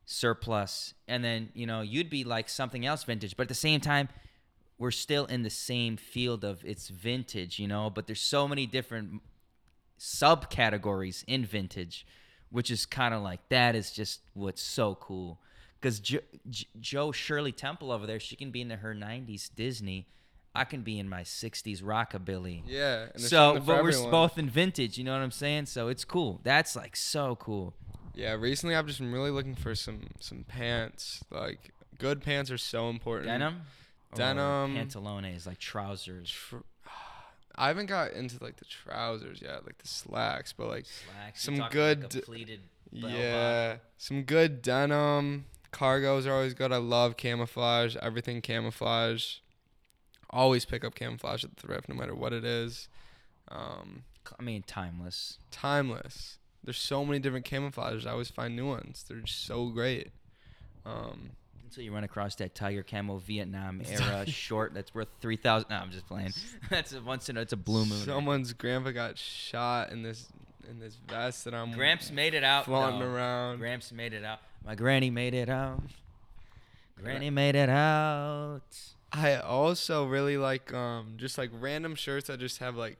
surplus, 0.06 0.93
and 1.08 1.24
then 1.24 1.50
you 1.54 1.65
know 1.65 1.82
you'd 1.82 2.10
be 2.10 2.24
like 2.24 2.48
something 2.50 2.86
else 2.86 3.04
vintage, 3.04 3.36
but 3.36 3.43
at 3.43 3.50
the 3.50 3.56
same 3.56 3.80
time, 3.82 4.10
we're 4.78 4.91
still 4.91 5.26
in 5.26 5.43
the 5.43 5.50
same 5.50 5.98
field 5.98 6.43
of 6.43 6.63
it's 6.65 6.89
vintage, 6.89 7.60
you 7.60 7.67
know. 7.67 7.89
But 7.89 8.08
there's 8.08 8.22
so 8.22 8.48
many 8.48 8.65
different 8.65 9.22
subcategories 10.00 11.24
in 11.28 11.46
vintage, 11.46 12.06
which 12.50 12.69
is 12.69 12.86
kind 12.86 13.13
of 13.13 13.22
like 13.22 13.48
that 13.50 13.76
is 13.76 13.91
just 13.91 14.22
what's 14.34 14.62
so 14.62 14.96
cool. 14.96 15.39
Because 15.84 16.00
jo- 16.00 16.19
J- 16.50 16.67
Joe 16.80 17.12
Shirley 17.12 17.52
Temple 17.52 17.91
over 17.91 18.08
there, 18.08 18.17
she 18.19 18.38
can 18.38 18.52
be 18.52 18.62
into 18.62 18.78
her 18.78 18.96
90s 18.96 19.50
Disney. 19.54 20.08
I 20.56 20.63
can 20.63 20.82
be 20.82 20.98
in 20.98 21.10
my 21.10 21.24
60s 21.24 21.82
rockabilly. 21.82 22.62
Yeah. 22.65 23.08
And 23.13 23.22
So, 23.22 23.56
but 23.56 23.65
we're 23.84 23.89
everyone. 23.91 24.12
both 24.12 24.38
in 24.38 24.50
vintage. 24.50 24.98
You 24.98 25.04
know 25.04 25.12
what 25.12 25.22
I'm 25.22 25.32
saying? 25.32 25.65
So 25.65 25.89
it's 25.89 26.06
cool. 26.06 26.39
That's 26.43 26.76
like 26.78 26.96
so 26.96 27.36
cool. 27.36 27.74
Yeah, 28.15 28.34
recently 28.34 28.76
I've 28.76 28.86
just 28.88 29.00
been 29.00 29.12
really 29.12 29.32
looking 29.32 29.56
for 29.56 29.76
some 29.76 30.02
some 30.22 30.46
pants. 30.48 31.22
Like 31.32 31.72
good 31.98 32.22
pants 32.22 32.50
are 32.52 32.58
so 32.60 32.89
important. 32.89 33.26
Denim, 33.28 33.62
Denim. 34.15 34.76
pantalones, 34.78 35.46
like 35.48 35.58
trousers, 35.60 36.30
Tr- 36.30 36.58
I 37.56 37.67
haven't 37.67 37.88
got 37.88 38.12
into 38.13 38.41
like 38.41 38.56
the 38.58 38.65
trousers 38.65 39.41
yet, 39.41 39.65
like 39.65 39.80
the 39.80 39.88
slacks, 39.88 40.54
but 40.54 40.67
like 40.67 40.86
slacks. 40.86 41.43
some 41.43 41.58
like 41.58 41.72
good- 41.72 42.04
a 42.15 42.22
pleated. 42.22 42.62
yeah, 42.91 43.78
some 43.98 44.22
good 44.24 44.62
denim. 44.62 45.46
Cargos 45.73 46.25
are 46.27 46.33
always 46.33 46.53
good. 46.53 46.71
I 46.71 46.77
love 46.77 47.17
camouflage. 47.17 47.95
Everything 47.97 48.41
camouflage. 48.41 49.38
Always 50.29 50.65
pick 50.65 50.83
up 50.86 50.95
camouflage 50.95 51.43
at 51.43 51.55
the 51.55 51.62
thrift, 51.62 51.89
no 51.89 51.95
matter 51.95 52.15
what 52.15 52.31
it 52.33 52.45
is. 52.45 52.88
Um. 53.49 54.03
I 54.39 54.41
mean, 54.41 54.63
timeless. 54.65 55.38
timeless. 55.51 56.38
There's 56.63 56.77
so 56.77 57.03
many 57.03 57.19
different 57.19 57.45
camouflages. 57.45 58.07
I 58.07 58.12
always 58.12 58.29
find 58.29 58.55
new 58.55 58.65
ones. 58.67 59.03
They're 59.07 59.17
just 59.19 59.45
so 59.45 59.67
great. 59.67 60.12
Um, 60.86 61.31
Until 61.65 61.83
you 61.83 61.93
run 61.93 62.05
across 62.05 62.36
that 62.36 62.55
Tiger 62.55 62.83
Camo 62.83 63.17
Vietnam 63.17 63.81
era 63.86 64.25
short 64.25 64.73
that's 64.73 64.95
worth 64.95 65.09
three 65.19 65.36
thousand. 65.36 65.71
No, 65.71 65.75
I'm 65.77 65.91
just 65.91 66.07
playing. 66.07 66.31
that's 66.69 66.93
a 66.93 67.01
once 67.01 67.27
in 67.27 67.36
a, 67.36 67.41
it's 67.41 67.51
a 67.51 67.57
blue 67.57 67.86
moon. 67.86 67.99
Someone's 67.99 68.53
grandpa 68.53 68.91
got 68.91 69.17
shot 69.17 69.91
in 69.91 70.03
this 70.03 70.29
in 70.69 70.79
this 70.79 70.95
vest 71.09 71.43
that 71.43 71.53
I'm 71.53 71.71
Gramps 71.73 72.09
made 72.09 72.33
it 72.33 72.43
out. 72.45 72.63
flaunting 72.65 73.01
though. 73.01 73.07
around. 73.07 73.57
Gramps 73.57 73.91
made 73.91 74.13
it 74.13 74.23
out. 74.23 74.39
My 74.65 74.76
granny 74.76 75.10
made 75.10 75.34
it 75.34 75.49
out. 75.49 75.82
Granny 77.02 77.30
made 77.30 77.56
it 77.56 77.69
out. 77.69 78.62
I 79.12 79.36
also 79.36 80.06
really 80.06 80.38
like 80.38 80.73
um 80.73 81.13
just 81.17 81.38
like 81.38 81.52
random 81.54 81.95
shirts 81.95 82.28
that 82.28 82.39
just 82.39 82.60
have 82.60 82.76
like 82.76 82.97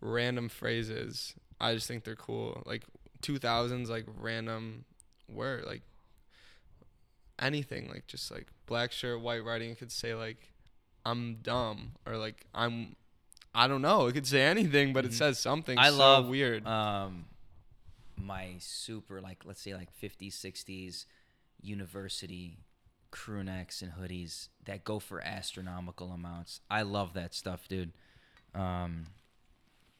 random 0.00 0.48
phrases. 0.48 1.34
I 1.60 1.74
just 1.74 1.86
think 1.86 2.04
they're 2.04 2.16
cool. 2.16 2.62
Like 2.66 2.84
2000s 3.22 3.88
like 3.88 4.06
random 4.18 4.84
word 5.28 5.64
like 5.66 5.82
anything 7.38 7.88
like 7.88 8.06
just 8.06 8.30
like 8.30 8.46
black 8.66 8.92
shirt 8.92 9.20
white 9.20 9.44
writing 9.44 9.70
it 9.70 9.78
could 9.78 9.92
say 9.92 10.14
like 10.14 10.50
I'm 11.04 11.36
dumb 11.42 11.92
or 12.06 12.16
like 12.16 12.46
I'm 12.54 12.96
I 13.54 13.66
don't 13.68 13.82
know. 13.82 14.06
It 14.06 14.12
could 14.12 14.26
say 14.26 14.42
anything 14.42 14.92
but 14.92 15.04
it 15.04 15.12
Mhm. 15.12 15.14
says 15.14 15.38
something 15.38 15.78
I 15.78 15.90
so 15.90 15.96
love 15.96 16.28
weird. 16.28 16.66
Um, 16.66 17.26
my 18.24 18.54
super 18.58 19.20
like 19.20 19.44
let's 19.44 19.60
say 19.62 19.74
like 19.74 19.88
50s, 20.02 20.34
60s 20.34 21.04
university 21.62 22.58
crew 23.10 23.42
necks 23.42 23.82
and 23.82 23.92
hoodies 23.92 24.48
that 24.64 24.84
go 24.84 24.98
for 24.98 25.20
astronomical 25.20 26.10
amounts. 26.12 26.60
I 26.70 26.82
love 26.82 27.14
that 27.14 27.34
stuff, 27.34 27.66
dude. 27.68 27.92
Um, 28.54 29.06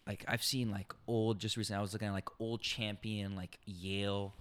like 0.07 0.25
I've 0.29 0.43
seen 0.43 0.71
like 0.71 0.93
old 1.07 1.39
just 1.39 1.57
recently. 1.57 1.79
I 1.79 1.83
was 1.83 1.93
looking 1.93 2.09
at 2.09 2.15
like 2.15 2.29
old 2.41 2.61
champion 2.63 3.37
like 3.37 3.59
Yale. 3.65 4.35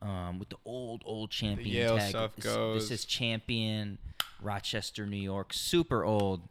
Um, 0.00 0.38
with 0.38 0.48
the 0.48 0.56
old 0.64 1.02
old 1.04 1.30
champion 1.30 1.74
Yale 1.74 1.96
tag. 1.98 2.10
stuff 2.10 2.36
This- 2.36 2.44
goes. 2.44 2.88
This 2.88 3.00
is 3.00 3.04
champion, 3.04 3.98
Rochester, 4.40 5.06
New 5.06 5.16
York. 5.16 5.52
Super 5.52 6.04
old 6.04 6.42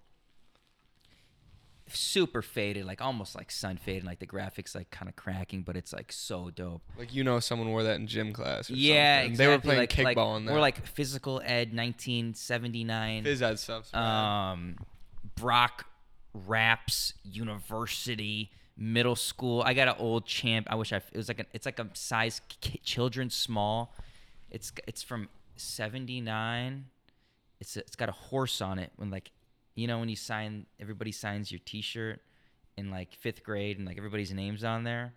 super 1.90 2.42
faded, 2.42 2.86
like 2.86 3.02
almost 3.02 3.36
like 3.36 3.52
sun 3.52 3.78
faded, 3.78 4.04
like 4.04 4.20
the 4.20 4.28
graphics 4.28 4.76
like 4.76 4.90
kind 4.92 5.10
of 5.10 5.16
cracking, 5.16 5.62
but 5.62 5.76
it's 5.76 5.94
like 5.94 6.12
so 6.12 6.50
dope. 6.50 6.82
like 6.98 7.14
you 7.14 7.24
know 7.24 7.40
someone 7.40 7.70
wore 7.70 7.84
that 7.84 7.96
in 8.00 8.08
gym 8.08 8.34
class 8.34 8.70
or 8.70 8.74
yeah, 8.74 9.20
something. 9.20 9.32
exactly. 9.32 9.46
They 9.46 9.56
were 9.56 9.62
playing 9.62 9.80
like, 9.80 9.90
kickball 9.90 10.32
like, 10.32 10.38
in 10.38 10.46
that. 10.46 10.52
Or 10.54 10.60
like 10.60 10.88
physical 10.88 11.42
ed, 11.46 11.74
nineteen 11.74 12.34
seventy 12.34 12.84
nine. 12.84 13.24
phys 13.24 13.42
ed 13.42 13.60
stuff. 13.60 13.94
Um, 13.94 14.78
Brock 15.36 15.86
Raps 16.34 17.14
University 17.24 18.52
Middle 18.78 19.16
School. 19.16 19.62
I 19.64 19.74
got 19.74 19.88
an 19.88 19.96
old 19.98 20.26
champ. 20.26 20.68
I 20.70 20.76
wish 20.76 20.94
I. 20.94 20.98
It 20.98 21.16
was 21.16 21.28
like 21.28 21.40
a. 21.40 21.46
It's 21.54 21.66
like 21.66 21.80
a 21.80 21.88
size 21.94 22.42
children 22.84 23.30
small. 23.30 23.96
It's 24.50 24.72
it's 24.88 25.04
from 25.04 25.30
79. 25.56 26.86
It's 27.60 27.76
a, 27.76 27.80
it's 27.80 27.96
got 27.96 28.10
a 28.10 28.14
horse 28.14 28.62
on 28.62 28.80
it 28.80 28.92
when 28.98 29.10
like 29.10 29.32
you 29.78 29.88
know 29.88 30.00
when 30.00 30.10
you 30.10 30.16
sign 30.16 30.66
everybody 30.80 31.12
signs 31.12 31.52
your 31.52 31.62
T-shirt 31.64 32.22
in 32.78 32.92
like 32.92 33.16
fifth 33.16 33.44
grade 33.44 33.78
and 33.78 33.88
like 33.88 33.98
everybody's 33.98 34.34
names 34.34 34.64
on 34.64 34.84
there 34.84 35.14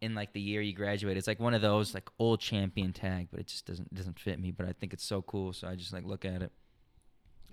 in 0.00 0.14
like 0.14 0.32
the 0.32 0.40
year 0.40 0.60
you 0.60 0.72
graduate. 0.72 1.16
It's 1.16 1.26
like 1.26 1.40
one 1.40 1.54
of 1.54 1.62
those 1.62 1.94
like 1.94 2.08
old 2.18 2.40
champion 2.40 2.92
tag, 2.92 3.28
but 3.30 3.40
it 3.40 3.46
just 3.46 3.66
doesn't 3.66 3.92
doesn't 3.94 4.18
fit 4.18 4.40
me. 4.40 4.50
But 4.50 4.66
I 4.66 4.72
think 4.72 4.92
it's 4.92 5.04
so 5.04 5.22
cool, 5.22 5.52
so 5.52 5.68
I 5.68 5.76
just 5.76 5.92
like 5.92 6.04
look 6.04 6.24
at 6.24 6.42
it. 6.42 6.52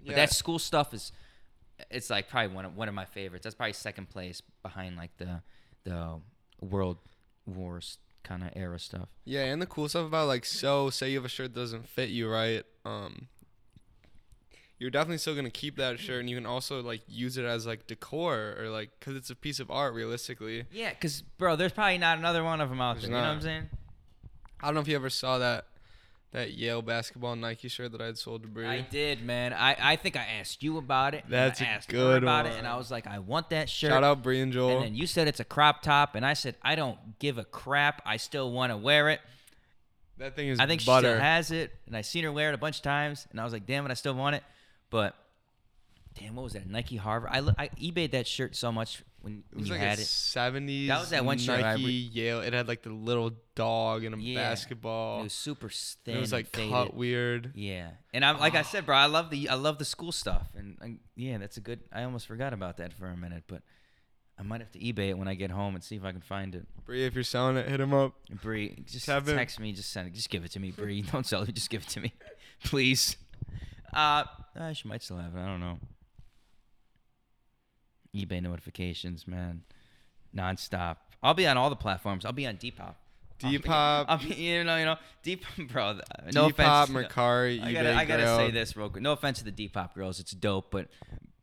But 0.06 0.16
that 0.16 0.32
school 0.32 0.60
stuff 0.60 0.94
is 0.94 1.12
it's 1.92 2.10
like 2.10 2.30
probably 2.30 2.56
one 2.56 2.66
of 2.66 2.76
one 2.76 2.88
of 2.88 2.94
my 2.94 3.06
favorites. 3.06 3.44
That's 3.44 3.56
probably 3.56 3.74
second 3.74 4.10
place 4.10 4.42
behind 4.64 4.96
like 4.96 5.12
the 5.18 5.42
the 5.84 6.20
world 6.62 6.98
wars 7.46 7.98
kind 8.24 8.44
of 8.44 8.50
era 8.56 8.80
stuff. 8.80 9.10
Yeah, 9.26 9.46
and 9.46 9.62
the 9.62 9.66
cool 9.66 9.90
stuff 9.90 10.08
about 10.08 10.28
like 10.28 10.46
so 10.46 10.90
say 10.90 11.10
you 11.10 11.18
have 11.18 11.26
a 11.26 11.30
shirt 11.30 11.54
that 11.54 11.60
doesn't 11.60 11.88
fit 11.88 12.10
you 12.10 12.30
right, 12.30 12.64
um 12.86 13.28
you're 14.80 14.92
definitely 14.92 15.18
still 15.18 15.36
gonna 15.36 15.50
keep 15.50 15.78
that 15.78 16.00
shirt, 16.00 16.20
and 16.20 16.30
you 16.30 16.36
can 16.36 16.46
also 16.46 16.82
like 16.82 17.02
use 17.08 17.38
it 17.38 17.46
as 17.46 17.66
like 17.66 17.88
decor 17.88 18.56
or 18.60 18.70
like 18.70 18.92
because 19.00 19.16
it's 19.16 19.30
a 19.30 19.36
piece 19.36 19.60
of 19.60 19.72
art 19.72 19.94
realistically. 19.94 20.66
Yeah, 20.72 20.94
cause 20.94 21.24
bro, 21.38 21.56
there's 21.56 21.72
probably 21.72 21.98
not 21.98 22.18
another 22.18 22.44
one 22.44 22.62
of 22.62 22.70
them 22.70 22.80
out 22.80 22.98
there. 22.98 23.06
You 23.06 23.12
know 23.12 23.22
what 23.22 23.28
I'm 23.28 23.42
saying? 23.42 23.70
I 24.62 24.68
don't 24.68 24.76
know 24.76 24.82
if 24.82 24.88
you 24.88 24.96
ever 24.96 25.10
saw 25.10 25.40
that 25.40 25.66
that 26.32 26.54
Yale 26.54 26.82
basketball 26.82 27.36
Nike 27.36 27.68
shirt 27.70 27.92
that 27.94 28.02
I 28.02 28.06
had 28.06 28.18
sold 28.18 28.44
to 28.44 28.48
Bree. 28.48 28.68
I 28.68 28.82
did, 28.82 29.24
man. 29.24 29.54
I, 29.54 29.76
I 29.80 29.96
think 29.96 30.16
I 30.16 30.26
asked 30.40 30.62
you 30.62 30.78
about 30.78 31.14
it. 31.14 31.24
That's 31.28 31.60
and 31.60 31.70
I 31.70 31.72
asked 31.72 31.92
her 31.92 31.98
good 31.98 32.24
about 32.24 32.46
it, 32.46 32.54
and 32.58 32.68
I 32.68 32.78
was 32.78 32.92
like, 32.92 33.08
I 33.08 33.20
want 33.20 33.50
that 33.52 33.70
shirt. 33.70 33.92
Shout 33.92 34.04
out 34.04 34.22
Bree 34.22 34.42
and 34.42 34.52
Joel. 34.52 34.72
And 34.78 34.84
then 34.84 34.96
you 34.96 35.08
said 35.08 35.28
it's 35.28 35.40
a 35.40 35.46
crop 35.46 35.82
top, 35.82 36.16
and 36.16 36.26
I 36.26 36.34
said 36.34 36.56
I 36.62 36.76
don't 36.76 37.18
give 37.20 37.38
a 37.38 37.46
crap. 37.46 38.02
I 38.06 38.18
still 38.18 38.52
want 38.52 38.72
to 38.72 38.78
wear 38.78 39.10
it. 39.10 39.22
that 40.18 40.36
thing 40.36 40.50
is 40.50 40.60
I 40.60 40.68
think 40.68 40.86
butter. 40.86 41.08
she 41.08 41.12
still 41.14 41.22
has 41.22 41.52
it, 41.52 41.72
and 41.88 41.96
I 41.96 42.02
seen 42.02 42.24
her 42.26 42.32
wear 42.32 42.50
it 42.50 42.56
a 42.56 42.60
bunch 42.60 42.78
of 42.78 42.84
times, 42.84 43.26
and 43.32 43.40
I 43.40 43.44
was 43.44 43.54
like, 43.54 43.66
damn 43.66 43.86
it, 43.86 43.92
I 43.92 43.96
still 43.96 44.14
want 44.14 44.36
it. 44.36 44.44
But 44.90 45.16
damn, 46.20 46.36
what 46.36 46.44
was 46.44 46.54
that? 46.54 46.70
Nike 46.70 46.96
Harvard. 46.98 47.30
I, 47.32 47.40
I 47.58 47.68
eBayed 47.70 48.12
that 48.12 48.28
shirt 48.28 48.56
so 48.56 48.72
much 48.72 49.04
when, 49.22 49.40
it 49.52 49.56
when 49.56 49.60
was 49.62 49.68
you 49.70 49.74
like 49.76 49.82
had 49.84 50.00
it. 50.00 50.04
70s 50.04 50.88
That 50.88 51.00
was 51.00 51.10
that 51.10 51.26
one 51.26 51.38
shirt 51.38 51.64
I 51.64 51.76
Nike 51.76 51.92
Yale. 51.92 52.42
It 52.42 52.54
had 52.54 52.68
like 52.68 52.84
the 52.84 52.92
little 52.92 53.32
dog 53.56 54.04
and 54.04 54.16
a 54.16 54.18
Yeah. 54.20 54.36
basketball. 54.36 55.20
It 55.22 55.24
was 55.24 55.34
super 55.34 55.70
thin. 55.70 56.18
it 56.18 56.20
was 56.20 56.32
like 56.34 56.52
cut 56.52 56.94
weird. 56.94 57.52
Yeah, 57.56 57.90
and 58.14 58.24
I'm 58.24 58.40
like 58.40 58.56
I 58.56 58.62
said, 58.62 58.86
bro. 58.86 58.96
I 58.96 59.08
love 59.08 59.30
the 59.30 59.50
I 59.50 59.56
love 59.56 59.78
the 59.78 59.86
school 59.86 60.12
stuff, 60.12 60.48
and, 60.56 60.78
and 60.82 61.00
yeah, 61.16 61.38
that's 61.38 61.58
a 61.58 61.62
good. 61.62 61.82
I 61.92 62.04
almost 62.04 62.28
forgot 62.28 62.54
about 62.54 62.78
that 62.78 62.94
for 62.94 63.08
a 63.08 63.18
minute, 63.18 63.44
but 63.48 63.62
I 64.40 64.44
might 64.44 64.62
have 64.62 64.72
to 64.74 64.80
eBay 64.80 65.10
it 65.10 65.18
when 65.18 65.28
I 65.28 65.34
get 65.34 65.50
home 65.52 65.74
and 65.76 65.84
see 65.84 65.96
if 65.96 66.04
I 66.06 66.12
can 66.12 66.22
find 66.22 66.54
it. 66.56 66.66
Bree, 66.86 67.06
if 67.06 67.16
you're 67.16 67.24
selling 67.24 67.58
it, 67.58 67.68
hit 67.68 67.80
him 67.80 67.94
up. 67.94 68.14
Bree, 68.42 68.84
just 68.86 69.08
Kevin. 69.08 69.36
text 69.36 69.60
me, 69.60 69.74
just 69.74 69.92
send 69.92 70.08
it, 70.08 70.14
just 70.14 70.30
give 70.30 70.46
it 70.46 70.52
to 70.52 70.60
me, 70.60 70.72
Bree. 70.72 71.02
Don't 71.12 71.26
sell 71.26 71.42
it, 71.42 71.54
just 71.54 71.70
give 71.72 71.82
it 71.82 71.90
to 71.90 72.00
me, 72.00 72.14
please. 72.64 73.18
Uh, 73.98 74.24
uh, 74.60 74.74
she 74.74 74.88
might 74.88 75.02
still 75.02 75.18
have 75.18 75.36
it. 75.36 75.40
I 75.40 75.46
don't 75.48 75.60
know. 75.60 75.80
eBay 78.16 78.42
notifications, 78.42 79.28
man, 79.28 79.64
nonstop. 80.36 80.98
I'll 81.22 81.34
be 81.34 81.48
on 81.48 81.58
all 81.58 81.70
the 81.70 81.76
platforms. 81.76 82.26
I'll 82.26 82.32
be 82.32 82.48
on 82.48 82.58
Depop. 82.58 82.96
Depop, 83.40 84.06
I'll 84.08 84.18
be, 84.18 84.34
you 84.34 84.64
know, 84.64 84.78
you 84.78 84.86
know, 84.86 84.98
Depop, 85.24 85.72
bro. 85.72 86.00
No 86.34 86.50
Depop, 86.50 86.84
offense. 86.84 86.90
Mercari, 87.12 87.62
I 87.64 87.74
gotta, 87.74 87.94
I 87.96 88.06
gotta 88.06 88.36
say 88.36 88.52
this 88.52 88.76
real 88.78 88.90
quick. 88.90 89.04
No 89.04 89.12
offense 89.14 89.40
to 89.40 89.46
the 89.46 89.52
Depop 89.52 89.94
girls, 89.94 90.20
it's 90.20 90.32
dope, 90.32 90.72
but 90.72 90.88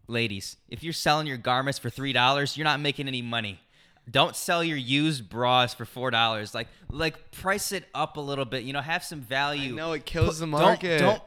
ladies, 0.09 0.57
if 0.68 0.82
you're 0.82 0.92
selling 0.92 1.26
your 1.26 1.36
garments 1.36 1.78
for 1.78 1.90
three 1.90 2.12
dollars, 2.12 2.57
you're 2.57 2.64
not 2.64 2.80
making 2.80 3.07
any 3.09 3.22
money. 3.22 3.61
Don't 4.11 4.36
sell 4.36 4.62
your 4.62 4.76
used 4.76 5.28
bras 5.30 5.72
for 5.74 5.84
four 5.84 6.11
dollars. 6.11 6.55
Like, 6.55 6.68
like 6.90 7.30
price 7.30 7.72
it 7.72 7.84
up 7.94 8.16
a 8.16 8.20
little 8.20 8.44
bit. 8.44 8.64
You 8.64 8.72
know, 8.72 8.80
have 8.80 9.02
some 9.05 9.20
I 9.20 9.24
value. 9.28 9.74
know 9.74 9.92
it 9.92 10.05
kills 10.05 10.38
the 10.40 10.44
Don't- 10.46 10.50
market. 10.50 10.98
Don't, 10.98 11.09
don't 11.16 11.22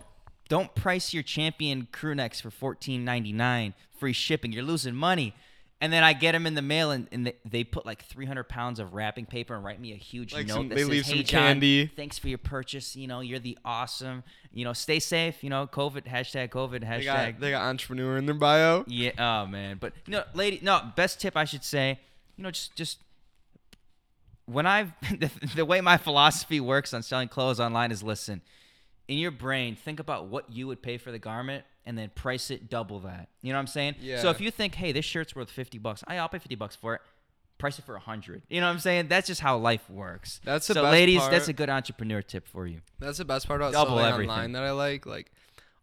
price 0.75 1.13
your 1.13 1.23
champion 1.23 1.87
crew 1.91 2.15
necks 2.15 2.41
for 2.41 2.49
fourteen 2.51 3.03
ninety 3.05 3.31
nine, 3.33 3.73
free 3.99 4.13
shipping. 4.13 4.51
You're 4.51 4.63
losing 4.63 4.95
money. 4.95 5.33
And 5.79 5.93
then 5.93 6.03
I 6.03 6.13
get 6.13 6.31
them 6.31 6.47
in 6.47 6.55
the 6.55 6.63
mail, 6.63 6.89
and, 6.89 7.07
and 7.11 7.31
they, 7.45 7.63
put 7.63 7.85
like 7.85 8.03
300 8.03 8.45
pounds 8.49 8.79
of 8.79 8.95
wrapping 8.95 9.27
paper 9.27 9.53
and 9.53 9.63
write 9.63 9.79
me 9.79 9.93
a 9.93 9.95
huge 9.95 10.33
Like 10.33 10.47
note 10.47 10.53
some- 10.55 10.69
that 10.69 10.75
they 10.75 10.81
says, 10.81 10.89
leave 10.89 11.05
"Hey 11.05 11.15
some 11.17 11.23
John, 11.23 11.41
candy." 11.43 11.85
thanks 11.95 12.17
for 12.17 12.29
your 12.29 12.39
purchase. 12.39 12.95
You 12.95 13.05
know, 13.05 13.19
you're 13.19 13.37
the 13.37 13.59
awesome. 13.63 14.23
You 14.51 14.65
know, 14.65 14.73
stay 14.73 14.97
safe. 14.97 15.43
You 15.43 15.51
know, 15.51 15.67
COVID 15.67 16.05
hashtag 16.07 16.49
COVID 16.49 16.83
hashtag. 16.83 16.97
They 16.97 17.03
got, 17.05 17.39
they 17.39 17.51
got 17.51 17.61
entrepreneur 17.61 18.17
in 18.17 18.25
their 18.25 18.33
bio. 18.33 18.85
yeah. 18.87 19.11
Oh 19.19 19.45
man, 19.45 19.77
but 19.79 19.93
you 20.07 20.13
know, 20.13 20.23
lady. 20.33 20.59
No, 20.63 20.81
best 20.95 21.21
tip 21.21 21.37
I 21.37 21.45
should 21.45 21.63
say. 21.63 21.99
You 22.37 22.43
know, 22.45 22.49
just 22.49 22.75
just 22.75 22.97
when 24.45 24.65
I've 24.65 24.93
the, 25.19 25.29
the 25.55 25.65
way 25.65 25.79
my 25.81 25.97
philosophy 25.97 26.59
works 26.59 26.91
on 26.91 27.03
selling 27.03 27.27
clothes 27.27 27.59
online 27.59 27.91
is 27.91 28.01
listen. 28.01 28.41
In 29.07 29.17
your 29.17 29.31
brain, 29.31 29.75
think 29.75 29.99
about 29.99 30.27
what 30.27 30.51
you 30.51 30.67
would 30.67 30.81
pay 30.81 30.97
for 30.97 31.11
the 31.11 31.19
garment 31.19 31.63
and 31.85 31.97
then 31.97 32.09
price 32.13 32.51
it 32.51 32.69
double 32.69 32.99
that. 32.99 33.29
You 33.41 33.53
know 33.53 33.57
what 33.57 33.61
I'm 33.61 33.67
saying? 33.67 33.95
Yeah. 34.01 34.19
So 34.19 34.29
if 34.29 34.41
you 34.41 34.51
think, 34.51 34.75
hey, 34.75 34.91
this 34.91 35.05
shirt's 35.05 35.35
worth 35.35 35.49
50 35.49 35.77
bucks, 35.77 36.03
I, 36.05 36.17
I'll 36.17 36.27
pay 36.27 36.39
50 36.39 36.55
bucks 36.55 36.75
for 36.75 36.95
it. 36.95 37.01
Price 37.57 37.79
it 37.79 37.85
for 37.85 37.93
100. 37.93 38.43
You 38.49 38.59
know 38.59 38.67
what 38.67 38.73
I'm 38.73 38.79
saying? 38.79 39.07
That's 39.07 39.27
just 39.27 39.41
how 39.41 39.57
life 39.57 39.89
works. 39.89 40.41
That's 40.43 40.67
the 40.67 40.75
so, 40.75 40.83
ladies, 40.83 41.19
part. 41.19 41.31
that's 41.31 41.47
a 41.47 41.53
good 41.53 41.69
entrepreneur 41.69 42.21
tip 42.21 42.47
for 42.47 42.67
you. 42.67 42.81
That's 42.99 43.17
the 43.17 43.25
best 43.25 43.47
part 43.47 43.61
about 43.61 43.73
Double 43.73 43.97
selling 43.97 44.05
everything. 44.05 44.29
online 44.29 44.51
that 44.51 44.63
I 44.63 44.71
like. 44.71 45.05
Like, 45.05 45.31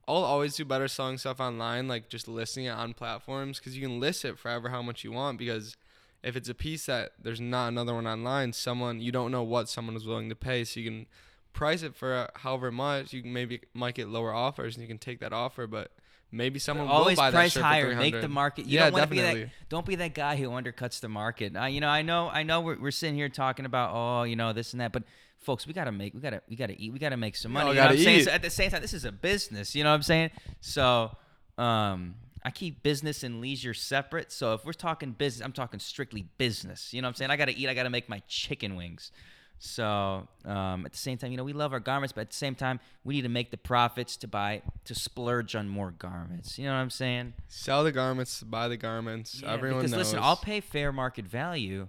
I'll 0.06 0.16
always 0.16 0.54
do 0.54 0.64
better 0.66 0.86
selling 0.86 1.18
stuff 1.18 1.40
online, 1.40 1.88
like 1.88 2.10
just 2.10 2.28
listing 2.28 2.66
it 2.66 2.70
on 2.70 2.92
platforms, 2.92 3.58
because 3.58 3.74
you 3.74 3.82
can 3.82 3.98
list 3.98 4.24
it 4.24 4.38
forever 4.38 4.68
how 4.68 4.82
much 4.82 5.02
you 5.02 5.10
want. 5.10 5.38
Because 5.38 5.76
if 6.22 6.36
it's 6.36 6.48
a 6.48 6.54
piece 6.54 6.86
that 6.86 7.12
there's 7.20 7.40
not 7.40 7.68
another 7.68 7.94
one 7.94 8.06
online, 8.06 8.52
someone 8.52 9.00
you 9.00 9.10
don't 9.10 9.32
know 9.32 9.42
what 9.42 9.68
someone 9.68 9.96
is 9.96 10.06
willing 10.06 10.28
to 10.28 10.36
pay, 10.36 10.64
so 10.64 10.80
you 10.80 10.90
can 10.90 11.06
price 11.54 11.82
it 11.82 11.96
for 11.96 12.28
however 12.34 12.70
much. 12.70 13.14
You 13.14 13.22
maybe 13.24 13.60
might 13.72 13.94
get 13.94 14.08
lower 14.08 14.34
offers, 14.34 14.76
and 14.76 14.82
you 14.82 14.88
can 14.88 14.98
take 14.98 15.20
that 15.20 15.32
offer, 15.32 15.66
but 15.66 15.90
maybe 16.30 16.58
someone 16.58 16.88
always 16.88 17.16
will 17.16 17.22
buy 17.24 17.30
price 17.30 17.54
higher 17.54 17.92
for 17.92 17.96
make 17.96 18.12
the 18.12 18.20
300. 18.20 18.28
market 18.28 18.66
you 18.66 18.74
yeah, 18.74 18.84
don't 18.84 18.94
want 18.94 19.04
to 19.04 19.08
be 19.08 19.16
definitely. 19.16 19.44
that 19.44 19.68
don't 19.68 19.86
be 19.86 19.94
that 19.94 20.14
guy 20.14 20.34
who 20.34 20.48
undercuts 20.48 21.00
the 21.00 21.08
market 21.08 21.56
uh, 21.56 21.64
you 21.64 21.80
know 21.80 21.88
i 21.88 22.02
know 22.02 22.28
i 22.28 22.42
know 22.42 22.60
we're, 22.60 22.76
we're 22.76 22.90
sitting 22.90 23.14
here 23.14 23.28
talking 23.28 23.64
about 23.64 23.92
oh 23.94 24.24
you 24.24 24.34
know 24.34 24.52
this 24.52 24.72
and 24.72 24.80
that 24.80 24.90
but 24.90 25.04
folks 25.38 25.64
we 25.64 25.72
gotta 25.72 25.92
make 25.92 26.12
we 26.12 26.20
gotta 26.20 26.42
we 26.48 26.56
gotta 26.56 26.74
eat 26.76 26.92
we 26.92 26.98
gotta 26.98 27.16
make 27.16 27.36
some 27.36 27.52
money 27.52 27.68
all 27.68 27.72
you 27.72 27.76
know 27.76 27.82
what 27.82 27.88
gotta 27.90 27.98
i'm 28.00 28.04
saying 28.04 28.20
eat. 28.20 28.24
so 28.24 28.30
at 28.32 28.42
the 28.42 28.50
same 28.50 28.68
time 28.68 28.82
this 28.82 28.92
is 28.92 29.04
a 29.04 29.12
business 29.12 29.76
you 29.76 29.84
know 29.84 29.90
what 29.90 29.94
i'm 29.94 30.02
saying 30.02 30.30
so 30.60 31.16
um 31.56 32.16
I 32.44 32.50
keep 32.50 32.82
business 32.82 33.22
and 33.22 33.40
leisure 33.40 33.72
separate. 33.72 34.30
So 34.30 34.52
if 34.52 34.66
we're 34.66 34.74
talking 34.74 35.12
business, 35.12 35.42
I'm 35.42 35.52
talking 35.52 35.80
strictly 35.80 36.26
business. 36.36 36.92
You 36.92 37.00
know 37.00 37.06
what 37.06 37.12
I'm 37.12 37.14
saying? 37.14 37.30
I 37.30 37.36
got 37.36 37.46
to 37.46 37.56
eat. 37.56 37.68
I 37.70 37.74
got 37.74 37.84
to 37.84 37.90
make 37.90 38.08
my 38.08 38.22
chicken 38.28 38.76
wings. 38.76 39.12
So 39.58 40.28
um, 40.44 40.84
at 40.84 40.92
the 40.92 40.98
same 40.98 41.16
time, 41.16 41.30
you 41.30 41.36
know, 41.36 41.44
we 41.44 41.52
love 41.52 41.72
our 41.72 41.80
garments, 41.80 42.12
but 42.12 42.22
at 42.22 42.30
the 42.30 42.36
same 42.36 42.54
time, 42.54 42.80
we 43.02 43.14
need 43.14 43.22
to 43.22 43.28
make 43.28 43.50
the 43.50 43.56
profits 43.56 44.16
to 44.18 44.28
buy 44.28 44.62
to 44.84 44.94
splurge 44.94 45.54
on 45.54 45.68
more 45.68 45.90
garments. 45.90 46.58
You 46.58 46.66
know 46.66 46.72
what 46.72 46.80
I'm 46.80 46.90
saying? 46.90 47.34
Sell 47.48 47.82
the 47.84 47.92
garments, 47.92 48.42
buy 48.42 48.68
the 48.68 48.76
garments. 48.76 49.40
Yeah, 49.42 49.52
Everyone 49.52 49.78
because 49.78 49.92
knows. 49.92 49.98
listen, 49.98 50.18
I'll 50.20 50.36
pay 50.36 50.60
fair 50.60 50.92
market 50.92 51.26
value. 51.26 51.88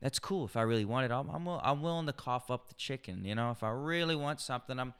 That's 0.00 0.18
cool 0.18 0.44
if 0.44 0.56
I 0.56 0.62
really 0.62 0.84
want 0.84 1.04
it. 1.06 1.10
I'm 1.10 1.28
I'm, 1.28 1.44
will, 1.44 1.60
I'm 1.62 1.82
willing 1.82 2.06
to 2.06 2.12
cough 2.12 2.50
up 2.50 2.68
the 2.68 2.74
chicken. 2.74 3.24
You 3.24 3.34
know, 3.34 3.50
if 3.50 3.62
I 3.62 3.70
really 3.70 4.16
want 4.16 4.40
something, 4.40 4.78
I'm 4.78 4.94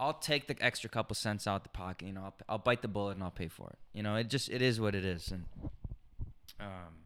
I'll 0.00 0.14
take 0.14 0.46
the 0.46 0.56
extra 0.60 0.88
couple 0.88 1.14
cents 1.16 1.46
out 1.46 1.64
the 1.64 1.70
pocket. 1.70 2.06
You 2.06 2.14
know, 2.14 2.22
I'll, 2.22 2.34
I'll 2.48 2.58
bite 2.58 2.82
the 2.82 2.88
bullet 2.88 3.16
and 3.16 3.22
I'll 3.22 3.32
pay 3.32 3.48
for 3.48 3.68
it. 3.68 3.78
You 3.92 4.02
know, 4.04 4.14
it 4.14 4.30
just 4.30 4.48
it 4.48 4.62
is 4.62 4.80
what 4.80 4.94
it 4.94 5.04
is. 5.04 5.32
And 5.32 5.44
um, 6.60 7.02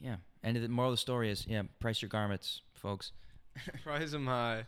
yeah. 0.00 0.16
And 0.42 0.56
the 0.56 0.68
moral 0.68 0.90
of 0.90 0.94
the 0.94 1.00
story 1.00 1.30
is, 1.30 1.46
yeah, 1.48 1.62
price 1.80 2.02
your 2.02 2.08
garments, 2.08 2.60
folks. 2.74 3.12
price 3.84 4.10
them 4.12 4.26
high. 4.26 4.66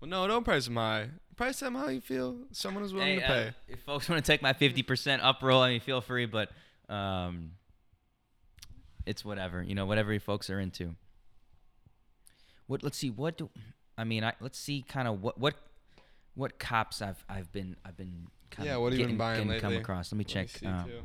Well, 0.00 0.08
no, 0.08 0.26
don't 0.26 0.44
price 0.44 0.64
them 0.66 0.76
high. 0.76 1.08
Price 1.36 1.60
them 1.60 1.74
how 1.74 1.88
you 1.88 2.00
feel 2.00 2.36
someone 2.52 2.84
is 2.84 2.92
willing 2.92 3.20
Hey, 3.20 3.20
to 3.20 3.24
uh, 3.24 3.28
pay. 3.28 3.54
if 3.68 3.80
folks 3.82 4.08
want 4.08 4.24
to 4.24 4.30
take 4.32 4.42
my 4.42 4.52
50% 4.52 5.20
up 5.22 5.42
roll, 5.42 5.62
I 5.62 5.70
mean, 5.70 5.80
feel 5.80 6.00
free, 6.00 6.26
but 6.26 6.50
um, 6.88 7.52
it's 9.06 9.24
whatever, 9.24 9.62
you 9.62 9.74
know, 9.74 9.86
whatever 9.86 10.12
you 10.12 10.20
folks 10.20 10.50
are 10.50 10.60
into. 10.60 10.94
What? 12.66 12.82
Let's 12.82 12.98
see. 12.98 13.10
What 13.10 13.36
do 13.38 13.50
I 13.98 14.04
mean? 14.04 14.22
I 14.22 14.34
let's 14.40 14.58
see, 14.58 14.82
kind 14.86 15.08
of 15.08 15.22
what 15.22 15.38
what 15.38 15.54
what 16.34 16.58
cops 16.58 17.02
I've 17.02 17.24
I've 17.28 17.50
been 17.52 17.74
I've 17.84 17.96
been 17.96 18.28
kind 18.50 18.66
Yeah, 18.68 18.76
of 18.76 18.82
what 18.82 18.92
have 18.92 19.00
you 19.00 19.06
been 19.08 19.16
buying 19.16 19.40
come 19.40 19.48
lately? 19.48 19.76
across. 19.78 20.12
Let 20.12 20.18
me 20.18 20.24
Let 20.24 20.28
me 20.28 20.42
check. 20.42 20.48
see, 20.50 20.66
um, 20.66 20.84
too. 20.84 21.00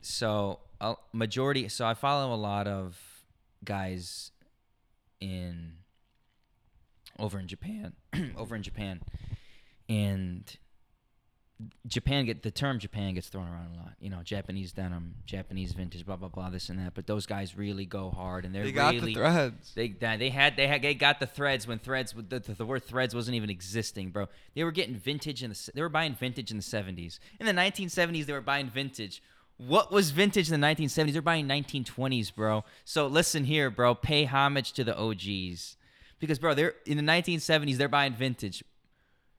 so 0.00 0.60
a 0.80 0.94
majority. 1.12 1.68
So 1.68 1.86
I 1.86 1.94
follow 1.94 2.34
a 2.34 2.36
lot 2.36 2.66
of 2.66 2.98
guys 3.64 4.30
in 5.24 5.72
over 7.18 7.38
in 7.38 7.48
Japan, 7.48 7.94
over 8.36 8.54
in 8.54 8.62
Japan, 8.62 9.00
and 9.88 10.56
Japan 11.86 12.26
get 12.26 12.42
the 12.42 12.50
term 12.50 12.78
Japan 12.78 13.14
gets 13.14 13.28
thrown 13.28 13.48
around 13.48 13.74
a 13.74 13.78
lot. 13.78 13.92
You 14.00 14.10
know, 14.10 14.20
Japanese 14.24 14.72
denim, 14.72 15.14
Japanese 15.24 15.72
vintage, 15.72 16.04
blah 16.04 16.16
blah 16.16 16.28
blah, 16.28 16.50
this 16.50 16.68
and 16.68 16.78
that. 16.78 16.94
But 16.94 17.06
those 17.06 17.26
guys 17.26 17.56
really 17.56 17.86
go 17.86 18.10
hard, 18.10 18.44
and 18.44 18.54
they're 18.54 18.64
They 18.64 18.72
got 18.72 18.94
really 18.94 19.14
the 19.14 19.20
threads. 19.20 19.72
they 19.74 19.88
they 19.88 20.30
had 20.30 20.56
they 20.56 20.66
had 20.66 20.82
they 20.82 20.94
got 20.94 21.20
the 21.20 21.26
threads 21.26 21.66
when 21.66 21.78
threads 21.78 22.12
the, 22.12 22.40
the, 22.40 22.54
the 22.54 22.66
word 22.66 22.84
threads 22.84 23.14
wasn't 23.14 23.36
even 23.36 23.50
existing, 23.50 24.10
bro. 24.10 24.28
They 24.54 24.64
were 24.64 24.72
getting 24.72 24.96
vintage 24.96 25.42
in 25.42 25.50
the 25.50 25.70
they 25.74 25.80
were 25.80 25.88
buying 25.88 26.14
vintage 26.14 26.50
in 26.50 26.56
the 26.56 26.62
70s. 26.62 27.18
In 27.38 27.46
the 27.46 27.52
1970s 27.52 28.26
they 28.26 28.32
were 28.32 28.40
buying 28.40 28.68
vintage. 28.68 29.22
What 29.56 29.92
was 29.92 30.10
vintage 30.10 30.50
in 30.50 30.60
the 30.60 30.66
1970s? 30.66 31.12
They're 31.12 31.22
buying 31.22 31.46
1920s, 31.46 32.34
bro. 32.34 32.64
So 32.84 33.06
listen 33.06 33.44
here, 33.44 33.70
bro. 33.70 33.94
Pay 33.94 34.24
homage 34.24 34.72
to 34.72 34.84
the 34.84 34.96
OGs. 34.98 35.76
Because 36.18 36.38
bro, 36.38 36.54
they're 36.54 36.74
in 36.86 36.96
the 36.96 37.02
1970s 37.02 37.76
they're 37.76 37.88
buying 37.88 38.14
vintage. 38.14 38.64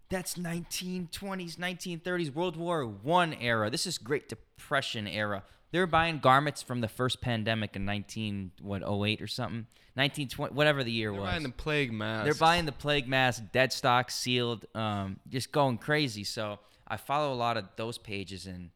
That's 0.09 0.35
1920s, 0.35 1.57
1930s, 1.57 2.33
World 2.33 2.55
War 2.55 2.85
One 2.85 3.33
era. 3.33 3.69
This 3.69 3.87
is 3.87 3.97
Great 3.97 4.29
Depression 4.29 5.07
era. 5.07 5.43
They're 5.71 5.87
buying 5.87 6.19
garments 6.19 6.61
from 6.61 6.81
the 6.81 6.87
first 6.87 7.21
pandemic 7.21 7.75
in 7.75 7.85
19 7.85 8.51
what 8.61 8.83
08 8.83 9.21
or 9.21 9.27
something. 9.27 9.65
1920 9.95 10.53
whatever 10.53 10.83
the 10.83 10.91
year 10.91 11.11
was. 11.11 11.21
They're 11.21 11.31
buying 11.31 11.43
the 11.43 11.49
plague 11.49 11.91
mask. 11.91 12.23
They're 12.25 12.33
buying 12.35 12.65
the 12.65 12.71
plague 12.71 13.07
mask, 13.07 13.43
dead 13.51 13.73
stock, 13.73 14.11
sealed, 14.11 14.65
um, 14.75 15.19
just 15.27 15.51
going 15.51 15.77
crazy. 15.77 16.23
So 16.23 16.59
I 16.87 16.97
follow 16.97 17.33
a 17.33 17.35
lot 17.35 17.57
of 17.57 17.65
those 17.77 17.97
pages, 17.97 18.45
and 18.45 18.69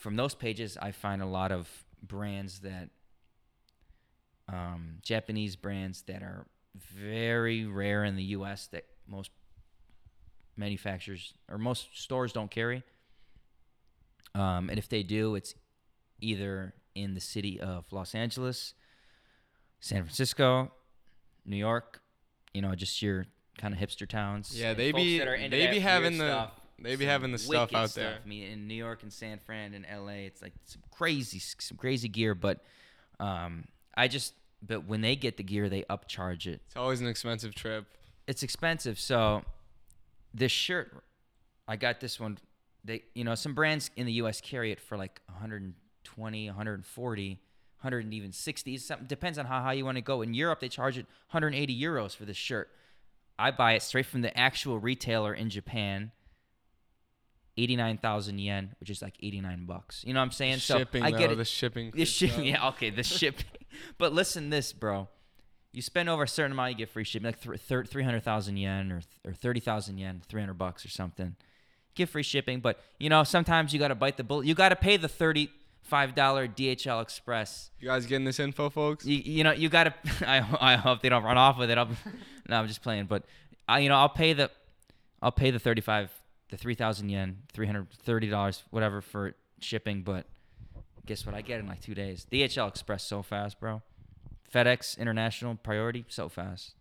from 0.00 0.16
those 0.16 0.34
pages, 0.34 0.78
I 0.80 0.92
find 0.92 1.20
a 1.20 1.26
lot 1.26 1.52
of 1.52 1.68
brands 2.02 2.60
that, 2.60 2.88
um, 4.48 4.96
Japanese 5.02 5.56
brands 5.56 6.02
that 6.02 6.22
are 6.22 6.46
very 6.74 7.66
rare 7.66 8.04
in 8.04 8.16
the 8.16 8.22
U.S. 8.24 8.66
that 8.68 8.86
most 9.06 9.30
manufacturers 10.56 11.34
or 11.48 11.58
most 11.58 11.88
stores 12.00 12.32
don't 12.32 12.50
carry. 12.50 12.82
Um, 14.34 14.70
and 14.70 14.78
if 14.78 14.88
they 14.88 15.02
do, 15.02 15.34
it's 15.34 15.54
either 16.20 16.74
in 16.94 17.14
the 17.14 17.20
city 17.20 17.60
of 17.60 17.84
Los 17.92 18.14
Angeles, 18.14 18.74
San 19.80 20.02
Francisco, 20.02 20.72
New 21.44 21.56
York, 21.56 22.00
you 22.54 22.62
know, 22.62 22.74
just 22.74 23.02
your 23.02 23.26
kind 23.58 23.74
of 23.74 23.80
hipster 23.80 24.08
towns. 24.08 24.58
Yeah, 24.58 24.72
they 24.72 24.92
be 24.92 25.18
that 25.18 25.28
are 25.28 25.34
into 25.34 25.56
they 25.56 25.66
be 25.68 25.80
having 25.80 26.18
the 26.18 26.26
stuff, 26.26 26.59
they 26.82 26.96
be 26.96 27.04
having 27.04 27.32
the 27.32 27.38
stuff 27.38 27.74
out 27.74 27.90
there. 27.90 28.18
I 28.24 28.28
mean, 28.28 28.44
in 28.44 28.66
New 28.66 28.74
York 28.74 29.02
and 29.02 29.12
San 29.12 29.38
Fran 29.38 29.74
and 29.74 29.86
L.A., 29.88 30.26
it's 30.26 30.42
like 30.42 30.52
some 30.64 30.82
crazy, 30.90 31.38
some 31.38 31.76
crazy 31.76 32.08
gear. 32.08 32.34
But 32.34 32.64
um, 33.18 33.64
I 33.96 34.08
just, 34.08 34.34
but 34.62 34.86
when 34.86 35.00
they 35.00 35.16
get 35.16 35.36
the 35.36 35.42
gear, 35.42 35.68
they 35.68 35.82
upcharge 35.84 36.46
it. 36.46 36.60
It's 36.66 36.76
always 36.76 37.00
an 37.00 37.06
expensive 37.06 37.54
trip. 37.54 37.86
It's 38.26 38.42
expensive. 38.42 38.98
So 38.98 39.42
this 40.32 40.52
shirt, 40.52 41.04
I 41.68 41.76
got 41.76 42.00
this 42.00 42.18
one. 42.18 42.38
They, 42.84 43.02
you 43.14 43.24
know, 43.24 43.34
some 43.34 43.54
brands 43.54 43.90
in 43.96 44.06
the 44.06 44.12
U.S. 44.14 44.40
carry 44.40 44.72
it 44.72 44.80
for 44.80 44.96
like 44.96 45.20
120, 45.26 46.46
140, 46.46 47.28
100 47.80 48.04
and 48.04 48.14
even 48.14 48.32
60. 48.32 48.76
Something 48.78 49.06
depends 49.06 49.38
on 49.38 49.46
how 49.46 49.60
high 49.60 49.74
you 49.74 49.84
want 49.84 49.96
to 49.96 50.02
go. 50.02 50.22
In 50.22 50.32
Europe, 50.32 50.60
they 50.60 50.68
charge 50.68 50.96
it 50.96 51.06
180 51.30 51.78
euros 51.78 52.16
for 52.16 52.24
this 52.24 52.36
shirt. 52.36 52.70
I 53.38 53.50
buy 53.50 53.72
it 53.72 53.82
straight 53.82 54.06
from 54.06 54.20
the 54.20 54.36
actual 54.38 54.78
retailer 54.78 55.32
in 55.32 55.48
Japan. 55.50 56.12
89,000 57.60 58.38
yen, 58.38 58.74
which 58.80 58.90
is 58.90 59.02
like 59.02 59.14
89 59.22 59.66
bucks. 59.66 60.02
You 60.06 60.14
know 60.14 60.20
what 60.20 60.24
I'm 60.24 60.30
saying? 60.32 60.58
shipping 60.58 61.02
so 61.02 61.06
I 61.06 61.10
though, 61.12 61.18
get 61.18 61.32
it. 61.32 61.36
the 61.36 61.44
shipping. 61.44 61.92
The 61.94 62.04
shipping, 62.04 62.44
yeah, 62.46 62.68
okay, 62.68 62.90
the 62.90 63.02
shipping. 63.18 63.44
But 63.98 64.12
listen, 64.12 64.50
this, 64.50 64.72
bro. 64.72 65.08
You 65.72 65.82
spend 65.82 66.08
over 66.08 66.24
a 66.24 66.28
certain 66.28 66.52
amount, 66.52 66.70
you 66.72 66.76
get 66.78 66.88
free 66.88 67.04
shipping, 67.04 67.26
like 67.26 67.40
th- 67.40 67.60
thir- 67.60 67.84
300,000 67.84 68.56
yen 68.56 68.90
or, 68.90 69.00
th- 69.00 69.06
or 69.24 69.32
30,000 69.32 69.98
yen, 69.98 70.20
300 70.28 70.54
bucks 70.54 70.84
or 70.84 70.88
something. 70.88 71.36
Get 71.94 72.08
free 72.08 72.24
shipping, 72.24 72.58
but 72.60 72.80
you 72.98 73.08
know, 73.08 73.22
sometimes 73.22 73.72
you 73.72 73.78
got 73.78 73.88
to 73.88 73.94
bite 73.94 74.16
the 74.16 74.24
bullet. 74.24 74.46
You 74.46 74.54
got 74.54 74.70
to 74.70 74.76
pay 74.76 74.96
the 74.96 75.08
$35 75.08 75.48
DHL 75.90 77.02
Express. 77.02 77.70
You 77.78 77.88
guys 77.88 78.06
getting 78.06 78.24
this 78.24 78.40
info, 78.40 78.68
folks? 78.70 79.06
You, 79.06 79.18
you 79.18 79.44
know, 79.44 79.52
you 79.52 79.68
got 79.68 79.84
to, 79.84 79.94
I, 80.28 80.72
I 80.72 80.76
hope 80.76 81.02
they 81.02 81.08
don't 81.08 81.22
run 81.22 81.38
off 81.38 81.58
with 81.58 81.70
it. 81.70 81.78
I'll, 81.78 81.88
no, 82.48 82.56
I'm 82.56 82.66
just 82.66 82.82
playing, 82.82 83.04
but 83.06 83.24
I, 83.68 83.80
you 83.80 83.88
know, 83.88 83.96
I'll 83.96 84.08
pay 84.08 84.32
the, 84.32 84.50
I'll 85.22 85.30
pay 85.32 85.50
the 85.50 85.58
35, 85.60 86.10
the 86.50 86.56
3,000 86.56 87.08
yen, 87.08 87.38
$330, 87.54 88.62
whatever 88.70 89.00
for 89.00 89.34
shipping, 89.60 90.02
but 90.02 90.26
guess 91.06 91.24
what? 91.24 91.34
I 91.34 91.42
get 91.42 91.60
in 91.60 91.66
like 91.66 91.80
two 91.80 91.94
days. 91.94 92.26
DHL 92.30 92.68
Express 92.68 93.04
so 93.04 93.22
fast, 93.22 93.60
bro. 93.60 93.82
FedEx 94.52 94.98
International 94.98 95.54
Priority 95.54 96.04
so 96.08 96.28
fast. 96.28 96.74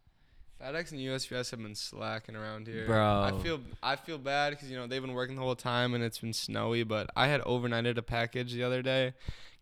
FedEx 0.61 0.91
and 0.91 0.99
USPS 0.99 1.51
have 1.51 1.61
been 1.61 1.75
slacking 1.75 2.35
around 2.35 2.67
here. 2.67 2.85
Bro. 2.85 3.21
I 3.21 3.31
feel 3.43 3.61
I 3.81 3.95
feel 3.95 4.17
bad 4.17 4.49
because 4.51 4.69
you 4.69 4.75
know 4.75 4.87
they've 4.87 5.01
been 5.01 5.13
working 5.13 5.35
the 5.35 5.41
whole 5.41 5.55
time 5.55 5.93
and 5.93 6.03
it's 6.03 6.19
been 6.19 6.33
snowy. 6.33 6.83
But 6.83 7.09
I 7.15 7.27
had 7.27 7.41
overnighted 7.41 7.97
a 7.97 8.01
package 8.01 8.53
the 8.53 8.63
other 8.63 8.81
day, 8.81 9.13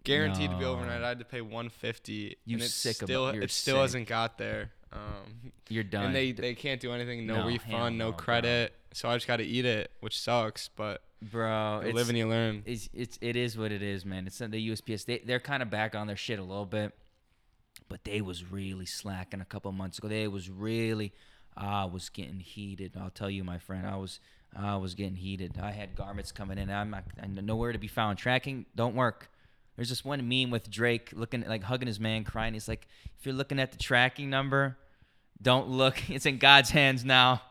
guaranteed 0.03 0.49
to 0.49 0.57
be 0.57 0.65
overnight. 0.65 1.03
I 1.03 1.09
had 1.09 1.19
to 1.19 1.25
pay 1.25 1.41
150. 1.41 2.37
You 2.45 2.55
and 2.55 2.63
it 2.63 2.69
sick 2.69 2.95
still 2.95 3.27
it 3.27 3.51
still 3.51 3.75
sick. 3.75 3.81
hasn't 3.81 4.07
got 4.07 4.37
there. 4.39 4.71
Um, 4.91 5.51
You're 5.69 5.83
done. 5.83 6.05
and 6.05 6.15
they 6.15 6.31
they 6.31 6.55
can't 6.55 6.81
do 6.81 6.91
anything. 6.93 7.27
No, 7.27 7.41
No, 7.41 7.47
refund, 7.47 7.97
no 7.97 8.11
no, 8.11 8.11
bro. 8.13 8.67
So 8.93 9.09
I 9.09 9.15
just 9.15 9.27
got 9.27 9.37
to 9.37 9.43
eat 9.43 9.65
it, 9.65 9.91
which 9.99 10.19
sucks. 10.19 10.69
But 10.75 11.01
bro, 11.21 11.81
you 11.81 11.89
it's, 11.89 11.95
live 11.95 12.09
and 12.09 12.17
you 12.17 12.27
learn. 12.27 12.63
it's, 12.65 12.89
it's 12.93 13.17
it 13.21 13.35
is 13.35 13.57
what 13.57 13.71
it 13.71 13.81
is, 13.81 14.05
man. 14.05 14.27
It's 14.27 14.39
not 14.39 14.51
the 14.51 14.69
USPS. 14.69 15.05
They 15.05 15.19
they're 15.19 15.39
kind 15.39 15.61
of 15.61 15.69
back 15.69 15.95
on 15.95 16.07
their 16.07 16.15
shit 16.15 16.39
a 16.39 16.43
little 16.43 16.65
bit, 16.65 16.93
but 17.89 18.03
they 18.03 18.21
was 18.21 18.49
really 18.49 18.85
slacking 18.85 19.41
a 19.41 19.45
couple 19.45 19.71
months 19.71 19.97
ago. 19.97 20.07
They 20.07 20.27
was 20.27 20.49
really, 20.49 21.13
I 21.55 21.85
was 21.85 22.09
getting 22.09 22.39
heated. 22.39 22.93
I'll 22.99 23.09
tell 23.09 23.29
you, 23.29 23.43
my 23.43 23.57
friend, 23.57 23.85
I 23.85 23.97
was 23.97 24.19
I 24.55 24.77
was 24.77 24.95
getting 24.95 25.15
heated. 25.15 25.57
I 25.61 25.71
had 25.71 25.95
garments 25.95 26.31
coming 26.31 26.57
in. 26.57 26.69
I'm 26.69 26.89
not 26.89 27.03
I'm 27.21 27.35
nowhere 27.35 27.71
to 27.73 27.79
be 27.79 27.87
found. 27.87 28.17
Tracking 28.17 28.65
don't 28.75 28.95
work. 28.95 29.29
There's 29.75 29.89
this 29.89 30.03
one 30.03 30.27
meme 30.27 30.49
with 30.49 30.71
Drake 30.71 31.11
looking 31.13 31.43
like 31.47 31.63
hugging 31.63 31.87
his 31.87 31.99
man, 31.99 32.23
crying. 32.23 32.53
He's 32.53 32.67
like, 32.67 32.87
if 33.19 33.25
you're 33.25 33.35
looking 33.35 33.59
at 33.59 33.71
the 33.71 33.77
tracking 33.77 34.29
number, 34.29 34.77
don't 35.41 35.69
look. 35.69 35.97
It's 36.09 36.25
in 36.25 36.39
God's 36.39 36.71
hands 36.71 37.05
now. 37.05 37.41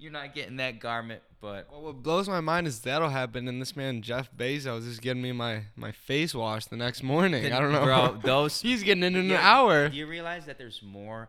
You're 0.00 0.12
not 0.12 0.34
getting 0.34 0.56
that 0.56 0.80
garment, 0.80 1.22
but 1.42 1.68
Well, 1.70 1.82
what 1.82 2.02
blows 2.02 2.26
my 2.26 2.40
mind 2.40 2.66
is 2.66 2.80
that'll 2.80 3.10
happen, 3.10 3.46
and 3.46 3.60
this 3.60 3.76
man 3.76 4.00
Jeff 4.00 4.30
Bezos 4.34 4.86
is 4.88 4.98
getting 4.98 5.20
me 5.22 5.30
my 5.32 5.64
my 5.76 5.92
face 5.92 6.34
wash 6.34 6.64
the 6.66 6.76
next 6.76 7.02
morning. 7.02 7.52
I 7.52 7.60
don't 7.60 7.70
know, 7.70 7.84
bro. 7.84 8.18
Those 8.24 8.62
He's 8.62 8.82
getting 8.82 9.02
it 9.04 9.08
in 9.08 9.16
an 9.16 9.28
Yeah, 9.28 9.40
hour. 9.42 9.88
Do 9.90 9.96
you 9.98 10.06
realize 10.06 10.46
that 10.46 10.56
there's 10.56 10.82
more 10.82 11.28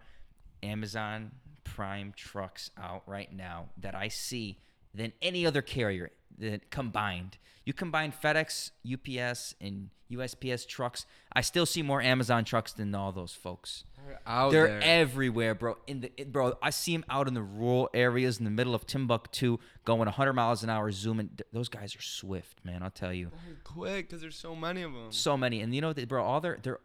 Amazon 0.63 1.31
Prime 1.65 2.13
trucks 2.15 2.71
out 2.77 3.03
right 3.05 3.31
now 3.31 3.69
that 3.77 3.93
I 3.95 4.07
see 4.07 4.57
than 4.93 5.13
any 5.21 5.45
other 5.45 5.61
carrier 5.61 6.11
that 6.39 6.69
combined? 6.71 7.37
You 7.65 7.73
combine 7.73 8.11
FedEx, 8.11 8.71
UPS, 8.91 9.55
and 9.61 9.89
USPS 10.11 10.67
trucks. 10.67 11.05
I 11.33 11.41
still 11.41 11.65
see 11.65 11.81
more 11.81 12.01
Amazon 12.01 12.43
trucks 12.43 12.73
than 12.73 12.93
all 12.95 13.11
those 13.11 13.33
folks. 13.33 13.83
They're 14.05 14.19
out 14.25 14.51
They're 14.51 14.67
there. 14.67 14.81
everywhere, 14.83 15.53
bro. 15.55 15.77
In 15.87 16.01
the 16.01 16.11
it- 16.17 16.31
bro, 16.31 16.57
I 16.61 16.71
see 16.71 16.91
them 16.93 17.05
out 17.09 17.27
in 17.27 17.33
the 17.35 17.43
rural 17.43 17.89
areas 17.93 18.39
in 18.39 18.45
the 18.45 18.51
middle 18.51 18.73
of 18.73 18.85
Timbuktu, 18.87 19.57
going 19.85 20.07
100 20.07 20.33
miles 20.33 20.63
an 20.63 20.69
hour, 20.71 20.91
zooming. 20.91 21.29
Those 21.53 21.69
guys 21.69 21.95
are 21.95 22.01
swift, 22.01 22.65
man. 22.65 22.81
I'll 22.83 22.89
tell 22.89 23.13
you 23.13 23.29
They're 23.45 23.55
quick 23.63 24.07
because 24.09 24.21
there's 24.21 24.35
so 24.35 24.55
many 24.55 24.81
of 24.81 24.91
them. 24.91 25.11
so 25.11 25.37
many 25.37 25.61
and 25.61 25.73
you 25.73 25.81
know 25.81 25.93
they, 25.93 26.05
bro 26.05 26.23
all 26.23 26.41
their 26.41 26.57
they're 26.61 26.79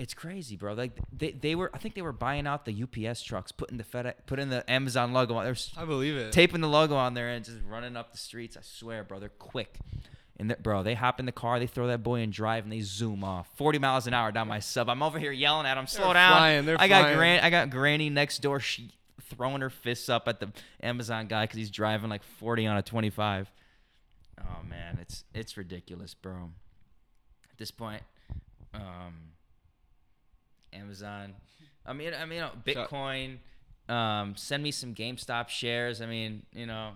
it's 0.00 0.14
crazy 0.14 0.56
bro. 0.56 0.72
Like 0.72 0.92
they, 1.12 1.32
they 1.32 1.54
were 1.54 1.70
i 1.74 1.78
think 1.78 1.94
they 1.94 2.02
were 2.02 2.12
buying 2.12 2.46
out 2.46 2.64
the 2.64 2.82
ups 2.82 3.22
trucks 3.22 3.52
putting 3.52 3.76
the 3.76 3.84
FedEx, 3.84 4.14
putting 4.26 4.48
the 4.48 4.68
amazon 4.70 5.12
logo 5.12 5.34
on 5.34 5.44
they're 5.44 5.52
s- 5.52 5.72
I 5.76 5.84
believe 5.84 6.16
it. 6.16 6.32
taping 6.32 6.60
the 6.62 6.68
logo 6.68 6.96
on 6.96 7.14
there 7.14 7.28
and 7.28 7.44
just 7.44 7.58
running 7.68 7.96
up 7.96 8.10
the 8.12 8.18
streets. 8.18 8.56
I 8.56 8.60
swear 8.62 9.04
bro 9.04 9.20
they're 9.20 9.28
quick. 9.28 9.78
And 10.38 10.56
bro 10.62 10.82
they 10.82 10.94
hop 10.94 11.20
in 11.20 11.26
the 11.26 11.32
car 11.32 11.58
they 11.58 11.66
throw 11.66 11.86
that 11.88 12.02
boy 12.02 12.20
in 12.20 12.30
drive 12.30 12.64
and 12.64 12.72
they 12.72 12.80
zoom 12.80 13.22
off. 13.22 13.46
40 13.56 13.78
miles 13.78 14.06
an 14.06 14.14
hour 14.14 14.32
down 14.32 14.48
my 14.48 14.58
sub. 14.60 14.88
I'm 14.88 15.02
over 15.02 15.18
here 15.18 15.32
yelling 15.32 15.66
at 15.66 15.74
them 15.74 15.86
slow 15.86 16.06
They're 16.06 16.14
down. 16.14 16.32
flying, 16.32 16.64
they're 16.64 16.80
i 16.80 16.88
got 16.88 17.02
flying. 17.02 17.16
gran 17.18 17.44
i 17.44 17.50
got 17.50 17.68
granny 17.70 18.08
next 18.08 18.38
door 18.40 18.58
she 18.58 18.90
throwing 19.28 19.60
her 19.60 19.68
fists 19.70 20.08
up 20.08 20.26
at 20.28 20.40
the 20.40 20.50
amazon 20.82 21.26
guy 21.26 21.44
because 21.44 21.58
he's 21.58 21.70
driving 21.70 22.08
like 22.08 22.22
40 22.22 22.66
on 22.66 22.76
a 22.78 22.82
25 22.82 23.50
oh 24.40 24.62
man 24.66 24.98
it's 25.00 25.24
it's 25.34 25.56
ridiculous 25.58 26.14
bro. 26.14 26.50
At 27.52 27.58
this 27.58 27.70
point 27.70 28.02
um 28.72 29.14
amazon 30.72 31.34
i 31.86 31.92
mean 31.92 32.12
i 32.14 32.24
mean 32.24 32.36
you 32.38 32.40
know, 32.40 32.50
bitcoin 32.66 33.38
um 33.92 34.34
send 34.36 34.62
me 34.62 34.70
some 34.70 34.94
gamestop 34.94 35.48
shares 35.48 36.00
i 36.00 36.06
mean 36.06 36.42
you 36.54 36.66
know 36.66 36.92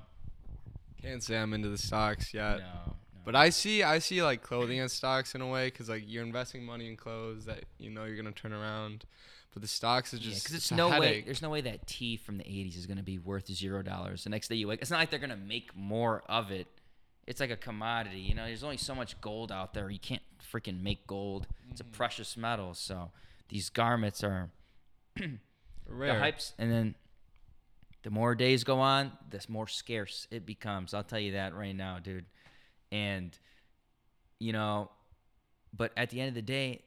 Can't 1.03 1.23
say 1.23 1.37
I'm 1.37 1.53
into 1.53 1.69
the 1.69 1.79
stocks 1.79 2.33
yet. 2.33 2.59
no, 2.59 2.65
no. 2.65 2.97
But 3.27 3.35
I 3.35 3.49
see, 3.51 3.83
I 3.83 4.01
see 4.01 4.23
like 4.23 4.43
clothing 4.43 4.81
and 4.81 4.91
stocks 4.91 5.35
in 5.35 5.41
a 5.41 5.47
way, 5.47 5.67
because 5.69 5.89
like 5.89 6.05
you're 6.07 6.23
investing 6.23 6.63
money 6.65 6.89
in 6.89 6.97
clothes 6.97 7.47
that 7.47 7.65
you 7.79 7.91
know 7.91 8.05
you're 8.05 8.17
gonna 8.17 8.33
turn 8.33 8.53
around. 8.53 9.05
But 9.55 9.63
the 9.63 9.69
stocks 9.69 10.13
is 10.13 10.21
yeah, 10.21 10.31
just 10.31 10.45
because 10.45 10.57
it's 10.57 10.71
a 10.71 10.75
no 10.75 10.99
way. 10.99 11.23
There's 11.25 11.41
no 11.41 11.49
way 11.49 11.63
that 11.63 11.87
tee 11.87 12.17
from 12.19 12.37
the 12.39 12.45
'80s 12.45 12.77
is 12.77 12.87
going 12.87 12.97
to 12.99 13.03
be 13.03 13.19
worth 13.19 13.47
zero 13.47 13.83
dollars. 13.83 14.25
The 14.25 14.31
next 14.31 14.49
day 14.49 14.57
you 14.57 14.69
wake, 14.69 14.81
it's 14.83 14.91
not 14.91 14.99
like 14.99 15.09
they're 15.11 15.19
going 15.19 15.31
to 15.31 15.37
make 15.37 15.75
more 15.75 16.23
of 16.29 16.51
it. 16.51 16.67
It's 17.27 17.41
like 17.41 17.51
a 17.51 17.57
commodity, 17.57 18.21
you 18.21 18.35
know. 18.35 18.45
There's 18.45 18.65
only 18.65 18.77
so 18.77 18.95
much 18.95 19.19
gold 19.23 19.51
out 19.53 19.73
there. 19.73 19.89
You 19.91 19.99
can't 20.01 20.23
freaking 20.53 20.83
make 20.83 21.07
gold. 21.07 21.47
It's 21.71 21.81
a 21.81 21.85
precious 21.85 22.37
metal. 22.37 22.75
So 22.75 23.11
these 23.49 23.69
garments 23.71 24.23
are 24.25 24.51
Rare. 25.19 25.39
the 25.87 26.21
hypes, 26.21 26.53
and 26.59 26.71
then 26.71 26.95
the 28.03 28.11
more 28.11 28.35
days 28.35 28.65
go 28.65 28.81
on, 28.81 29.13
the 29.31 29.45
more 29.49 29.67
scarce 29.69 30.27
it 30.31 30.45
becomes. 30.47 30.95
I'll 30.95 31.05
tell 31.05 31.19
you 31.19 31.33
that 31.33 31.55
right 31.55 31.75
now, 31.75 31.99
dude. 31.99 32.27
And 32.93 33.37
you 34.39 34.53
know, 34.53 34.91
but 35.77 35.93
at 35.97 36.11
the 36.11 36.21
end 36.21 36.29
of 36.29 36.35
the 36.35 36.43
day, 36.43 36.83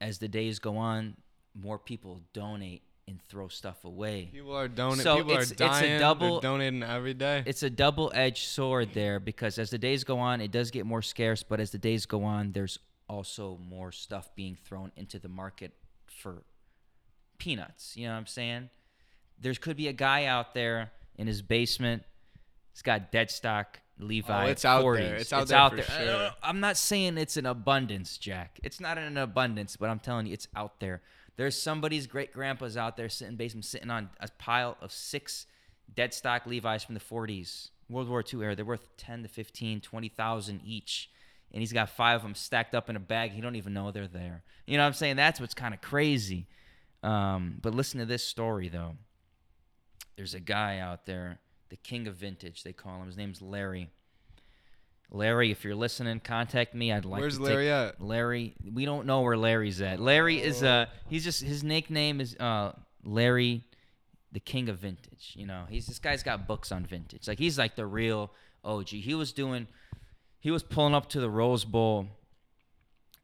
as 0.00 0.18
the 0.18 0.28
days 0.28 0.58
go 0.58 0.76
on, 0.76 1.16
more 1.54 1.78
people 1.78 2.20
donate 2.32 2.82
and 3.08 3.20
throw 3.28 3.48
stuff 3.48 3.84
away. 3.84 4.28
People 4.32 4.56
are 4.56 4.66
donating. 4.68 5.04
So 5.04 5.16
people 5.18 5.32
it's- 5.32 5.50
are 5.60 5.64
it's 5.66 5.82
a 5.82 5.98
double- 5.98 6.40
They're 6.40 6.50
donating 6.50 6.82
every 6.82 7.14
day. 7.14 7.44
It's 7.46 7.62
a 7.62 7.70
double-edged 7.70 8.44
sword 8.48 8.90
there 8.94 9.20
because 9.20 9.58
as 9.58 9.70
the 9.70 9.78
days 9.78 10.02
go 10.02 10.18
on, 10.18 10.40
it 10.40 10.50
does 10.50 10.70
get 10.72 10.86
more 10.86 11.02
scarce, 11.02 11.42
but 11.44 11.60
as 11.60 11.70
the 11.70 11.78
days 11.78 12.04
go 12.04 12.24
on, 12.24 12.50
there's 12.52 12.78
also 13.08 13.58
more 13.58 13.92
stuff 13.92 14.34
being 14.34 14.56
thrown 14.56 14.90
into 14.96 15.20
the 15.20 15.28
market 15.28 15.72
for 16.16 16.42
peanuts. 17.38 17.96
You 17.96 18.06
know 18.06 18.12
what 18.12 18.18
I'm 18.18 18.26
saying? 18.26 18.70
There 19.40 19.54
could 19.54 19.76
be 19.76 19.88
a 19.88 19.92
guy 19.92 20.24
out 20.24 20.54
there 20.54 20.92
in 21.16 21.26
his 21.26 21.42
basement 21.42 22.02
He's 22.76 22.82
got 22.82 23.10
dead 23.10 23.30
stock 23.30 23.80
Levi. 23.98 24.48
Oh, 24.48 24.50
it's 24.50 24.66
out 24.66 24.82
there. 24.92 25.14
It's 25.14 25.32
out 25.32 25.48
there 25.48 25.82
for 25.82 25.92
Uh, 25.92 26.04
sure. 26.04 26.30
I'm 26.42 26.60
not 26.60 26.76
saying 26.76 27.16
it's 27.16 27.38
an 27.38 27.46
abundance, 27.46 28.18
Jack. 28.18 28.60
It's 28.62 28.80
not 28.80 28.98
in 28.98 29.16
abundance, 29.16 29.76
but 29.76 29.88
I'm 29.88 29.98
telling 29.98 30.26
you, 30.26 30.34
it's 30.34 30.46
out 30.54 30.78
there. 30.78 31.00
There's 31.36 31.58
somebody's 31.58 32.06
great 32.06 32.34
grandpa's 32.34 32.76
out 32.76 32.98
there 32.98 33.08
sitting 33.08 33.36
basement, 33.36 33.64
sitting 33.64 33.88
on 33.88 34.10
a 34.20 34.28
pile 34.36 34.76
of 34.82 34.92
six 34.92 35.46
dead 35.94 36.12
stock 36.12 36.44
Levi's 36.44 36.84
from 36.84 36.92
the 36.92 37.00
40s, 37.00 37.70
World 37.88 38.10
War 38.10 38.22
II 38.22 38.42
era. 38.42 38.54
They're 38.54 38.66
worth 38.66 38.94
10 38.98 39.22
to 39.22 39.28
15, 39.30 39.80
20,000 39.80 40.60
each. 40.62 41.08
And 41.56 41.62
he's 41.62 41.72
got 41.72 41.88
five 41.88 42.16
of 42.16 42.22
them 42.22 42.34
stacked 42.34 42.74
up 42.74 42.90
in 42.90 42.96
a 42.96 43.00
bag. 43.00 43.30
He 43.30 43.40
don't 43.40 43.56
even 43.56 43.72
know 43.72 43.90
they're 43.90 44.06
there. 44.06 44.42
You 44.66 44.76
know 44.76 44.82
what 44.82 44.88
I'm 44.88 44.92
saying? 44.92 45.16
That's 45.16 45.40
what's 45.40 45.54
kind 45.54 45.72
of 45.72 45.80
crazy. 45.80 46.46
Um, 47.02 47.60
but 47.62 47.74
listen 47.74 47.98
to 47.98 48.04
this 48.04 48.22
story, 48.22 48.68
though. 48.68 48.96
There's 50.16 50.34
a 50.34 50.40
guy 50.40 50.80
out 50.80 51.06
there, 51.06 51.38
the 51.70 51.76
king 51.76 52.08
of 52.08 52.16
vintage, 52.16 52.62
they 52.62 52.74
call 52.74 53.00
him. 53.00 53.06
His 53.06 53.16
name's 53.16 53.40
Larry. 53.40 53.88
Larry, 55.10 55.50
if 55.50 55.64
you're 55.64 55.74
listening, 55.74 56.20
contact 56.20 56.74
me. 56.74 56.92
I'd 56.92 57.06
like 57.06 57.22
Where's 57.22 57.38
to 57.38 57.44
Larry 57.44 57.64
take, 57.64 57.72
at? 57.72 58.02
Larry, 58.02 58.54
we 58.74 58.84
don't 58.84 59.06
know 59.06 59.22
where 59.22 59.38
Larry's 59.38 59.80
at. 59.80 59.98
Larry 59.98 60.42
is 60.42 60.62
uh 60.62 60.84
he's 61.08 61.24
just 61.24 61.42
his 61.42 61.64
nickname 61.64 62.20
is 62.20 62.36
uh 62.36 62.72
Larry 63.02 63.64
the 64.32 64.40
king 64.40 64.68
of 64.68 64.76
vintage. 64.76 65.32
You 65.36 65.46
know, 65.46 65.64
he's 65.70 65.86
this 65.86 66.00
guy's 66.00 66.22
got 66.22 66.46
books 66.46 66.70
on 66.70 66.84
vintage. 66.84 67.28
Like 67.28 67.38
he's 67.38 67.56
like 67.56 67.76
the 67.76 67.86
real 67.86 68.30
OG. 68.62 68.88
He 68.88 69.14
was 69.14 69.32
doing 69.32 69.68
he 70.46 70.52
was 70.52 70.62
pulling 70.62 70.94
up 70.94 71.08
to 71.08 71.18
the 71.18 71.28
Rose 71.28 71.64
Bowl 71.64 72.06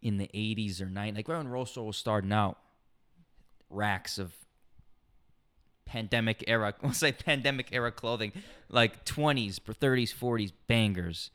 in 0.02 0.16
the 0.16 0.28
80s 0.34 0.80
or 0.80 0.86
90s. 0.86 1.14
Like 1.14 1.28
right 1.28 1.36
when 1.36 1.46
Rose 1.46 1.70
Bowl 1.70 1.86
was 1.86 1.96
starting 1.96 2.32
out, 2.32 2.58
racks 3.70 4.18
of 4.18 4.34
pandemic 5.84 6.42
era, 6.48 6.74
let's 6.82 6.98
say 6.98 7.12
pandemic 7.12 7.68
era 7.70 7.92
clothing, 7.92 8.32
like 8.68 9.04
20s, 9.04 9.60
30s, 9.60 10.12
40s 10.12 10.52
bangers. 10.66 11.30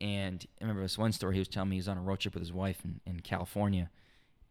And 0.00 0.46
I 0.60 0.64
remember 0.66 0.82
this 0.82 0.96
one 0.96 1.10
story 1.10 1.34
he 1.34 1.40
was 1.40 1.48
telling 1.48 1.70
me 1.70 1.74
he 1.74 1.80
was 1.80 1.88
on 1.88 1.98
a 1.98 2.00
road 2.00 2.20
trip 2.20 2.34
with 2.34 2.42
his 2.42 2.52
wife 2.52 2.84
in, 2.84 3.00
in 3.04 3.18
California 3.18 3.90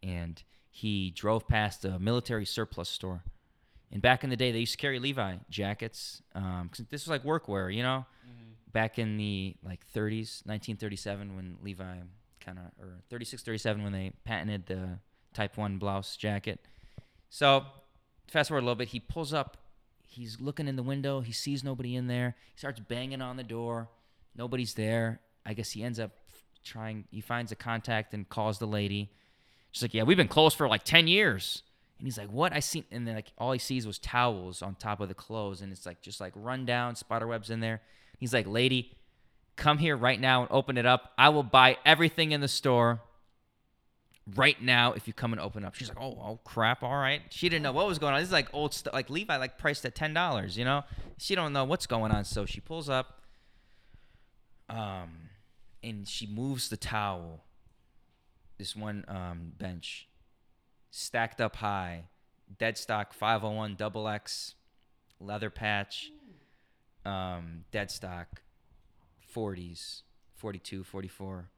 and 0.04 0.44
he 0.70 1.12
drove 1.12 1.48
past 1.48 1.86
a 1.86 1.98
military 1.98 2.46
surplus 2.46 2.90
store. 2.90 3.24
And 3.90 4.02
back 4.02 4.26
in 4.26 4.30
the 4.30 4.36
day, 4.36 4.52
they 4.52 4.60
used 4.60 4.74
to 4.74 4.78
carry 4.80 5.00
Levi 5.00 5.36
jackets. 5.50 6.22
Um, 6.36 6.72
this 6.90 7.06
was 7.06 7.08
like 7.08 7.24
workwear, 7.24 7.74
you 7.74 7.84
know? 7.84 8.06
Back 8.74 9.00
in 9.00 9.18
the 9.18 9.56
like 9.64 9.82
30s, 9.94 10.46
1937, 10.46 11.36
when 11.36 11.58
Levi 11.62 11.98
kind 12.44 12.60
of, 12.60 12.66
or 12.84 13.00
36, 13.10 13.44
37, 13.44 13.84
when 13.84 13.94
they 13.94 14.12
patented 14.26 14.66
the 14.66 15.00
Type 15.34 15.58
1 15.58 15.78
blouse 15.78 16.16
jacket. 16.18 16.60
So, 17.30 17.66
fast 18.28 18.50
forward 18.50 18.62
a 18.62 18.66
little 18.66 18.76
bit, 18.76 18.90
he 18.90 19.00
pulls 19.00 19.34
up. 19.34 19.58
He's 20.08 20.40
looking 20.40 20.68
in 20.68 20.76
the 20.76 20.84
window. 20.84 21.22
He 21.22 21.32
sees 21.32 21.64
nobody 21.64 21.96
in 21.96 22.08
there. 22.08 22.36
He 22.54 22.60
starts 22.60 22.80
banging 22.80 23.22
on 23.22 23.38
the 23.38 23.44
door. 23.44 23.90
Nobody's 24.36 24.76
there. 24.76 25.22
I 25.46 25.54
guess 25.54 25.72
he 25.72 25.84
ends 25.84 26.00
up 26.00 26.12
trying, 26.64 27.06
he 27.10 27.22
finds 27.22 27.52
a 27.52 27.56
contact 27.56 28.14
and 28.14 28.30
calls 28.30 28.60
the 28.60 28.68
lady. 28.68 29.12
She's 29.72 29.82
like, 29.82 29.94
Yeah, 29.94 30.04
we've 30.04 30.18
been 30.18 30.28
closed 30.28 30.56
for 30.56 30.68
like 30.68 30.84
10 30.84 31.08
years. 31.08 31.64
And 31.98 32.08
he's 32.08 32.18
like, 32.18 32.30
What? 32.30 32.54
I 32.54 32.60
seen, 32.60 32.86
and 32.92 33.08
then 33.08 33.16
like 33.16 33.32
all 33.38 33.52
he 33.52 33.60
sees 33.60 33.88
was 33.88 33.98
towels 33.98 34.62
on 34.62 34.76
top 34.76 35.00
of 35.02 35.08
the 35.08 35.16
clothes. 35.16 35.62
And 35.62 35.72
it's 35.72 35.86
like, 35.86 36.02
just 36.02 36.22
like 36.22 36.34
run 36.36 36.66
down, 36.66 36.96
spider 36.96 37.28
webs 37.28 37.50
in 37.50 37.60
there. 37.60 37.82
He's 38.24 38.34
like, 38.34 38.48
Lady, 38.48 38.90
come 39.58 39.80
here 39.80 39.98
right 39.98 40.18
now 40.18 40.44
and 40.44 40.48
open 40.50 40.78
it 40.78 40.86
up. 40.86 41.12
I 41.18 41.28
will 41.28 41.44
buy 41.44 41.78
everything 41.86 42.32
in 42.32 42.40
the 42.40 42.48
store 42.48 43.02
right 44.38 44.62
now 44.62 44.94
if 44.94 45.08
you 45.08 45.14
come 45.14 45.34
and 45.34 45.42
open 45.42 45.66
up. 45.66 45.76
She's 45.76 45.90
like, 45.90 46.00
oh, 46.00 46.18
oh 46.24 46.40
crap, 46.46 46.84
all 46.84 46.96
right. 46.96 47.22
She 47.32 47.50
didn't 47.50 47.64
know 47.64 47.74
what 47.74 47.86
was 47.86 48.00
going 48.00 48.14
on. 48.14 48.22
This 48.22 48.30
is 48.30 48.32
like 48.32 48.48
old 48.54 48.74
stuff, 48.74 48.94
like 48.94 49.10
Levi, 49.10 49.36
like 49.36 49.58
priced 49.58 49.84
at 49.84 49.94
ten 49.94 50.14
dollars. 50.14 50.58
You 50.58 50.64
know, 50.64 50.84
she 51.18 51.36
don't 51.36 51.52
know 51.52 51.66
what's 51.66 51.86
going 51.86 52.14
on. 52.14 52.24
So 52.24 52.46
she 52.46 52.62
pulls 52.62 52.88
up, 52.88 53.20
um, 54.70 55.10
and 55.84 56.08
she 56.08 56.26
moves 56.26 56.70
the 56.70 56.78
towel. 56.78 57.44
This 58.58 58.74
one 58.74 59.04
um, 59.10 59.52
bench, 59.58 60.08
stacked 60.92 61.42
up 61.42 61.58
high, 61.58 62.06
dead 62.58 62.78
stock 62.78 63.12
501 63.12 63.76
double 63.76 64.08
X, 64.08 64.56
leather 65.20 65.50
patch, 65.50 66.10
um, 67.06 67.66
dead 67.72 67.92
stock, 67.92 68.42
40s, 69.36 70.02
42, 70.36 70.84
44 70.84 71.50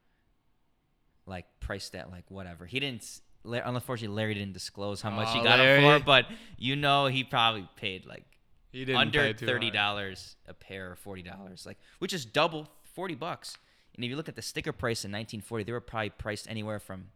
like 1.26 1.44
priced 1.60 1.94
at 1.94 2.10
like 2.10 2.24
whatever. 2.28 2.66
He 2.66 2.80
didn't. 2.80 3.20
Unfortunately, 3.44 4.14
Larry 4.14 4.34
didn't 4.34 4.54
disclose 4.54 5.00
how 5.02 5.10
much 5.10 5.32
he 5.32 5.38
Aw, 5.40 5.44
got 5.44 5.60
it 5.60 5.80
for, 5.80 6.04
but 6.04 6.26
you 6.56 6.74
know 6.74 7.06
he 7.06 7.22
probably 7.22 7.68
paid 7.76 8.04
like 8.06 8.24
He 8.72 8.84
didn't 8.84 9.00
under 9.00 9.32
$30 9.34 10.34
a 10.48 10.54
pair, 10.54 10.92
or 10.92 10.96
forty 10.96 11.22
dollars, 11.22 11.64
like 11.64 11.78
which 11.98 12.12
is 12.12 12.24
double 12.24 12.68
forty 12.94 13.14
bucks. 13.14 13.56
And 13.94 14.04
if 14.04 14.10
you 14.10 14.16
look 14.16 14.28
at 14.28 14.36
the 14.36 14.42
sticker 14.42 14.72
price 14.72 15.04
in 15.04 15.10
1940, 15.10 15.64
they 15.64 15.72
were 15.72 15.80
probably 15.80 16.10
priced 16.10 16.50
anywhere 16.50 16.78
from 16.78 17.06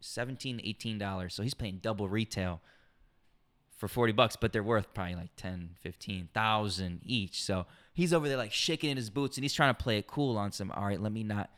17 0.00 0.60
18 0.62 0.98
dollars. 0.98 1.34
So 1.34 1.42
he's 1.42 1.54
paying 1.54 1.78
double 1.82 2.08
retail 2.08 2.60
for 3.76 3.88
40 3.88 4.12
bucks, 4.12 4.36
but 4.36 4.52
they're 4.52 4.62
worth 4.62 4.92
probably 4.94 5.14
like 5.14 5.36
10, 5.36 5.76
15,000 5.82 7.00
each. 7.04 7.42
So 7.42 7.66
he's 7.92 8.12
over 8.12 8.26
there 8.28 8.36
like 8.36 8.52
shaking 8.52 8.90
in 8.90 8.96
his 8.96 9.10
boots 9.10 9.36
and 9.36 9.44
he's 9.44 9.52
trying 9.52 9.74
to 9.74 9.82
play 9.82 9.98
it 9.98 10.06
cool 10.06 10.38
on 10.38 10.50
some, 10.50 10.70
all 10.70 10.84
right, 10.86 11.00
let 11.00 11.12
me 11.12 11.22
not 11.22 11.50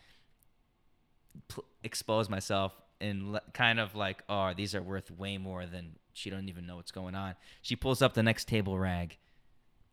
pl- 1.47 1.65
expose 1.85 2.29
myself 2.29 2.73
and 3.01 3.33
le- 3.33 3.43
kind 3.55 3.79
of 3.79 3.95
like, 3.95 4.23
oh, 4.29 4.53
these 4.57 4.75
are 4.75 4.83
worth 4.83 5.11
way 5.13 5.39
more 5.39 5.65
than 5.65 5.93
she 6.13 6.29
don't 6.29 6.49
even 6.49 6.67
know 6.67 6.77
what's 6.77 6.91
going 6.91 7.15
on. 7.15 7.37
She 7.63 7.77
pulls 7.77 8.03
up 8.03 8.15
the 8.15 8.23
next 8.23 8.49
table 8.49 8.79
rag, 8.79 9.17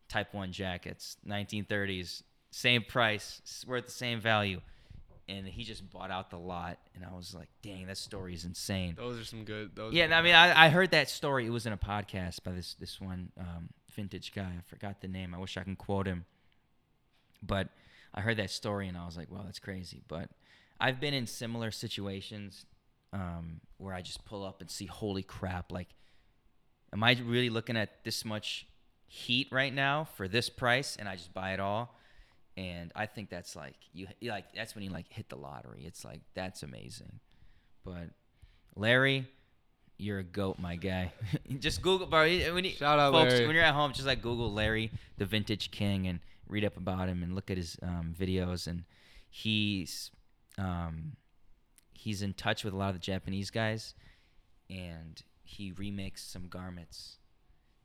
Type 0.07 0.33
1 0.33 0.51
jackets, 0.51 1.17
1930s, 1.27 2.23
same 2.51 2.83
price, 2.83 3.41
worth 3.67 3.85
the 3.85 3.91
same 3.91 4.19
value. 4.19 4.61
And 5.27 5.47
he 5.47 5.63
just 5.63 5.89
bought 5.89 6.11
out 6.11 6.29
the 6.29 6.37
lot. 6.37 6.77
And 6.93 7.03
I 7.03 7.15
was 7.15 7.33
like, 7.33 7.49
dang, 7.63 7.87
that 7.87 7.97
story 7.97 8.35
is 8.35 8.45
insane. 8.45 8.93
Those 8.95 9.19
are 9.19 9.25
some 9.25 9.43
good. 9.43 9.75
Those 9.75 9.93
Yeah, 9.93 10.15
I 10.15 10.21
mean, 10.21 10.35
I, 10.35 10.65
I 10.65 10.69
heard 10.69 10.91
that 10.91 11.09
story. 11.09 11.47
It 11.47 11.49
was 11.49 11.65
in 11.65 11.73
a 11.73 11.77
podcast 11.77 12.43
by 12.43 12.51
this 12.51 12.75
this 12.75 13.01
one 13.01 13.31
um, 13.39 13.69
vintage 13.95 14.33
guy. 14.33 14.43
I 14.57 14.61
forgot 14.67 15.01
the 15.01 15.07
name. 15.07 15.33
I 15.33 15.39
wish 15.39 15.57
I 15.57 15.63
can 15.63 15.75
quote 15.75 16.05
him. 16.05 16.25
But 17.41 17.69
I 18.13 18.21
heard 18.21 18.37
that 18.37 18.51
story 18.51 18.87
and 18.87 18.97
I 18.97 19.05
was 19.05 19.17
like, 19.17 19.31
"Wow, 19.31 19.41
that's 19.45 19.59
crazy." 19.59 20.01
But 20.07 20.29
I've 20.79 20.99
been 20.99 21.13
in 21.13 21.25
similar 21.25 21.71
situations 21.71 22.65
um, 23.13 23.61
where 23.77 23.93
I 23.93 24.01
just 24.01 24.25
pull 24.25 24.43
up 24.45 24.61
and 24.61 24.69
see, 24.69 24.85
"Holy 24.85 25.23
crap!" 25.23 25.71
Like, 25.71 25.89
am 26.93 27.03
I 27.03 27.17
really 27.25 27.49
looking 27.49 27.77
at 27.77 28.03
this 28.03 28.23
much 28.23 28.67
heat 29.07 29.47
right 29.51 29.73
now 29.73 30.05
for 30.15 30.27
this 30.27 30.49
price? 30.49 30.95
And 30.97 31.09
I 31.09 31.15
just 31.15 31.33
buy 31.33 31.53
it 31.53 31.59
all. 31.59 31.97
And 32.57 32.91
I 32.95 33.05
think 33.05 33.29
that's 33.29 33.55
like 33.55 33.75
you 33.93 34.07
like 34.21 34.45
that's 34.53 34.75
when 34.75 34.83
you 34.83 34.89
like 34.89 35.11
hit 35.11 35.27
the 35.29 35.35
lottery. 35.35 35.83
It's 35.85 36.05
like 36.05 36.21
that's 36.33 36.63
amazing. 36.63 37.19
But 37.83 38.09
Larry, 38.75 39.27
you're 39.97 40.19
a 40.19 40.23
goat, 40.23 40.57
my 40.59 40.75
guy. 40.75 41.11
just 41.59 41.81
Google, 41.81 42.07
bro. 42.07 42.21
When 42.53 42.63
you, 42.63 42.71
Shout 42.71 42.99
out, 42.99 43.13
folks, 43.13 43.33
Larry. 43.33 43.47
when 43.47 43.55
you're 43.55 43.65
at 43.65 43.73
home, 43.73 43.91
just 43.93 44.07
like 44.07 44.21
Google 44.21 44.51
Larry, 44.51 44.91
the 45.17 45.25
Vintage 45.25 45.71
King, 45.71 46.07
and 46.07 46.19
read 46.47 46.63
up 46.63 46.77
about 46.77 47.09
him 47.09 47.23
and 47.23 47.35
look 47.35 47.51
at 47.51 47.57
his 47.57 47.77
um, 47.81 48.13
videos. 48.17 48.67
And 48.67 48.83
he's 49.29 50.11
um, 50.57 51.13
he's 51.93 52.21
in 52.21 52.33
touch 52.33 52.63
with 52.63 52.73
a 52.73 52.77
lot 52.77 52.89
of 52.89 52.95
the 52.95 52.99
Japanese 52.99 53.51
guys, 53.51 53.93
and 54.69 55.21
he 55.43 55.71
remakes 55.71 56.23
some 56.23 56.47
garments 56.47 57.17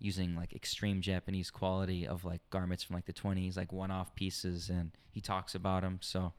using 0.01 0.35
like 0.35 0.53
extreme 0.55 1.01
Japanese 1.03 1.51
quality 1.51 2.07
of 2.07 2.25
like 2.25 2.41
garments 2.51 2.83
from 2.83 2.95
like 2.97 3.05
the 3.07 3.13
20s, 3.13 3.57
like 3.57 3.73
one-off 3.73 4.15
pieces, 4.15 4.69
and 4.71 4.91
he 5.13 5.21
talks 5.21 5.55
about 5.55 5.83
them. 5.83 5.99
So 6.03 6.33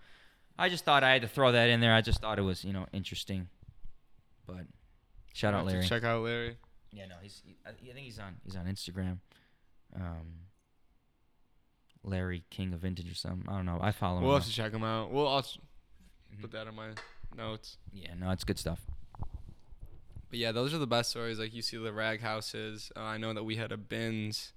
I 0.60 0.68
just 0.68 0.84
thought 0.84 1.04
I 1.04 1.12
had 1.14 1.22
to 1.22 1.28
throw 1.28 1.52
that 1.54 1.70
in 1.70 1.80
there. 1.80 1.94
I 1.94 2.02
just 2.02 2.20
thought 2.22 2.40
it 2.40 2.44
was 2.44 2.64
you 2.66 2.74
know 2.74 2.88
interesting. 2.92 3.48
But 4.48 4.66
shout 5.34 5.54
out 5.54 5.66
Larry. 5.66 5.86
Check 5.88 6.04
out 6.04 6.24
Larry. 6.24 6.58
Yeah, 6.92 7.06
no, 7.06 7.16
he's. 7.22 7.42
He, 7.46 7.56
I 7.66 7.72
think 7.72 8.06
he's 8.06 8.20
on. 8.20 8.36
He's 8.44 8.56
on 8.58 8.66
Instagram. 8.66 9.20
Um, 9.96 10.48
Larry 12.04 12.44
King 12.50 12.74
of 12.74 12.80
Vintage 12.80 13.12
or 13.12 13.16
something. 13.16 13.48
I 13.48 13.56
don't 13.58 13.66
know. 13.66 13.78
I 13.82 13.92
follow 13.92 14.22
We'll 14.22 14.32
him. 14.36 14.42
have 14.42 14.50
to 14.50 14.54
check 14.54 14.74
him 14.74 14.84
out. 14.84 15.12
We'll 15.12 15.28
also 15.28 15.60
Mhm. 16.36 16.42
put 16.42 16.52
that 16.52 16.68
in 16.68 16.76
my 16.76 16.94
notes. 17.36 17.78
Yeah, 17.94 18.14
no, 18.16 18.32
it's 18.32 18.44
good 18.44 18.58
stuff. 18.58 18.82
But 20.32 20.40
yeah, 20.40 20.52
those 20.54 20.74
are 20.74 20.78
the 20.78 20.88
best 20.88 21.12
stories. 21.12 21.38
Like 21.38 21.54
you 21.54 21.62
see 21.62 21.78
the 21.78 21.94
rag 21.94 22.22
houses. 22.22 22.92
Uh, 22.96 23.02
I 23.02 23.18
know 23.18 23.34
that 23.34 23.44
we 23.44 23.58
had 23.58 23.74
a 23.74 23.78
bins, 23.78 24.54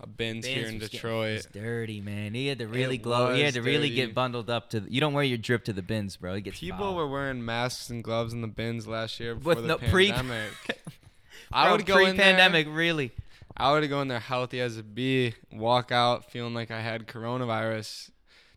a 0.00 0.08
bins, 0.08 0.44
here 0.44 0.66
in 0.66 0.80
Detroit. 0.80 1.36
was 1.36 1.46
dirty, 1.46 2.00
man. 2.00 2.34
He 2.34 2.48
had 2.48 2.58
to 2.58 2.66
really 2.66 2.98
glow. 2.98 3.32
He 3.32 3.42
had 3.42 3.54
to 3.54 3.62
really 3.62 3.90
get 3.90 4.12
bundled 4.12 4.50
up 4.50 4.70
to. 4.70 4.80
The, 4.80 4.92
you 4.92 5.00
don't 5.00 5.14
wear 5.14 5.24
your 5.24 5.38
drip 5.38 5.64
to 5.66 5.72
the 5.72 5.82
bins, 5.82 6.16
bro. 6.16 6.34
He 6.34 6.40
gets 6.40 6.58
People 6.58 6.96
were 6.96 7.06
wearing 7.06 7.44
masks 7.44 7.88
and 7.88 8.02
gloves 8.02 8.32
in 8.32 8.42
the 8.42 8.48
bins 8.48 8.88
last 8.88 9.20
year 9.20 9.36
before 9.36 9.54
with 9.54 9.62
the 9.62 9.68
no 9.68 9.78
pre. 9.78 10.10
pandemic. 10.10 10.52
I 11.52 11.72
would 11.72 11.86
go 11.86 11.98
in 11.98 12.04
there. 12.04 12.14
pre-pandemic, 12.14 12.66
really. 12.70 13.12
I 13.56 13.72
would 13.72 13.88
go 13.88 14.02
in 14.02 14.08
there 14.08 14.20
healthy 14.20 14.60
as 14.60 14.76
a 14.76 14.82
bee, 14.82 15.34
walk 15.52 15.90
out 15.90 16.30
feeling 16.30 16.54
like 16.54 16.70
I 16.70 16.80
had 16.80 17.06
coronavirus. 17.06 18.10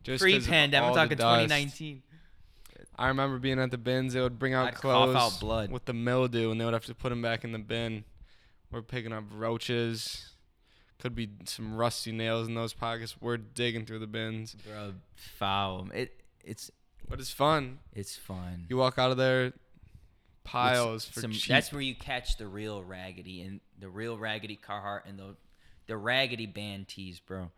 Just 0.04 0.22
Pre-pandemic. 0.22 0.90
I'm 0.90 0.96
talking 0.96 1.18
2019. 1.18 2.02
I 3.02 3.08
remember 3.08 3.40
being 3.40 3.60
at 3.60 3.72
the 3.72 3.78
bins. 3.78 4.14
They 4.14 4.22
would 4.22 4.38
bring 4.40 4.54
out 4.54 4.68
I'd 4.68 4.74
cough 4.76 4.82
clothes 4.82 5.16
out 5.16 5.40
blood. 5.40 5.72
with 5.72 5.86
the 5.86 5.94
mildew, 5.94 6.52
and 6.52 6.60
they 6.62 6.66
would 6.66 6.74
have 6.74 6.86
to 6.86 6.96
put 6.96 7.10
them 7.10 7.22
back 7.22 7.44
in 7.44 7.52
the 7.52 7.60
bin. 7.60 8.04
We're 8.72 8.82
picking 8.82 9.12
up 9.12 9.26
roaches, 9.34 10.30
Could 11.00 11.16
be 11.16 11.30
some 11.46 11.76
rusty 11.76 12.12
nails 12.12 12.48
in 12.48 12.54
those 12.56 12.74
pockets. 12.74 13.16
We're 13.20 13.38
digging 13.38 13.86
through 13.86 14.00
the 14.00 14.08
bins, 14.08 14.54
bro. 14.54 14.94
Foul. 15.16 15.90
It 15.94 16.22
it's 16.44 16.70
but 17.10 17.20
it's 17.20 17.32
fun. 17.32 17.80
it's 17.94 18.16
fun. 18.16 18.66
You 18.70 18.78
walk 18.78 18.98
out 18.98 19.12
of 19.12 19.18
there, 19.18 19.46
It's 19.48 19.58
piles 20.46 21.06
for 21.06 21.20
some- 21.22 21.32
cheap. 21.32 21.50
That's 21.50 21.72
where 21.74 21.82
you 21.82 21.96
catch 21.96 22.38
the 22.38 22.48
real 22.48 22.84
raggedy 22.84 23.42
and 23.42 23.60
the 23.80 23.90
real 23.90 24.18
raggedy 24.18 24.58
Carhartt 24.58 25.02
and 25.08 25.18
the 25.20 25.36
the 25.88 25.98
raggedy 25.98 26.46
band 26.46 26.88
tees, 26.88 27.20
bro. 27.20 27.52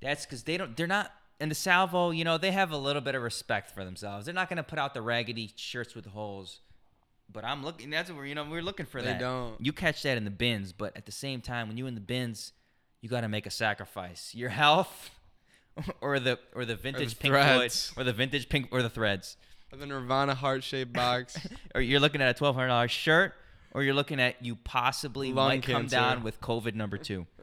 That's 0.00 0.24
because 0.24 0.44
they 0.44 0.56
don't. 0.56 0.76
They're 0.76 0.86
not 0.86 1.12
in 1.40 1.48
the 1.48 1.54
Salvo. 1.54 2.10
You 2.10 2.24
know, 2.24 2.38
they 2.38 2.50
have 2.52 2.70
a 2.70 2.76
little 2.76 3.02
bit 3.02 3.14
of 3.14 3.22
respect 3.22 3.70
for 3.70 3.84
themselves. 3.84 4.26
They're 4.26 4.34
not 4.34 4.48
gonna 4.48 4.62
put 4.62 4.78
out 4.78 4.94
the 4.94 5.02
raggedy 5.02 5.52
shirts 5.56 5.94
with 5.94 6.06
holes. 6.06 6.60
But 7.30 7.44
I'm 7.44 7.62
looking. 7.62 7.90
That's 7.90 8.10
where 8.10 8.24
you 8.24 8.34
know 8.34 8.44
we're 8.44 8.62
looking 8.62 8.86
for 8.86 9.02
They 9.02 9.12
that. 9.12 9.20
don't. 9.20 9.54
You 9.60 9.72
catch 9.72 10.02
that 10.02 10.16
in 10.16 10.24
the 10.24 10.30
bins, 10.30 10.72
but 10.72 10.96
at 10.96 11.04
the 11.04 11.12
same 11.12 11.40
time, 11.42 11.68
when 11.68 11.76
you 11.76 11.86
in 11.86 11.94
the 11.94 12.00
bins, 12.00 12.52
you 13.02 13.08
got 13.10 13.20
to 13.20 13.28
make 13.28 13.44
a 13.44 13.50
sacrifice. 13.50 14.34
Your 14.34 14.48
health, 14.48 15.10
or 16.00 16.18
the 16.18 16.38
or 16.54 16.64
the 16.64 16.76
vintage 16.76 17.18
Pink 17.18 17.34
Floyd, 17.34 17.72
or 17.96 18.04
the 18.04 18.14
vintage 18.14 18.48
Pink 18.48 18.68
or 18.70 18.82
the 18.82 18.88
threads 18.88 19.36
or 19.72 19.78
the 19.78 19.86
Nirvana 19.86 20.34
heart 20.34 20.64
shaped 20.64 20.92
box. 20.92 21.38
or 21.74 21.80
you're 21.80 22.00
looking 22.00 22.22
at 22.22 22.28
a 22.28 22.34
twelve 22.34 22.54
hundred 22.54 22.68
dollars 22.68 22.90
shirt, 22.90 23.34
or 23.72 23.82
you're 23.82 23.94
looking 23.94 24.20
at 24.20 24.44
you 24.44 24.56
possibly 24.56 25.32
Lung 25.32 25.48
might 25.48 25.62
come 25.62 25.86
down 25.86 26.22
with 26.22 26.40
COVID 26.40 26.74
number 26.74 26.98
two. 26.98 27.26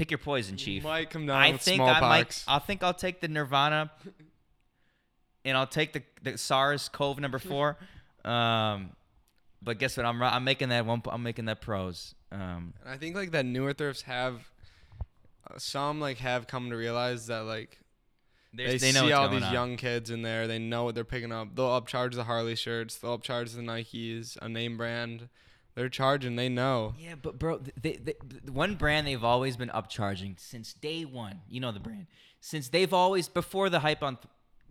Pick 0.00 0.10
your 0.10 0.16
poison, 0.16 0.56
chief. 0.56 0.82
Might 0.82 1.10
come 1.10 1.26
down 1.26 1.36
I 1.36 1.52
with 1.52 1.60
think 1.60 1.82
I 1.82 2.00
might. 2.00 2.42
I 2.48 2.58
think 2.58 2.82
I'll 2.82 2.94
take 2.94 3.20
the 3.20 3.28
Nirvana, 3.28 3.90
and 5.44 5.58
I'll 5.58 5.66
take 5.66 5.92
the, 5.92 6.02
the 6.22 6.38
SARS 6.38 6.88
CoV 6.88 7.20
number 7.20 7.38
four. 7.50 7.76
Um, 8.24 8.92
but 9.60 9.78
guess 9.78 9.98
what? 9.98 10.06
I'm 10.06 10.22
I'm 10.22 10.42
making 10.42 10.70
that 10.70 10.86
one. 10.86 11.02
I'm 11.10 11.22
making 11.22 11.44
that 11.44 11.60
pros. 11.60 12.14
Um, 12.32 12.72
And 12.82 12.94
I 12.94 12.96
think 12.96 13.14
like 13.14 13.32
that 13.32 13.44
newer 13.44 13.74
thrifts 13.74 14.00
have 14.04 14.48
uh, 15.50 15.58
some 15.58 16.00
like 16.00 16.16
have 16.16 16.46
come 16.46 16.70
to 16.70 16.76
realize 16.76 17.26
that 17.26 17.40
like 17.44 17.78
they, 18.54 18.78
there's- 18.78 18.80
see 18.80 19.12
all 19.12 19.28
these 19.28 19.42
on. 19.42 19.52
young 19.52 19.76
kids 19.76 20.08
in 20.08 20.22
there. 20.22 20.46
They 20.46 20.58
know 20.58 20.84
what 20.84 20.94
they're 20.94 21.04
picking 21.04 21.30
up. 21.30 21.54
They'll 21.54 21.78
upcharge 21.78 22.14
the 22.14 22.24
Harley 22.24 22.56
shirts. 22.56 22.96
They'll 22.96 23.18
upcharge 23.18 23.54
the 23.54 23.60
Nikes, 23.60 24.38
a 24.40 24.48
name 24.48 24.78
brand. 24.78 25.28
They're 25.80 25.88
charging. 25.88 26.36
They 26.36 26.50
know. 26.50 26.92
Yeah, 26.98 27.14
but 27.14 27.38
bro, 27.38 27.58
they, 27.80 27.92
they, 27.92 28.14
the 28.44 28.52
one 28.52 28.74
brand 28.74 29.06
they've 29.06 29.24
always 29.24 29.56
been 29.56 29.70
upcharging 29.70 30.38
since 30.38 30.74
day 30.74 31.06
one. 31.06 31.40
You 31.48 31.60
know 31.60 31.72
the 31.72 31.80
brand. 31.80 32.06
Since 32.38 32.68
they've 32.68 32.92
always 32.92 33.28
before 33.28 33.70
the 33.70 33.80
hype 33.80 34.02
on 34.02 34.16
th- 34.16 34.26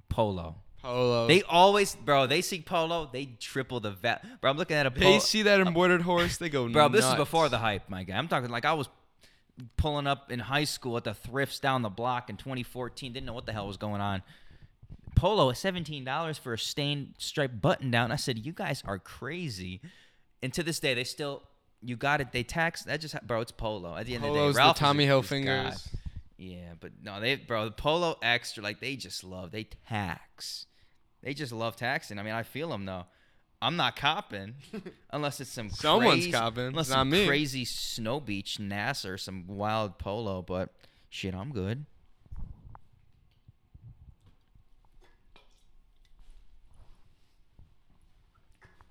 Polo. 0.07 0.57
Polo. 0.83 1.25
They 1.25 1.41
always, 1.41 1.95
bro. 1.95 2.27
They 2.27 2.41
see 2.41 2.61
Polo, 2.61 3.09
they 3.11 3.25
triple 3.25 3.79
the 3.79 3.89
vat. 3.89 4.23
Bro, 4.39 4.51
I'm 4.51 4.57
looking 4.57 4.77
at 4.77 4.85
a 4.85 4.91
They 4.91 5.17
see 5.17 5.41
that 5.41 5.59
embroidered 5.59 6.03
horse. 6.03 6.37
They 6.37 6.47
go. 6.49 6.69
Bro, 6.71 6.89
this 6.89 7.03
is 7.03 7.15
before 7.15 7.49
the 7.49 7.57
hype, 7.57 7.89
my 7.89 8.03
guy. 8.03 8.15
I'm 8.15 8.27
talking 8.27 8.51
like 8.51 8.65
I 8.65 8.73
was 8.73 8.87
pulling 9.77 10.05
up 10.05 10.31
in 10.31 10.37
high 10.37 10.65
school 10.65 10.95
at 10.95 11.05
the 11.05 11.15
thrifts 11.15 11.59
down 11.59 11.81
the 11.81 11.89
block 11.89 12.29
in 12.29 12.37
2014. 12.37 13.13
Didn't 13.13 13.25
know 13.25 13.33
what 13.33 13.47
the 13.47 13.51
hell 13.51 13.65
was 13.65 13.77
going 13.77 13.99
on. 13.99 14.21
Polo 15.15 15.49
is 15.49 15.57
$17 15.57 16.39
for 16.39 16.53
a 16.53 16.59
stained 16.59 17.15
striped 17.17 17.59
button 17.59 17.89
down. 17.89 18.11
I 18.11 18.15
said, 18.15 18.45
"You 18.45 18.51
guys 18.53 18.83
are 18.85 18.99
crazy." 18.99 19.81
And 20.41 20.53
to 20.53 20.63
this 20.63 20.79
day, 20.79 20.93
they 20.93 21.03
still 21.03 21.43
you 21.81 21.95
got 21.95 22.19
it. 22.21 22.31
They 22.31 22.43
tax 22.43 22.83
that 22.83 22.99
just 23.01 23.15
bro. 23.25 23.41
It's 23.41 23.51
Polo. 23.51 23.95
At 23.95 24.05
the 24.05 24.15
end 24.15 24.23
of 24.23 24.29
Polo's 24.29 24.55
the 24.55 24.59
day, 24.59 24.63
the 24.63 24.65
Ralph 24.65 24.77
a- 24.77 24.79
Tommy 24.79 25.05
he's 25.05 25.29
God. 25.45 25.75
Yeah, 26.37 26.73
but 26.79 26.91
no, 27.03 27.19
they 27.19 27.35
bro, 27.35 27.65
the 27.65 27.71
Polo 27.71 28.17
Extra, 28.21 28.63
like 28.63 28.79
they 28.79 28.95
just 28.95 29.23
love, 29.23 29.51
they 29.51 29.65
tax. 29.87 30.65
They 31.21 31.33
just 31.33 31.51
love 31.51 31.75
taxing. 31.75 32.17
I 32.17 32.23
mean, 32.23 32.33
I 32.33 32.43
feel 32.43 32.69
them 32.69 32.85
though. 32.85 33.05
I'm 33.61 33.75
not 33.75 33.97
copping 33.97 34.55
unless 35.11 35.41
it's 35.41 35.49
some 35.49 35.69
Someone's 35.69 36.13
crazy, 36.23 36.31
copping, 36.31 36.67
unless 36.67 36.87
some 36.87 37.09
me. 37.09 37.27
crazy 37.27 37.65
snow 37.65 38.21
beach 38.21 38.57
NASA 38.57 39.09
or 39.13 39.17
some 39.17 39.47
wild 39.47 39.97
polo. 39.99 40.41
But 40.41 40.69
shit, 41.09 41.35
I'm 41.35 41.51
good. 41.51 41.85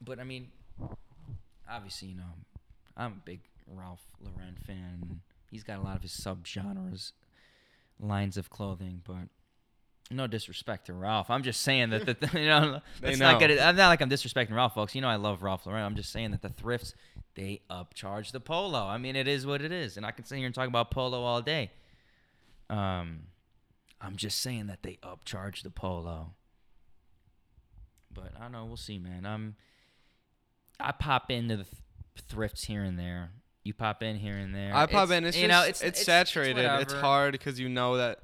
But 0.00 0.18
I 0.18 0.24
mean, 0.24 0.48
obviously, 1.70 2.08
you 2.08 2.16
know, 2.16 2.34
I'm 2.96 3.12
a 3.12 3.22
big 3.24 3.40
Ralph 3.66 4.04
Lauren 4.20 4.56
fan. 4.66 5.20
He's 5.50 5.62
got 5.62 5.78
a 5.78 5.82
lot 5.82 5.96
of 5.96 6.02
his 6.02 6.12
subgenres, 6.12 7.12
lines 8.00 8.36
of 8.36 8.50
clothing, 8.50 9.02
but 9.06 9.28
no 10.10 10.26
disrespect 10.26 10.86
to 10.86 10.94
Ralph. 10.94 11.30
I'm 11.30 11.42
just 11.42 11.60
saying 11.60 11.90
that 11.90 12.06
the 12.06 12.16
you 12.40 12.46
know 12.46 12.80
They 13.00 13.08
let's 13.08 13.18
not 13.18 13.42
it. 13.42 13.60
I'm 13.60 13.76
not 13.76 13.88
like 13.88 14.00
I'm 14.00 14.10
disrespecting 14.10 14.54
Ralph, 14.54 14.74
folks. 14.74 14.94
You 14.94 15.00
know 15.00 15.08
I 15.08 15.16
love 15.16 15.42
Ralph 15.42 15.66
Lauren. 15.66 15.82
I'm 15.82 15.96
just 15.96 16.12
saying 16.12 16.30
that 16.32 16.42
the 16.42 16.48
thrifts 16.48 16.94
they 17.34 17.60
upcharge 17.70 18.32
the 18.32 18.40
polo. 18.40 18.80
I 18.80 18.98
mean, 18.98 19.14
it 19.14 19.28
is 19.28 19.46
what 19.46 19.62
it 19.62 19.70
is, 19.70 19.96
and 19.96 20.04
I 20.04 20.10
can 20.10 20.24
sit 20.24 20.38
here 20.38 20.46
and 20.46 20.54
talk 20.54 20.68
about 20.68 20.90
polo 20.90 21.22
all 21.22 21.40
day. 21.40 21.70
Um, 22.70 23.20
I'm 24.00 24.16
just 24.16 24.40
saying 24.40 24.66
that 24.66 24.82
they 24.82 24.98
upcharge 25.02 25.62
the 25.62 25.70
polo. 25.70 26.34
But 28.12 28.32
I 28.36 28.42
don't 28.42 28.52
know. 28.52 28.64
We'll 28.64 28.76
see, 28.76 28.98
man. 28.98 29.26
I'm. 29.26 29.56
I 30.80 30.92
pop 30.92 31.30
into 31.30 31.56
the 31.56 31.64
th- 31.64 31.76
thrifts 32.28 32.64
here 32.64 32.82
and 32.82 32.98
there. 32.98 33.30
You 33.64 33.74
pop 33.74 34.02
in 34.02 34.16
here 34.16 34.36
and 34.36 34.54
there. 34.54 34.74
I 34.74 34.86
pop 34.86 35.10
in. 35.10 35.24
It's 35.24 35.36
you 35.36 35.46
just, 35.46 35.50
know, 35.50 35.68
it's, 35.68 35.82
it's 35.82 36.02
saturated. 36.02 36.58
It's, 36.58 36.92
whatever. 36.92 37.00
hard 37.00 37.32
because 37.32 37.60
you 37.60 37.68
know 37.68 37.96
that. 37.96 38.20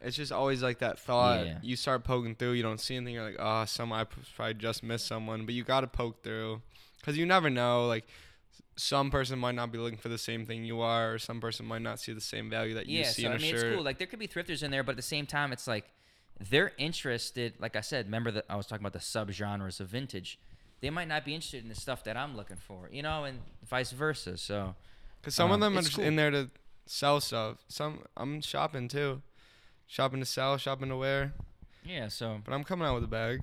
It's 0.00 0.16
just 0.16 0.30
always 0.30 0.62
like 0.62 0.78
that 0.78 0.98
thought. 0.98 1.44
Yeah. 1.44 1.58
You 1.62 1.74
start 1.74 2.04
poking 2.04 2.36
through. 2.36 2.52
You 2.52 2.62
don't 2.62 2.80
see 2.80 2.96
anything. 2.96 3.14
You're 3.14 3.24
like, 3.24 3.36
oh, 3.38 3.64
some 3.64 3.92
I 3.92 4.04
probably 4.36 4.54
just 4.54 4.82
missed 4.82 5.06
someone. 5.06 5.44
But 5.44 5.54
you 5.54 5.64
got 5.64 5.80
to 5.80 5.86
poke 5.86 6.22
through, 6.22 6.62
because 7.00 7.16
you 7.16 7.26
never 7.26 7.50
know. 7.50 7.86
Like, 7.86 8.04
some 8.76 9.10
person 9.10 9.38
might 9.38 9.56
not 9.56 9.72
be 9.72 9.78
looking 9.78 9.98
for 9.98 10.08
the 10.08 10.18
same 10.18 10.46
thing 10.46 10.64
you 10.64 10.80
are, 10.80 11.14
or 11.14 11.18
some 11.18 11.40
person 11.40 11.66
might 11.66 11.82
not 11.82 11.98
see 11.98 12.12
the 12.12 12.20
same 12.20 12.48
value 12.48 12.74
that 12.74 12.86
you 12.86 13.00
yeah, 13.00 13.08
see 13.08 13.22
so 13.22 13.28
in 13.28 13.34
I 13.34 13.38
mean, 13.38 13.50
shirt. 13.50 13.64
it's 13.64 13.74
cool. 13.74 13.84
Like 13.84 13.98
there 13.98 14.06
could 14.06 14.20
be 14.20 14.28
thrifters 14.28 14.62
in 14.62 14.70
there, 14.70 14.84
but 14.84 14.92
at 14.92 14.96
the 14.96 15.02
same 15.02 15.26
time, 15.26 15.52
it's 15.52 15.66
like 15.66 15.86
they're 16.48 16.72
interested. 16.78 17.54
Like 17.58 17.74
I 17.74 17.80
said, 17.80 18.06
remember 18.06 18.30
that 18.30 18.44
I 18.48 18.56
was 18.56 18.66
talking 18.66 18.86
about 18.86 18.92
the 18.92 19.00
subgenres 19.00 19.80
of 19.80 19.88
vintage. 19.88 20.38
They 20.80 20.90
might 20.90 21.08
not 21.08 21.24
be 21.24 21.34
interested 21.34 21.62
in 21.62 21.68
the 21.68 21.74
stuff 21.74 22.04
that 22.04 22.16
I'm 22.16 22.36
looking 22.36 22.56
for, 22.56 22.88
you 22.92 23.02
know, 23.02 23.24
and 23.24 23.40
vice 23.68 23.90
versa. 23.92 24.36
So 24.36 24.74
Because 25.20 25.34
some 25.34 25.50
Um, 25.50 25.54
of 25.54 25.60
them 25.60 25.78
are 25.78 25.82
just 25.82 25.96
cool. 25.96 26.04
in 26.04 26.16
there 26.16 26.30
to 26.30 26.50
sell 26.86 27.20
stuff. 27.20 27.58
Some 27.68 28.04
I'm 28.16 28.40
shopping 28.40 28.86
too, 28.88 29.22
shopping 29.86 30.20
to 30.20 30.26
sell, 30.26 30.56
shopping 30.58 30.88
to 30.90 30.96
wear. 30.96 31.34
yeah, 31.84 32.08
so 32.08 32.40
But 32.44 32.54
I'm 32.54 32.64
coming 32.64 32.86
out 32.86 32.94
with 32.94 33.04
a 33.04 33.08
bag. 33.08 33.42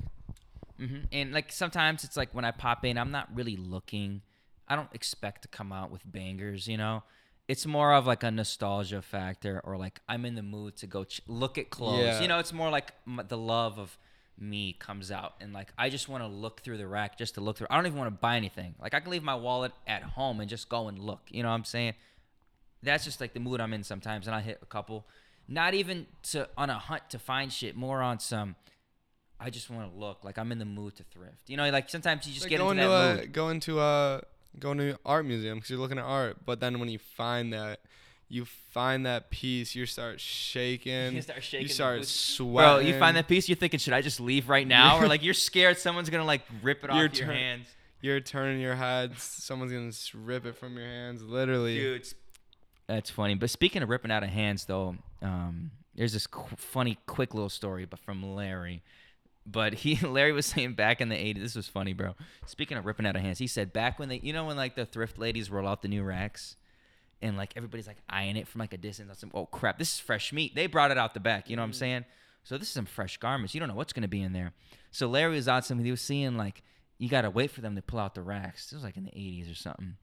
Mm-hmm. 0.79 0.99
And 1.11 1.31
like 1.33 1.51
sometimes 1.51 2.03
it's 2.03 2.17
like 2.17 2.33
when 2.33 2.45
I 2.45 2.51
pop 2.51 2.83
in, 2.85 2.97
I'm 2.97 3.11
not 3.11 3.33
really 3.35 3.55
looking. 3.55 4.21
I 4.67 4.75
don't 4.75 4.93
expect 4.93 5.41
to 5.43 5.47
come 5.47 5.71
out 5.71 5.91
with 5.91 6.01
bangers, 6.09 6.67
you 6.67 6.77
know. 6.77 7.03
It's 7.47 7.65
more 7.65 7.93
of 7.93 8.07
like 8.07 8.23
a 8.23 8.31
nostalgia 8.31 9.01
factor, 9.01 9.61
or 9.63 9.77
like 9.77 9.99
I'm 10.09 10.25
in 10.25 10.35
the 10.35 10.41
mood 10.41 10.75
to 10.77 10.87
go 10.87 11.03
ch- 11.03 11.21
look 11.27 11.57
at 11.57 11.69
clothes. 11.69 11.99
Yeah. 12.03 12.21
You 12.21 12.27
know, 12.27 12.39
it's 12.39 12.51
more 12.51 12.69
like 12.71 12.91
m- 13.07 13.21
the 13.27 13.37
love 13.37 13.77
of 13.77 13.97
me 14.39 14.73
comes 14.73 15.11
out, 15.11 15.35
and 15.39 15.53
like 15.53 15.71
I 15.77 15.89
just 15.89 16.09
want 16.09 16.23
to 16.23 16.27
look 16.27 16.61
through 16.61 16.77
the 16.77 16.87
rack 16.87 17.17
just 17.17 17.35
to 17.35 17.41
look 17.41 17.57
through. 17.57 17.67
I 17.69 17.75
don't 17.75 17.85
even 17.85 17.97
want 17.97 18.09
to 18.13 18.19
buy 18.19 18.37
anything. 18.37 18.75
Like 18.81 18.93
I 18.93 18.99
can 18.99 19.11
leave 19.11 19.23
my 19.23 19.35
wallet 19.35 19.71
at 19.87 20.03
home 20.03 20.39
and 20.39 20.49
just 20.49 20.69
go 20.69 20.87
and 20.87 20.99
look. 20.99 21.21
You 21.29 21.43
know 21.43 21.49
what 21.49 21.55
I'm 21.55 21.63
saying? 21.63 21.93
That's 22.83 23.03
just 23.03 23.21
like 23.21 23.33
the 23.33 23.39
mood 23.39 23.61
I'm 23.61 23.73
in 23.73 23.83
sometimes, 23.83 24.27
and 24.27 24.35
I 24.35 24.41
hit 24.41 24.59
a 24.61 24.65
couple. 24.65 25.07
Not 25.47 25.73
even 25.73 26.07
to 26.31 26.49
on 26.57 26.69
a 26.69 26.79
hunt 26.79 27.09
to 27.11 27.19
find 27.19 27.51
shit, 27.51 27.75
more 27.75 28.01
on 28.01 28.19
some. 28.19 28.55
I 29.39 29.49
just 29.49 29.69
want 29.69 29.91
to 29.91 29.99
look 29.99 30.23
like 30.23 30.37
I'm 30.37 30.51
in 30.51 30.59
the 30.59 30.65
mood 30.65 30.95
to 30.95 31.03
thrift. 31.03 31.49
You 31.49 31.57
know, 31.57 31.69
like 31.69 31.89
sometimes 31.89 32.25
you 32.27 32.33
just 32.33 32.45
Like 32.45 32.51
get 32.51 32.61
into 32.61 32.75
that 32.75 32.89
a 32.89 33.15
mood. 33.21 33.33
go 33.33 33.49
into 33.49 33.79
a 33.79 34.21
go 34.59 34.71
into 34.71 34.97
art 35.05 35.25
museum 35.25 35.57
because 35.57 35.69
you're 35.69 35.79
looking 35.79 35.97
at 35.99 36.05
art. 36.05 36.45
But 36.45 36.59
then 36.59 36.79
when 36.79 36.89
you 36.89 36.99
find 36.99 37.53
that, 37.53 37.79
you 38.27 38.45
find 38.45 39.05
that 39.05 39.29
piece, 39.29 39.75
you 39.75 39.85
start 39.85 40.19
shaking. 40.19 41.13
You 41.13 41.21
start 41.21 41.43
shaking 41.43 41.67
You 41.67 41.73
start 41.73 41.99
boots. 41.99 42.09
sweating. 42.09 42.55
Bro, 42.55 42.79
you 42.79 42.97
find 42.99 43.15
that 43.17 43.27
piece, 43.27 43.47
you're 43.47 43.55
thinking, 43.55 43.79
should 43.79 43.93
I 43.93 44.01
just 44.01 44.19
leave 44.19 44.49
right 44.49 44.67
now? 44.67 44.99
or 44.99 45.07
like 45.13 45.23
you're 45.23 45.33
scared 45.33 45.77
someone's 45.77 46.09
gonna 46.09 46.25
like 46.25 46.41
rip 46.63 46.83
it 46.83 46.89
off 46.89 46.95
Your 46.97 47.05
your 47.05 47.27
turn. 47.27 47.35
hands. 47.35 47.67
You're 48.01 48.19
turning 48.19 48.59
your 48.61 48.75
head. 48.75 49.17
Someone's 49.19 49.71
gonna 49.71 50.25
rip 50.25 50.45
it 50.45 50.55
from 50.55 50.75
your 50.77 50.85
hands, 50.87 51.23
literally. 51.23 51.75
Dude, 51.77 52.07
that's 52.87 53.09
funny. 53.09 53.35
But 53.35 53.49
speaking 53.49 53.81
of 53.81 53.89
ripping 53.89 54.11
out 54.11 54.23
of 54.23 54.29
hands, 54.29 54.65
though, 54.65 54.95
um, 55.21 55.71
there's 55.95 56.13
this 56.13 56.27
qu- 56.27 56.55
funny, 56.55 56.97
quick 57.07 57.33
little 57.33 57.49
story, 57.49 57.85
but 57.85 57.99
from 57.99 58.35
Larry. 58.35 58.83
But 59.47 59.75
he, 59.75 59.95
Larry 60.05 60.33
was 60.33 60.45
saying 60.47 60.73
back 60.73 61.01
in 61.01 61.09
the 61.09 61.15
'80s, 61.15 61.39
this 61.41 61.55
was 61.55 61.67
funny, 61.67 61.93
bro. 61.93 62.15
Speaking 62.45 62.77
of 62.77 62.85
ripping 62.85 63.05
out 63.07 63.15
of 63.15 63.21
hands, 63.21 63.37
he 63.39 63.47
said 63.47 63.71
back 63.73 63.97
when 63.99 64.09
they, 64.09 64.19
you 64.21 64.33
know, 64.33 64.45
when 64.45 64.57
like 64.57 64.75
the 64.75 64.85
thrift 64.85 65.17
ladies 65.17 65.49
roll 65.49 65.67
out 65.67 65.81
the 65.83 65.87
new 65.87 66.03
racks, 66.03 66.57
and 67.21 67.37
like 67.37 67.53
everybody's 67.55 67.87
like 67.87 68.01
eyeing 68.09 68.37
it 68.37 68.47
from 68.47 68.59
like 68.59 68.73
a 68.73 68.77
distance. 68.77 69.19
Some, 69.19 69.31
oh 69.33 69.45
crap, 69.45 69.79
this 69.79 69.93
is 69.93 69.99
fresh 69.99 70.33
meat. 70.33 70.55
They 70.55 70.67
brought 70.67 70.91
it 70.91 70.97
out 70.97 71.13
the 71.13 71.19
back. 71.19 71.49
You 71.49 71.55
know 71.55 71.61
what 71.61 71.65
I'm 71.65 71.71
mm-hmm. 71.71 71.79
saying? 71.79 72.05
So 72.43 72.57
this 72.57 72.67
is 72.67 72.73
some 72.73 72.85
fresh 72.85 73.17
garments. 73.17 73.53
You 73.53 73.59
don't 73.59 73.69
know 73.69 73.75
what's 73.75 73.93
gonna 73.93 74.07
be 74.07 74.21
in 74.21 74.33
there. 74.33 74.53
So 74.91 75.07
Larry 75.07 75.35
was 75.35 75.47
out 75.47 75.65
something. 75.65 75.85
He 75.85 75.91
was 75.91 76.01
seeing 76.01 76.37
like 76.37 76.63
you 76.97 77.09
gotta 77.09 77.29
wait 77.29 77.51
for 77.51 77.61
them 77.61 77.75
to 77.75 77.81
pull 77.81 77.99
out 77.99 78.15
the 78.15 78.21
racks. 78.21 78.65
This 78.65 78.73
was 78.73 78.83
like 78.83 78.97
in 78.97 79.05
the 79.05 79.11
'80s 79.11 79.51
or 79.51 79.55
something 79.55 79.95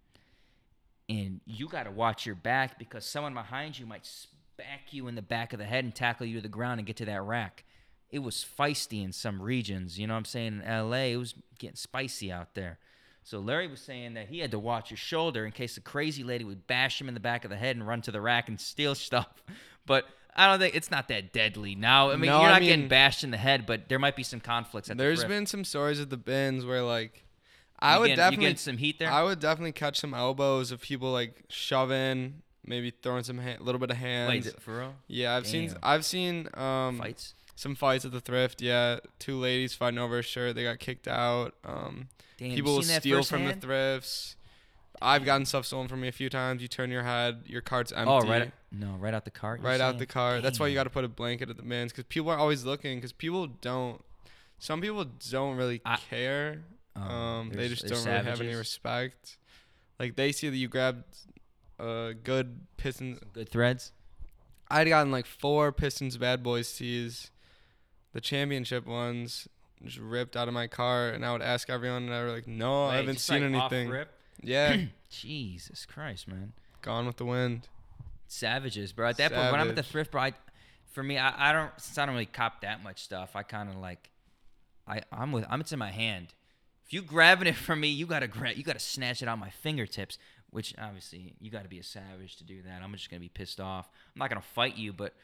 and 1.09 1.41
you 1.45 1.69
got 1.69 1.85
to 1.85 1.91
watch 1.91 2.27
your 2.27 2.35
back 2.35 2.79
because 2.79 3.05
someone 3.05 3.35
behind 3.35 3.79
you 3.79 3.87
might 3.87 4.07
smack 4.07 4.93
you 4.93 5.09
in 5.09 5.15
the 5.15 5.23
back 5.23 5.53
of 5.53 5.59
the 5.59 5.65
head 5.65 5.85
and 5.85 5.95
tackle 5.95 6.27
you 6.27 6.37
to 6.37 6.41
the 6.41 6.49
ground 6.49 6.81
and 6.81 6.87
get 6.87 6.97
to 6.97 7.05
that 7.05 7.23
rack. 7.23 7.65
It 8.11 8.21
was 8.21 8.45
feisty 8.59 9.05
in 9.05 9.13
some 9.13 9.41
regions, 9.41 9.99
you 9.99 10.07
know 10.07 10.15
what 10.15 10.19
I'm 10.19 10.25
saying? 10.27 10.63
In 10.65 10.91
LA, 10.91 10.97
it 10.97 11.17
was 11.17 11.35
getting 11.59 11.77
spicy 11.77 12.31
out 12.31 12.55
there. 12.55 12.79
So 13.25 13.39
Larry 13.39 13.69
was 13.69 13.81
saying 13.81 14.15
that 14.15 14.29
he 14.29 14.41
had 14.41 14.51
to 14.51 14.59
watch 14.59 14.91
his 14.91 14.99
shoulder 14.99 15.47
in 15.47 15.53
case 15.53 15.77
the 15.77 15.81
crazy 15.81 16.25
lady 16.25 16.45
would 16.45 16.67
bash 16.67 17.01
him 17.01 17.09
in 17.09 17.15
the 17.15 17.21
back 17.21 17.45
of 17.45 17.51
the 17.51 17.57
head 17.57 17.77
and 17.77 17.87
run 17.87 18.03
to 18.03 18.11
the 18.11 18.21
rack 18.21 18.49
and 18.49 18.61
steal 18.61 18.95
stuff. 18.97 19.43
But 19.87 20.07
I 20.35 20.47
don't 20.49 20.59
think 20.59 20.75
it's 20.75 20.91
not 20.91 21.09
that 21.09 21.33
deadly 21.33 21.75
now. 21.75 22.11
I 22.11 22.17
mean, 22.17 22.31
No, 22.31 22.41
you're 22.41 22.49
I 22.51 22.53
not 22.55 22.63
getting 22.63 22.89
bashed 22.89 23.23
in 23.23 23.31
the 23.31 23.37
head, 23.37 23.67
but 23.67 23.89
there 23.89 23.99
might 23.99 24.17
be 24.17 24.23
some 24.23 24.41
conflicts 24.41 24.91
at 24.91 24.97
There's 24.99 25.23
the 25.23 25.29
been 25.29 25.47
some 25.47 25.65
stories 25.65 26.01
at 26.01 26.11
the 26.11 26.17
bins 26.17 26.65
where 26.65 26.83
like 26.83 27.25
I 27.79 27.95
You 27.95 28.01
would 28.01 28.07
getting- 28.09 28.17
definitely 28.17 28.49
you 28.51 28.57
some 28.57 28.77
heat 28.79 28.99
there. 28.99 29.11
I 29.11 29.23
would 29.23 29.41
definitely 29.41 29.73
catch 29.73 29.99
some 30.01 30.15
elbows 30.15 30.71
of 30.73 30.81
people 30.81 31.13
like 31.13 31.45
shoving, 31.49 32.43
maybe 32.65 32.91
throwing 32.91 33.25
some 33.25 33.39
a 33.41 33.57
little 33.61 33.79
bit 33.81 33.91
of 33.91 33.97
hands. 33.97 34.47
Wait, 34.47 34.61
for 34.61 34.79
real? 34.79 34.95
yeah, 35.09 35.37
I've 35.37 35.47
seen 35.47 35.75
I've 35.83 36.05
seen 36.05 36.49
um 36.55 36.99
Fights. 36.99 37.35
Some 37.55 37.75
fights 37.75 38.05
at 38.05 38.13
the 38.13 38.21
thrift. 38.21 38.61
Yeah, 38.63 38.99
two 39.19 39.37
ladies 39.39 39.75
fighting 39.75 39.99
over 39.99 40.19
a 40.19 40.23
shirt. 40.23 40.55
They 40.55 40.65
got 40.65 40.79
kicked 40.79 41.09
out. 41.09 41.55
Um, 41.65 42.09
Damn, 42.39 42.55
people 42.55 42.75
will 42.75 42.83
steal 42.83 43.23
from 43.23 43.45
the 43.47 43.55
thrifts. 43.55 44.37
I've 45.01 45.25
gotten 45.25 45.47
stuff 45.47 45.67
stolen 45.67 45.89
from 45.89 46.01
me 46.01 46.09
a 46.09 46.13
few 46.13 46.29
times. 46.31 46.63
You 46.63 46.69
turn 46.69 46.91
your 46.91 47.03
head, 47.03 47.43
your 47.47 47.61
cart's 47.61 47.91
empty. 47.93 48.09
Oh, 48.11 48.21
right. 48.21 48.53
No, 48.71 48.95
right 49.01 49.13
out 49.13 49.25
the 49.25 49.33
cart. 49.33 49.61
right 49.61 49.81
out 49.81 49.93
saying? 49.93 49.99
the 49.99 50.07
car. 50.07 50.41
That's 50.41 50.61
why 50.61 50.69
you 50.69 50.75
got 50.75 50.85
to 50.85 50.91
put 50.91 51.05
a 51.05 51.09
blanket 51.09 51.51
at 51.51 51.57
the 51.57 51.63
bins 51.63 51.91
because 51.93 52.05
people 52.05 52.31
are 52.31 52.39
always 52.39 52.65
looking. 52.65 52.99
Because 52.99 53.13
people 53.13 53.49
don't. 53.49 54.03
Some 54.59 54.81
people 54.81 55.05
don't 55.31 55.57
really 55.57 55.81
I- 55.85 55.97
care. 56.09 56.63
Oh, 56.95 57.01
Um, 57.01 57.51
they 57.51 57.69
just 57.69 57.87
don't 57.87 58.05
really 58.05 58.25
have 58.25 58.41
any 58.41 58.55
respect. 58.55 59.39
Like 59.99 60.15
they 60.15 60.31
see 60.31 60.49
that 60.49 60.57
you 60.57 60.69
grabbed 60.69 61.05
uh, 61.81 62.13
good 62.23 62.61
Pistons. 62.77 63.19
Good 63.33 63.49
threads. 63.49 63.93
I'd 64.71 64.89
gotten 64.89 65.11
like 65.11 65.27
four 65.27 65.73
Pistons 65.73 66.17
Bad 66.17 66.43
Boys 66.43 66.73
tees, 66.73 67.31
the 68.13 68.21
championship 68.21 68.87
ones, 68.87 69.49
just 69.85 69.99
ripped 69.99 70.37
out 70.37 70.49
of 70.49 70.55
my 70.55 70.67
car, 70.67 71.11
and 71.11 71.25
I 71.25 71.33
would 71.33 71.43
ask 71.43 71.69
everyone, 71.71 72.05
and 72.05 72.15
I 72.15 72.25
was 72.25 72.33
like, 72.33 72.47
"No, 72.47 72.85
I 72.85 72.97
haven't 72.97 73.21
seen 73.21 73.53
like, 73.53 73.63
anything." 73.63 73.89
rip? 73.89 74.11
Yeah, 74.43 74.77
Jesus 75.11 75.87
Christ, 75.87 76.29
man. 76.29 76.53
gone 76.83 77.07
with 77.07 77.17
the 77.17 77.25
wind. 77.25 77.69
Savages, 78.27 78.93
bro. 78.93 79.09
At 79.09 79.19
that 79.19 79.33
point, 79.33 79.53
when 79.53 79.61
I'm 79.61 79.69
at 79.69 79.77
the 79.77 79.83
thrift, 79.83 80.11
bro, 80.11 80.23
I, 80.23 80.33
for 80.93 81.03
me, 81.03 81.19
I, 81.19 81.51
I 81.51 81.53
don't 81.53 81.71
since 81.79 81.99
I 81.99 82.07
don't 82.07 82.15
really 82.15 82.27
cop 82.27 82.63
that 82.63 82.83
much 82.83 83.03
stuff. 83.03 83.37
I 83.37 83.43
kind 83.43 83.69
of 83.69 83.77
like, 83.77 84.11
I 84.87 85.03
I'm 85.13 85.33
with 85.33 85.45
I'm 85.49 85.61
it's 85.61 85.73
in 85.73 85.79
my 85.79 85.91
hand. 85.91 86.29
If 86.87 86.93
you 86.93 87.03
grabbing 87.03 87.49
it 87.49 87.57
from 87.57 87.81
me, 87.81 87.89
you 87.89 88.07
gotta 88.07 88.29
grab, 88.29 88.57
you 88.57 88.65
gotta 88.65 88.79
snatch 88.79 89.23
it 89.23 89.29
out 89.29 89.39
my 89.39 89.51
fingertips. 89.51 90.19
Which 90.51 90.75
obviously 90.79 91.35
you 91.41 91.51
gotta 91.51 91.69
be 91.69 91.79
a 91.79 91.83
savage 91.83 92.37
to 92.37 92.45
do 92.45 92.63
that. 92.63 92.83
I'm 92.83 92.93
just 92.93 93.11
gonna 93.11 93.21
be 93.21 93.31
pissed 93.31 93.61
off. 93.61 93.89
I'm 94.15 94.19
not 94.19 94.29
gonna 94.29 94.43
fight 94.43 94.77
you, 94.77 94.93
but 94.93 95.15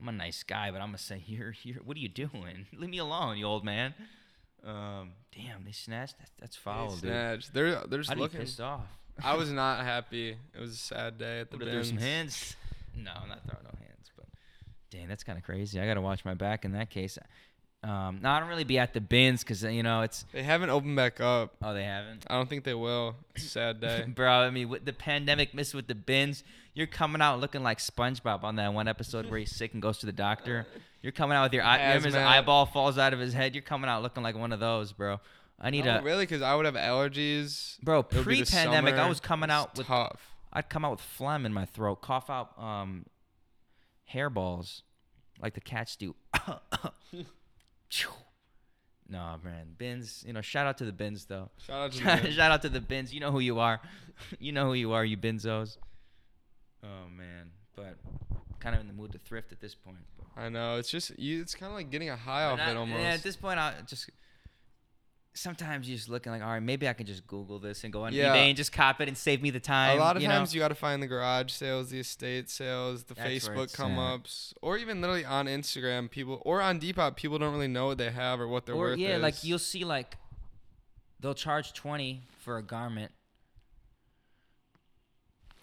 I'm 0.00 0.08
a 0.08 0.12
nice 0.12 0.42
guy. 0.42 0.70
But 0.70 0.80
I'm 0.80 0.88
gonna 0.88 0.98
say, 0.98 1.22
you're 1.26 1.50
here. 1.52 1.76
What 1.84 1.96
are 1.96 2.00
you 2.00 2.08
doing? 2.08 2.66
Leave 2.76 2.90
me 2.90 2.98
alone, 2.98 3.36
you 3.38 3.44
old 3.46 3.64
man. 3.64 3.94
Um, 4.64 5.12
damn, 5.34 5.64
they 5.64 5.72
snatched. 5.72 6.18
That, 6.18 6.30
that's 6.40 6.56
foul, 6.56 6.90
dude. 6.90 7.00
Snatch. 7.00 7.52
They're 7.52 7.80
they're 7.86 7.98
just 8.00 8.10
I'd 8.10 8.18
looking. 8.18 8.40
pissed 8.40 8.60
off. 8.60 8.86
I 9.22 9.34
was 9.34 9.50
not 9.52 9.84
happy. 9.84 10.30
It 10.54 10.60
was 10.60 10.72
a 10.72 10.76
sad 10.76 11.18
day 11.18 11.40
at 11.40 11.50
the 11.50 11.58
Would 11.58 11.68
have 11.68 11.86
some 11.86 11.96
bins. 11.96 12.04
hands? 12.04 12.56
No, 12.96 13.12
I'm 13.22 13.28
not 13.28 13.44
throwing 13.44 13.64
no 13.64 13.70
hands. 13.78 14.10
But 14.16 14.26
dang, 14.90 15.08
that's 15.08 15.24
kind 15.24 15.38
of 15.38 15.44
crazy. 15.44 15.80
I 15.80 15.86
got 15.86 15.94
to 15.94 16.00
watch 16.00 16.24
my 16.24 16.34
back 16.34 16.64
in 16.64 16.72
that 16.72 16.90
case. 16.90 17.18
Um, 17.84 18.18
no, 18.22 18.30
I 18.30 18.40
don't 18.40 18.48
really 18.48 18.64
be 18.64 18.78
at 18.80 18.92
the 18.92 19.00
bins 19.00 19.44
because 19.44 19.62
you 19.62 19.84
know 19.84 20.02
it's. 20.02 20.24
They 20.32 20.42
haven't 20.42 20.70
opened 20.70 20.96
back 20.96 21.20
up. 21.20 21.54
Oh, 21.62 21.72
they 21.74 21.84
haven't. 21.84 22.24
I 22.28 22.34
don't 22.34 22.48
think 22.48 22.64
they 22.64 22.74
will. 22.74 23.14
It's 23.36 23.44
a 23.44 23.48
sad 23.48 23.80
day. 23.80 24.04
Bro, 24.08 24.28
I 24.32 24.50
mean, 24.50 24.68
with 24.68 24.84
the 24.84 24.92
pandemic 24.92 25.54
missed 25.54 25.74
with 25.74 25.86
the 25.86 25.94
bins, 25.94 26.42
you're 26.78 26.86
coming 26.86 27.20
out 27.20 27.40
looking 27.40 27.64
like 27.64 27.78
SpongeBob 27.78 28.44
on 28.44 28.54
that 28.54 28.72
one 28.72 28.86
episode 28.86 29.28
where 29.28 29.40
he's 29.40 29.50
sick 29.50 29.72
and 29.72 29.82
goes 29.82 29.98
to 29.98 30.06
the 30.06 30.12
doctor. 30.12 30.64
You're 31.02 31.10
coming 31.10 31.36
out 31.36 31.42
with 31.42 31.52
your 31.52 31.64
eye, 31.64 31.98
his 31.98 32.14
eyeball 32.14 32.66
falls 32.66 32.98
out 32.98 33.12
of 33.12 33.18
his 33.18 33.34
head. 33.34 33.56
You're 33.56 33.62
coming 33.62 33.90
out 33.90 34.00
looking 34.04 34.22
like 34.22 34.36
one 34.36 34.52
of 34.52 34.60
those, 34.60 34.92
bro. 34.92 35.18
I 35.60 35.70
need 35.70 35.86
no, 35.86 35.98
a 35.98 36.02
really, 36.02 36.22
because 36.22 36.40
I 36.40 36.54
would 36.54 36.66
have 36.66 36.76
allergies. 36.76 37.80
bro. 37.82 37.98
It 37.98 38.14
would 38.14 38.26
be 38.26 38.42
the 38.42 38.46
Pre-pandemic, 38.46 38.94
I 38.94 39.08
was 39.08 39.18
coming 39.18 39.50
out 39.50 39.76
with 39.76 39.88
tough. 39.88 40.36
I'd 40.52 40.68
come 40.68 40.84
out 40.84 40.92
with 40.92 41.00
phlegm 41.00 41.44
in 41.44 41.52
my 41.52 41.64
throat, 41.64 42.00
cough 42.00 42.30
out 42.30 42.56
um, 42.56 43.06
hairballs, 44.14 44.82
like 45.42 45.54
the 45.54 45.60
cats 45.60 45.96
do. 45.96 46.14
no, 49.08 49.36
man, 49.42 49.74
bins. 49.76 50.22
You 50.24 50.32
know, 50.32 50.42
shout 50.42 50.68
out 50.68 50.78
to 50.78 50.84
the 50.84 50.92
bins 50.92 51.24
though. 51.24 51.50
Shout 51.66 51.80
out 51.80 51.90
to 51.90 51.98
the 51.98 52.04
shout 52.04 52.22
bins. 52.22 52.38
out 52.38 52.62
to 52.62 52.68
the 52.68 52.80
bins. 52.80 53.12
You 53.12 53.18
know 53.18 53.32
who 53.32 53.40
you 53.40 53.58
are. 53.58 53.80
you 54.38 54.52
know 54.52 54.66
who 54.66 54.74
you 54.74 54.92
are, 54.92 55.04
you 55.04 55.16
binzos. 55.16 55.76
Oh 56.82 57.08
man, 57.16 57.50
but 57.76 57.96
kind 58.60 58.74
of 58.74 58.80
in 58.80 58.86
the 58.86 58.92
mood 58.92 59.12
to 59.12 59.18
thrift 59.18 59.52
at 59.52 59.60
this 59.60 59.74
point. 59.74 59.98
I 60.36 60.48
know. 60.48 60.76
It's 60.76 60.90
just 60.90 61.18
you. 61.18 61.40
It's 61.40 61.54
kind 61.54 61.70
of 61.70 61.76
like 61.76 61.90
getting 61.90 62.10
a 62.10 62.16
high 62.16 62.44
off 62.44 62.58
But 62.58 62.68
it 62.68 62.76
almost. 62.76 63.00
Yeah, 63.00 63.08
at 63.10 63.22
this 63.22 63.36
point, 63.36 63.58
I 63.58 63.74
just. 63.86 64.10
Sometimes 65.34 65.88
you're 65.88 65.96
just 65.96 66.08
looking 66.08 66.32
like, 66.32 66.42
all 66.42 66.48
right, 66.48 66.62
maybe 66.62 66.88
I 66.88 66.92
can 66.94 67.06
just 67.06 67.24
Google 67.24 67.60
this 67.60 67.84
and 67.84 67.92
go 67.92 68.02
on 68.04 68.12
Yeah. 68.12 68.34
eBay 68.34 68.48
and 68.48 68.56
just 68.56 68.72
cop 68.72 69.00
it 69.00 69.06
and 69.06 69.16
save 69.16 69.40
me 69.40 69.50
the 69.50 69.60
time. 69.60 69.96
a 69.96 70.00
lot 70.00 70.16
of 70.16 70.22
you 70.22 70.26
know? 70.26 70.34
times 70.34 70.52
you 70.52 70.58
got 70.60 70.68
to 70.68 70.74
find 70.74 71.00
the 71.00 71.06
garage 71.06 71.52
sales, 71.52 71.90
the 71.90 72.00
estate 72.00 72.50
sales, 72.50 73.04
the 73.04 73.14
That's 73.14 73.46
Facebook 73.46 73.72
come 73.72 73.92
at. 74.00 74.14
ups, 74.14 74.52
or 74.62 74.76
even 74.78 75.00
literally 75.00 75.24
on 75.24 75.46
Instagram, 75.46 76.10
people 76.10 76.42
or 76.44 76.60
on 76.60 76.80
Depop, 76.80 77.14
people 77.14 77.38
don't 77.38 77.52
really 77.52 77.68
know 77.68 77.86
what 77.86 77.98
they 77.98 78.10
have 78.10 78.40
or 78.40 78.48
what 78.48 78.66
their 78.66 78.74
or 78.74 78.78
worth 78.78 78.98
yeah, 78.98 79.16
is. 79.16 79.22
like 79.22 79.44
you'll 79.44 79.60
see 79.60 79.84
like 79.84 80.16
they'll 81.20 81.34
charge 81.34 81.72
twenty 81.72 82.22
for 82.40 82.56
a 82.58 82.62
garment, 82.62 83.12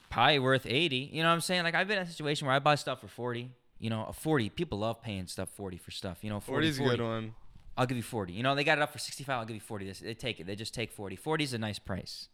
probably 0.10 0.39
worth 0.39 0.66
eighty. 0.66 1.10
You 1.12 1.24
know 1.24 1.30
what 1.30 1.36
I'm 1.36 1.41
saying? 1.41 1.64
Like 1.64 1.76
I've 1.76 1.88
been 1.88 1.97
in 1.97 2.03
a 2.03 2.10
situation 2.10 2.47
where 2.47 2.56
I 2.56 2.60
buy 2.60 2.76
stuff 2.76 3.01
for 3.01 3.08
forty. 3.08 3.51
You 3.80 3.89
know, 3.89 4.06
a 4.08 4.14
forty. 4.14 4.49
People 4.49 4.80
love 4.80 5.01
paying 5.01 5.28
stuff 5.28 5.49
forty 5.49 5.78
for 5.78 5.91
stuff. 5.91 6.20
You 6.22 6.30
know, 6.30 6.39
40, 6.39 6.68
40's 6.68 6.80
a 6.80 6.84
good 6.84 7.01
one. 7.01 7.36
I'll 7.78 7.86
give 7.86 7.97
you 7.97 8.03
40. 8.03 8.32
You 8.32 8.41
know, 8.41 8.56
they 8.56 8.64
got 8.64 8.78
it 8.78 8.82
up 8.82 8.93
for 8.93 8.99
65. 8.99 9.38
I'll 9.38 9.45
give 9.45 9.56
you 9.56 9.60
40. 9.60 9.86
This 9.86 9.99
they 9.99 10.14
take 10.14 10.39
it. 10.39 10.47
They 10.47 10.56
just 10.56 10.74
take 10.74 10.91
40. 10.91 11.18
40 11.18 11.43
is 11.43 11.53
a 11.53 11.58
nice 11.58 11.78
price. 11.78 12.30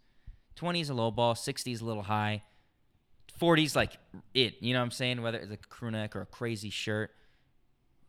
20 0.56 0.82
is 0.82 0.90
a 0.90 0.94
low 0.94 1.10
ball. 1.10 1.34
60 1.34 1.72
is 1.72 1.82
a 1.82 1.86
little 1.86 2.04
high. 2.04 2.44
40 3.38 3.64
is 3.64 3.76
like 3.76 3.98
it. 4.36 4.56
You 4.60 4.74
know 4.74 4.80
what 4.80 4.86
I'm 4.86 4.92
saying? 4.92 5.22
Whether 5.22 5.40
it's 5.40 5.52
a 5.52 5.58
crew 5.58 5.90
neck 5.90 6.16
or 6.16 6.22
a 6.22 6.26
crazy 6.28 6.70
shirt, 6.70 7.12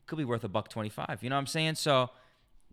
could 0.07 0.19
be 0.19 0.25
worth 0.25 0.45
a 0.45 0.49
buck 0.49 0.69
25. 0.69 1.21
You 1.23 1.31
know 1.31 1.37
what 1.37 1.41
I'm 1.41 1.47
saying? 1.47 1.77
So 1.77 2.11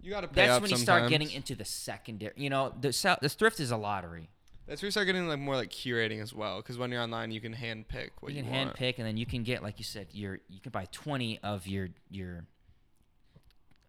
You 0.02 0.12
got 0.12 0.22
to 0.22 0.28
pay 0.28 0.48
that's 0.48 0.62
when 0.62 0.72
you 0.72 0.78
start 0.78 1.10
getting 1.10 1.32
into 1.32 1.56
the 1.56 1.66
secondary. 1.66 2.34
You 2.36 2.50
know, 2.50 2.74
the 2.82 3.18
the 3.22 3.30
thrift 3.30 3.62
is 3.62 3.72
a 3.72 3.78
lottery. 3.78 4.30
That's 4.70 4.84
where 4.84 4.88
you 4.88 4.92
start 4.92 5.08
getting 5.08 5.28
like 5.28 5.40
more 5.40 5.56
like 5.56 5.72
curating 5.72 6.22
as 6.22 6.32
well, 6.32 6.58
because 6.58 6.78
when 6.78 6.92
you're 6.92 7.02
online, 7.02 7.32
you 7.32 7.42
can 7.42 7.54
hand 7.54 7.88
pick 7.88 8.22
what 8.22 8.32
you 8.32 8.38
you, 8.38 8.44
can 8.44 8.54
hand 8.54 8.74
pick, 8.76 9.00
and 9.00 9.08
then 9.08 9.18
you 9.18 9.26
can 9.26 9.42
get, 9.42 9.64
like 9.64 9.80
you 9.80 9.84
said, 9.84 10.10
your 10.12 10.40
you 10.48 10.60
can 10.60 10.72
buy 10.72 10.86
20 10.92 11.40
of 11.42 11.66
your 11.66 11.90
your 12.12 12.46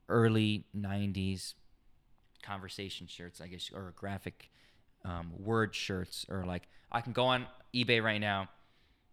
early 0.09 0.64
90s 0.74 1.53
conversation 2.43 3.07
shirts, 3.07 3.43
I 3.43 3.49
guess, 3.49 3.70
or 3.74 3.93
graphic 3.95 4.51
um, 5.05 5.33
word 5.39 5.74
shirts, 5.74 6.24
or 6.31 6.47
like 6.47 6.66
I 6.91 7.03
can 7.03 7.12
go 7.12 7.24
on 7.24 7.47
eBay 7.74 8.03
right 8.03 8.18
now, 8.18 8.49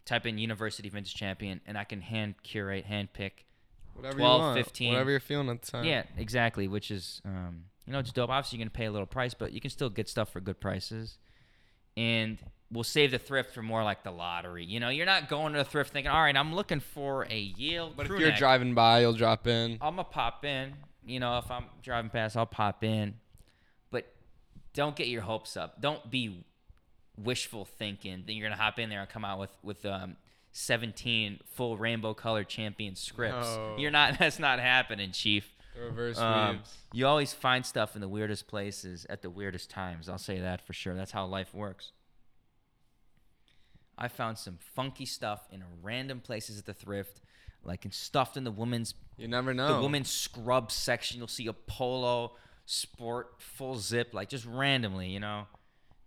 type 0.05 0.25
in 0.25 0.37
University 0.37 0.87
Vintage 0.87 1.15
Champion, 1.15 1.59
and 1.67 1.77
I 1.77 1.83
can 1.83 1.99
hand 1.99 2.35
curate, 2.43 2.85
hand 2.85 3.11
pick. 3.11 3.45
Whatever 3.93 4.19
12, 4.19 4.39
you 4.39 4.45
want, 4.45 4.57
15. 4.57 4.93
whatever 4.93 5.11
you're 5.11 5.19
feeling 5.19 5.49
at 5.49 5.61
the 5.63 5.69
time. 5.69 5.83
Yeah, 5.83 6.03
exactly. 6.15 6.69
Which 6.69 6.91
is, 6.91 7.21
um, 7.25 7.63
you 7.85 7.91
know, 7.91 7.99
it's 7.99 8.13
dope. 8.13 8.29
Obviously, 8.29 8.57
you're 8.57 8.65
gonna 8.65 8.71
pay 8.73 8.85
a 8.85 8.91
little 8.91 9.05
price, 9.05 9.33
but 9.33 9.51
you 9.51 9.59
can 9.59 9.69
still 9.69 9.89
get 9.89 10.07
stuff 10.07 10.29
for 10.31 10.39
good 10.39 10.61
prices. 10.61 11.17
And 11.97 12.37
we'll 12.71 12.83
save 12.83 13.11
the 13.11 13.19
thrift 13.19 13.53
for 13.53 13.61
more 13.61 13.83
like 13.83 14.03
the 14.03 14.11
lottery. 14.11 14.63
You 14.63 14.79
know, 14.79 14.89
you're 14.89 15.05
not 15.05 15.29
going 15.29 15.53
to 15.53 15.59
the 15.59 15.65
thrift 15.65 15.91
thinking, 15.91 16.11
all 16.11 16.21
right, 16.21 16.35
I'm 16.35 16.53
looking 16.53 16.79
for 16.79 17.27
a 17.29 17.37
yield. 17.37 17.93
But 17.97 18.05
if 18.05 18.11
you're 18.11 18.29
neck. 18.29 18.37
driving 18.37 18.73
by, 18.73 19.01
you'll 19.01 19.13
drop 19.13 19.47
in. 19.47 19.73
I'm 19.81 19.95
gonna 19.95 20.03
pop 20.05 20.45
in. 20.45 20.73
You 21.05 21.19
know, 21.19 21.37
if 21.37 21.49
I'm 21.49 21.65
driving 21.81 22.09
past, 22.09 22.37
I'll 22.37 22.45
pop 22.45 22.83
in. 22.83 23.15
But 23.91 24.13
don't 24.73 24.95
get 24.95 25.07
your 25.07 25.21
hopes 25.21 25.57
up. 25.57 25.81
Don't 25.81 26.09
be 26.09 26.45
wishful 27.17 27.65
thinking 27.65 28.23
that 28.25 28.33
you're 28.33 28.47
gonna 28.47 28.61
hop 28.61 28.77
in 28.79 28.89
there 28.89 29.01
and 29.01 29.09
come 29.09 29.25
out 29.25 29.39
with 29.39 29.51
with 29.63 29.85
um, 29.85 30.17
17 30.51 31.39
full 31.45 31.77
rainbow 31.77 32.13
colored 32.13 32.49
champion 32.49 32.95
scripts. 32.95 33.55
No. 33.55 33.75
You're 33.77 33.91
not. 33.91 34.17
That's 34.19 34.39
not 34.39 34.59
happening, 34.59 35.11
Chief. 35.11 35.53
Reverse 35.77 36.17
Um, 36.17 36.57
weaves. 36.57 36.77
you 36.93 37.05
always 37.07 37.33
find 37.33 37.65
stuff 37.65 37.95
in 37.95 38.01
the 38.01 38.09
weirdest 38.09 38.47
places 38.47 39.05
at 39.09 39.21
the 39.21 39.29
weirdest 39.29 39.69
times. 39.69 40.09
I'll 40.09 40.17
say 40.17 40.39
that 40.39 40.61
for 40.65 40.73
sure. 40.73 40.95
That's 40.95 41.11
how 41.11 41.25
life 41.25 41.53
works. 41.53 41.91
I 43.97 44.07
found 44.07 44.37
some 44.37 44.57
funky 44.75 45.05
stuff 45.05 45.47
in 45.51 45.63
random 45.81 46.19
places 46.19 46.59
at 46.59 46.65
the 46.65 46.73
thrift, 46.73 47.21
like 47.63 47.83
in 47.85 47.91
stuffed 47.91 48.37
in 48.37 48.43
the 48.43 48.51
women's 48.51 48.93
You 49.17 49.27
never 49.27 49.53
know. 49.53 49.75
the 49.77 49.81
women's 49.81 50.11
scrub 50.11 50.71
section. 50.71 51.17
You'll 51.17 51.27
see 51.27 51.47
a 51.47 51.53
polo 51.53 52.35
sport 52.65 53.35
full 53.39 53.75
zip, 53.77 54.13
like 54.13 54.29
just 54.29 54.45
randomly. 54.45 55.09
You 55.09 55.19
know, 55.19 55.47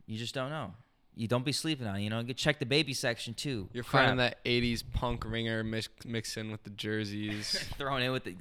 you 0.06 0.18
just 0.18 0.34
don't 0.34 0.50
know. 0.50 0.74
You 1.16 1.26
don't 1.26 1.44
be 1.44 1.52
sleeping 1.52 1.86
on. 1.88 1.96
it, 1.96 2.02
You 2.02 2.10
know, 2.10 2.20
you 2.20 2.32
check 2.32 2.60
the 2.60 2.66
baby 2.66 2.94
section 2.94 3.34
too. 3.34 3.68
You're 3.72 3.82
Crap. 3.82 4.02
finding 4.06 4.16
that 4.18 4.42
'80s 4.44 4.84
punk 4.92 5.24
ringer 5.26 5.64
mix, 5.64 5.88
mixed 6.04 6.36
in 6.36 6.52
with 6.52 6.62
the 6.62 6.70
jerseys. 6.70 7.58
thrown 7.76 8.02
in 8.02 8.12
with 8.12 8.24
the. 8.24 8.36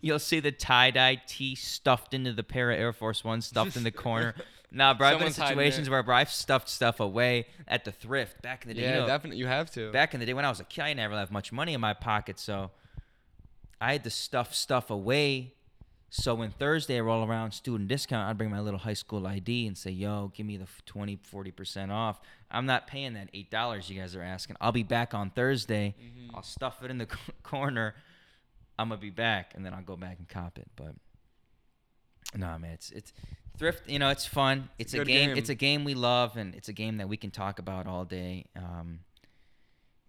You'll, 0.00 0.18
see 0.18 0.40
the 0.40 0.52
tie 0.52 0.90
dye 0.90 1.20
tee 1.26 1.54
stuffed 1.54 2.14
into 2.14 2.32
the 2.32 2.42
pair 2.42 2.70
of 2.70 2.78
Air 2.78 2.92
Force 2.92 3.22
One 3.24 3.40
stuffed 3.40 3.76
in 3.76 3.84
the 3.84 3.90
corner. 3.90 4.34
Nah, 4.72 4.94
bro, 4.94 5.06
I've 5.08 5.18
been 5.18 5.28
in 5.28 5.32
Someone's 5.32 5.36
hiding 5.38 5.48
situations 5.58 5.88
it. 5.88 5.90
where 5.90 6.02
bro, 6.02 6.16
I've 6.16 6.30
stuffed 6.30 6.68
stuff 6.68 6.98
away 7.00 7.46
at 7.68 7.84
the 7.84 7.92
thrift 7.92 8.42
back 8.42 8.64
in 8.64 8.68
the 8.68 8.74
day. 8.74 8.82
yeah, 8.82 8.94
you 8.94 9.00
know, 9.00 9.06
definitely. 9.06 9.38
You 9.38 9.46
have 9.46 9.70
to. 9.72 9.90
back 9.92 10.12
in 10.12 10.20
the 10.20 10.26
day 10.26 10.34
when 10.34 10.44
I 10.44 10.48
was 10.48 10.60
a 10.60 10.64
kid, 10.64 10.82
I 10.82 10.92
never 10.92 11.14
have 11.16 11.30
much 11.30 11.52
money 11.52 11.72
in 11.72 11.80
my 11.80 11.94
pocket, 11.94 12.38
so 12.38 12.70
I 13.80 13.92
had 13.92 14.04
to 14.04 14.10
stuff 14.10 14.54
stuff 14.54 14.90
away 14.90 15.52
So 16.08 16.34
when 16.34 16.50
Thursday 16.50 16.96
I 16.98 17.00
roll 17.00 17.24
around 17.24 17.52
student 17.52 17.88
discount, 17.88 18.28
I'd 18.30 18.38
bring 18.38 18.50
my 18.50 18.60
little 18.60 18.78
high 18.80 18.94
school 18.94 19.26
ID 19.26 19.66
and 19.66 19.76
say, 19.76 19.90
"Yo, 19.90 20.32
give 20.34 20.46
me 20.46 20.56
the 20.56 20.66
20, 20.86 21.16
40 21.22 21.50
percent 21.50 21.92
off." 21.92 22.20
I'm 22.50 22.64
not 22.66 22.86
paying 22.86 23.14
that 23.14 23.28
eight 23.34 23.50
dollars 23.50 23.90
you 23.90 24.00
guys 24.00 24.14
are 24.16 24.22
asking. 24.22 24.56
I'll 24.60 24.72
be 24.72 24.82
back 24.84 25.14
on 25.14 25.30
Thursday. 25.30 25.94
Mhm. 26.00 26.30
I'll 26.34 26.42
stuff 26.42 26.82
it 26.82 26.90
in 26.90 26.98
the 26.98 27.08
corner. 27.42 27.94
I'm 28.78 28.88
gonna 28.88 29.00
be 29.00 29.10
back, 29.10 29.52
and 29.54 29.64
then 29.64 29.72
I'll 29.74 29.82
go 29.82 29.96
back 29.96 30.18
and 30.18 30.28
cop 30.28 30.58
it. 30.58 30.68
But 30.76 30.94
no, 32.34 32.58
man, 32.58 32.72
it's 32.72 32.90
it's 32.90 33.12
thrift. 33.58 33.88
You 33.88 33.98
know, 33.98 34.10
it's 34.10 34.26
fun. 34.26 34.68
It's 34.78 34.94
a 34.94 34.98
Good 34.98 35.06
game. 35.08 35.28
game. 35.30 35.36
It's 35.38 35.48
a 35.48 35.54
game 35.54 35.84
we 35.84 35.94
love, 35.94 36.36
and 36.36 36.54
it's 36.54 36.68
a 36.68 36.72
game 36.72 36.98
that 36.98 37.08
we 37.08 37.16
can 37.16 37.30
talk 37.30 37.58
about 37.58 37.86
all 37.86 38.04
day. 38.04 38.46
Um, 38.56 39.00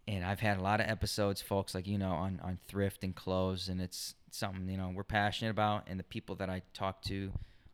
and 0.07 0.23
I've 0.25 0.39
had 0.39 0.57
a 0.57 0.61
lot 0.61 0.79
of 0.79 0.87
episodes, 0.89 1.41
folks, 1.41 1.75
like 1.75 1.87
you 1.87 1.97
know, 1.97 2.11
on 2.11 2.39
on 2.43 2.59
thrift 2.67 3.03
and 3.03 3.15
clothes, 3.15 3.69
and 3.69 3.81
it's 3.81 4.15
something 4.31 4.67
you 4.69 4.77
know 4.77 4.91
we're 4.93 5.03
passionate 5.03 5.51
about, 5.51 5.85
and 5.87 5.99
the 5.99 6.03
people 6.03 6.35
that 6.35 6.49
I 6.49 6.61
talk 6.73 7.01
to 7.03 7.31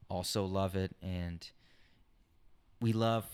also 0.09 0.45
love 0.45 0.75
it, 0.75 0.95
and 1.01 1.47
we 2.81 2.93
love. 2.93 3.25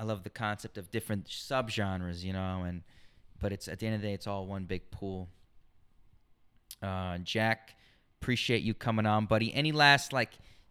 I 0.00 0.04
love 0.04 0.22
the 0.22 0.30
concept 0.30 0.78
of 0.78 0.92
different 0.92 1.26
subgenres, 1.26 2.22
you 2.22 2.32
know, 2.32 2.62
and 2.62 2.82
but 3.40 3.52
it's 3.52 3.66
at 3.66 3.80
the 3.80 3.86
end 3.86 3.96
of 3.96 4.00
the 4.02 4.08
day, 4.08 4.14
it's 4.14 4.28
all 4.28 4.46
one 4.46 4.64
big 4.64 4.90
pool. 4.92 5.28
Uh, 6.82 7.18
Jack, 7.18 7.74
appreciate 8.20 8.62
you 8.62 8.74
coming 8.74 9.06
on, 9.06 9.26
buddy. 9.26 9.52
Any 9.54 9.72
last 9.72 10.12
like 10.12 10.30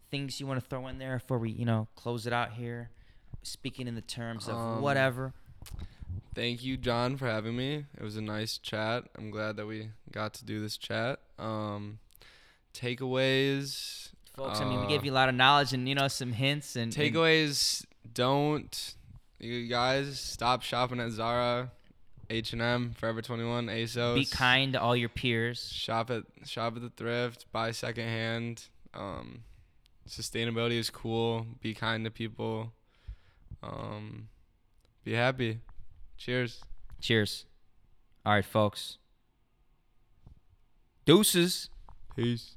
things 0.10 0.40
you 0.40 0.48
want 0.48 0.62
to 0.62 0.66
throw 0.68 0.88
in 0.88 0.98
there 0.98 1.20
before 1.20 1.38
we, 1.38 1.52
you 1.52 1.66
know, 1.66 1.88
close 1.96 2.26
it 2.28 2.34
out 2.34 2.54
here? 2.54 2.90
Speaking 3.44 3.88
in 3.88 3.96
the 3.96 4.02
terms 4.02 4.48
of 4.48 4.56
Um, 4.56 4.82
whatever. 4.82 5.34
Thank 6.36 6.64
you, 6.64 6.78
John, 6.78 7.18
for 7.18 7.26
having 7.28 7.56
me. 7.56 7.86
It 7.98 8.04
was 8.04 8.16
a 8.16 8.22
nice 8.22 8.58
chat. 8.58 9.06
I'm 9.18 9.32
glad 9.32 9.58
that 9.58 9.66
we 9.66 9.90
got 10.12 10.34
to 10.36 10.46
do 10.46 10.60
this 10.60 10.78
chat. 10.78 11.20
Um, 11.40 12.00
takeaways. 12.74 14.10
Folks, 14.36 14.60
I 14.60 14.66
mean, 14.66 14.80
we 14.80 14.86
uh, 14.86 14.90
gave 14.90 15.04
you 15.04 15.12
a 15.12 15.16
lot 15.16 15.30
of 15.30 15.36
knowledge 15.36 15.74
and 15.74 15.90
you 15.90 15.96
know 15.96 16.08
some 16.08 16.32
hints 16.32 16.76
and 16.76 16.96
and 16.96 17.14
Takeaways. 17.14 17.86
Don't 18.14 18.96
you 19.40 19.68
guys 19.68 20.20
stop 20.20 20.62
shopping 20.62 21.00
at 21.00 21.12
Zara, 21.12 21.72
H 22.30 22.54
and 22.54 22.62
M, 22.62 22.92
Forever 22.92 23.22
21, 23.22 23.68
ASOS. 23.68 24.16
Be 24.16 24.26
kind 24.26 24.74
to 24.74 24.82
all 24.82 24.96
your 24.96 25.10
peers. 25.10 25.72
Shop 25.72 26.10
at 26.10 26.24
shop 26.46 26.76
at 26.76 26.82
the 26.82 26.90
thrift. 26.90 27.46
Buy 27.52 27.72
secondhand. 27.72 28.66
Um, 28.94 29.44
sustainability 30.08 30.78
is 30.78 30.90
cool. 30.90 31.46
Be 31.62 31.74
kind 31.74 32.04
to 32.06 32.12
people. 32.12 32.74
Um, 33.64 34.28
be 35.04 35.14
happy. 35.14 35.60
Cheers. 36.18 36.62
Cheers. 37.00 37.46
All 38.26 38.34
right, 38.34 38.46
folks. 38.46 38.98
Deuces. 41.06 41.70
Peace. 42.16 42.56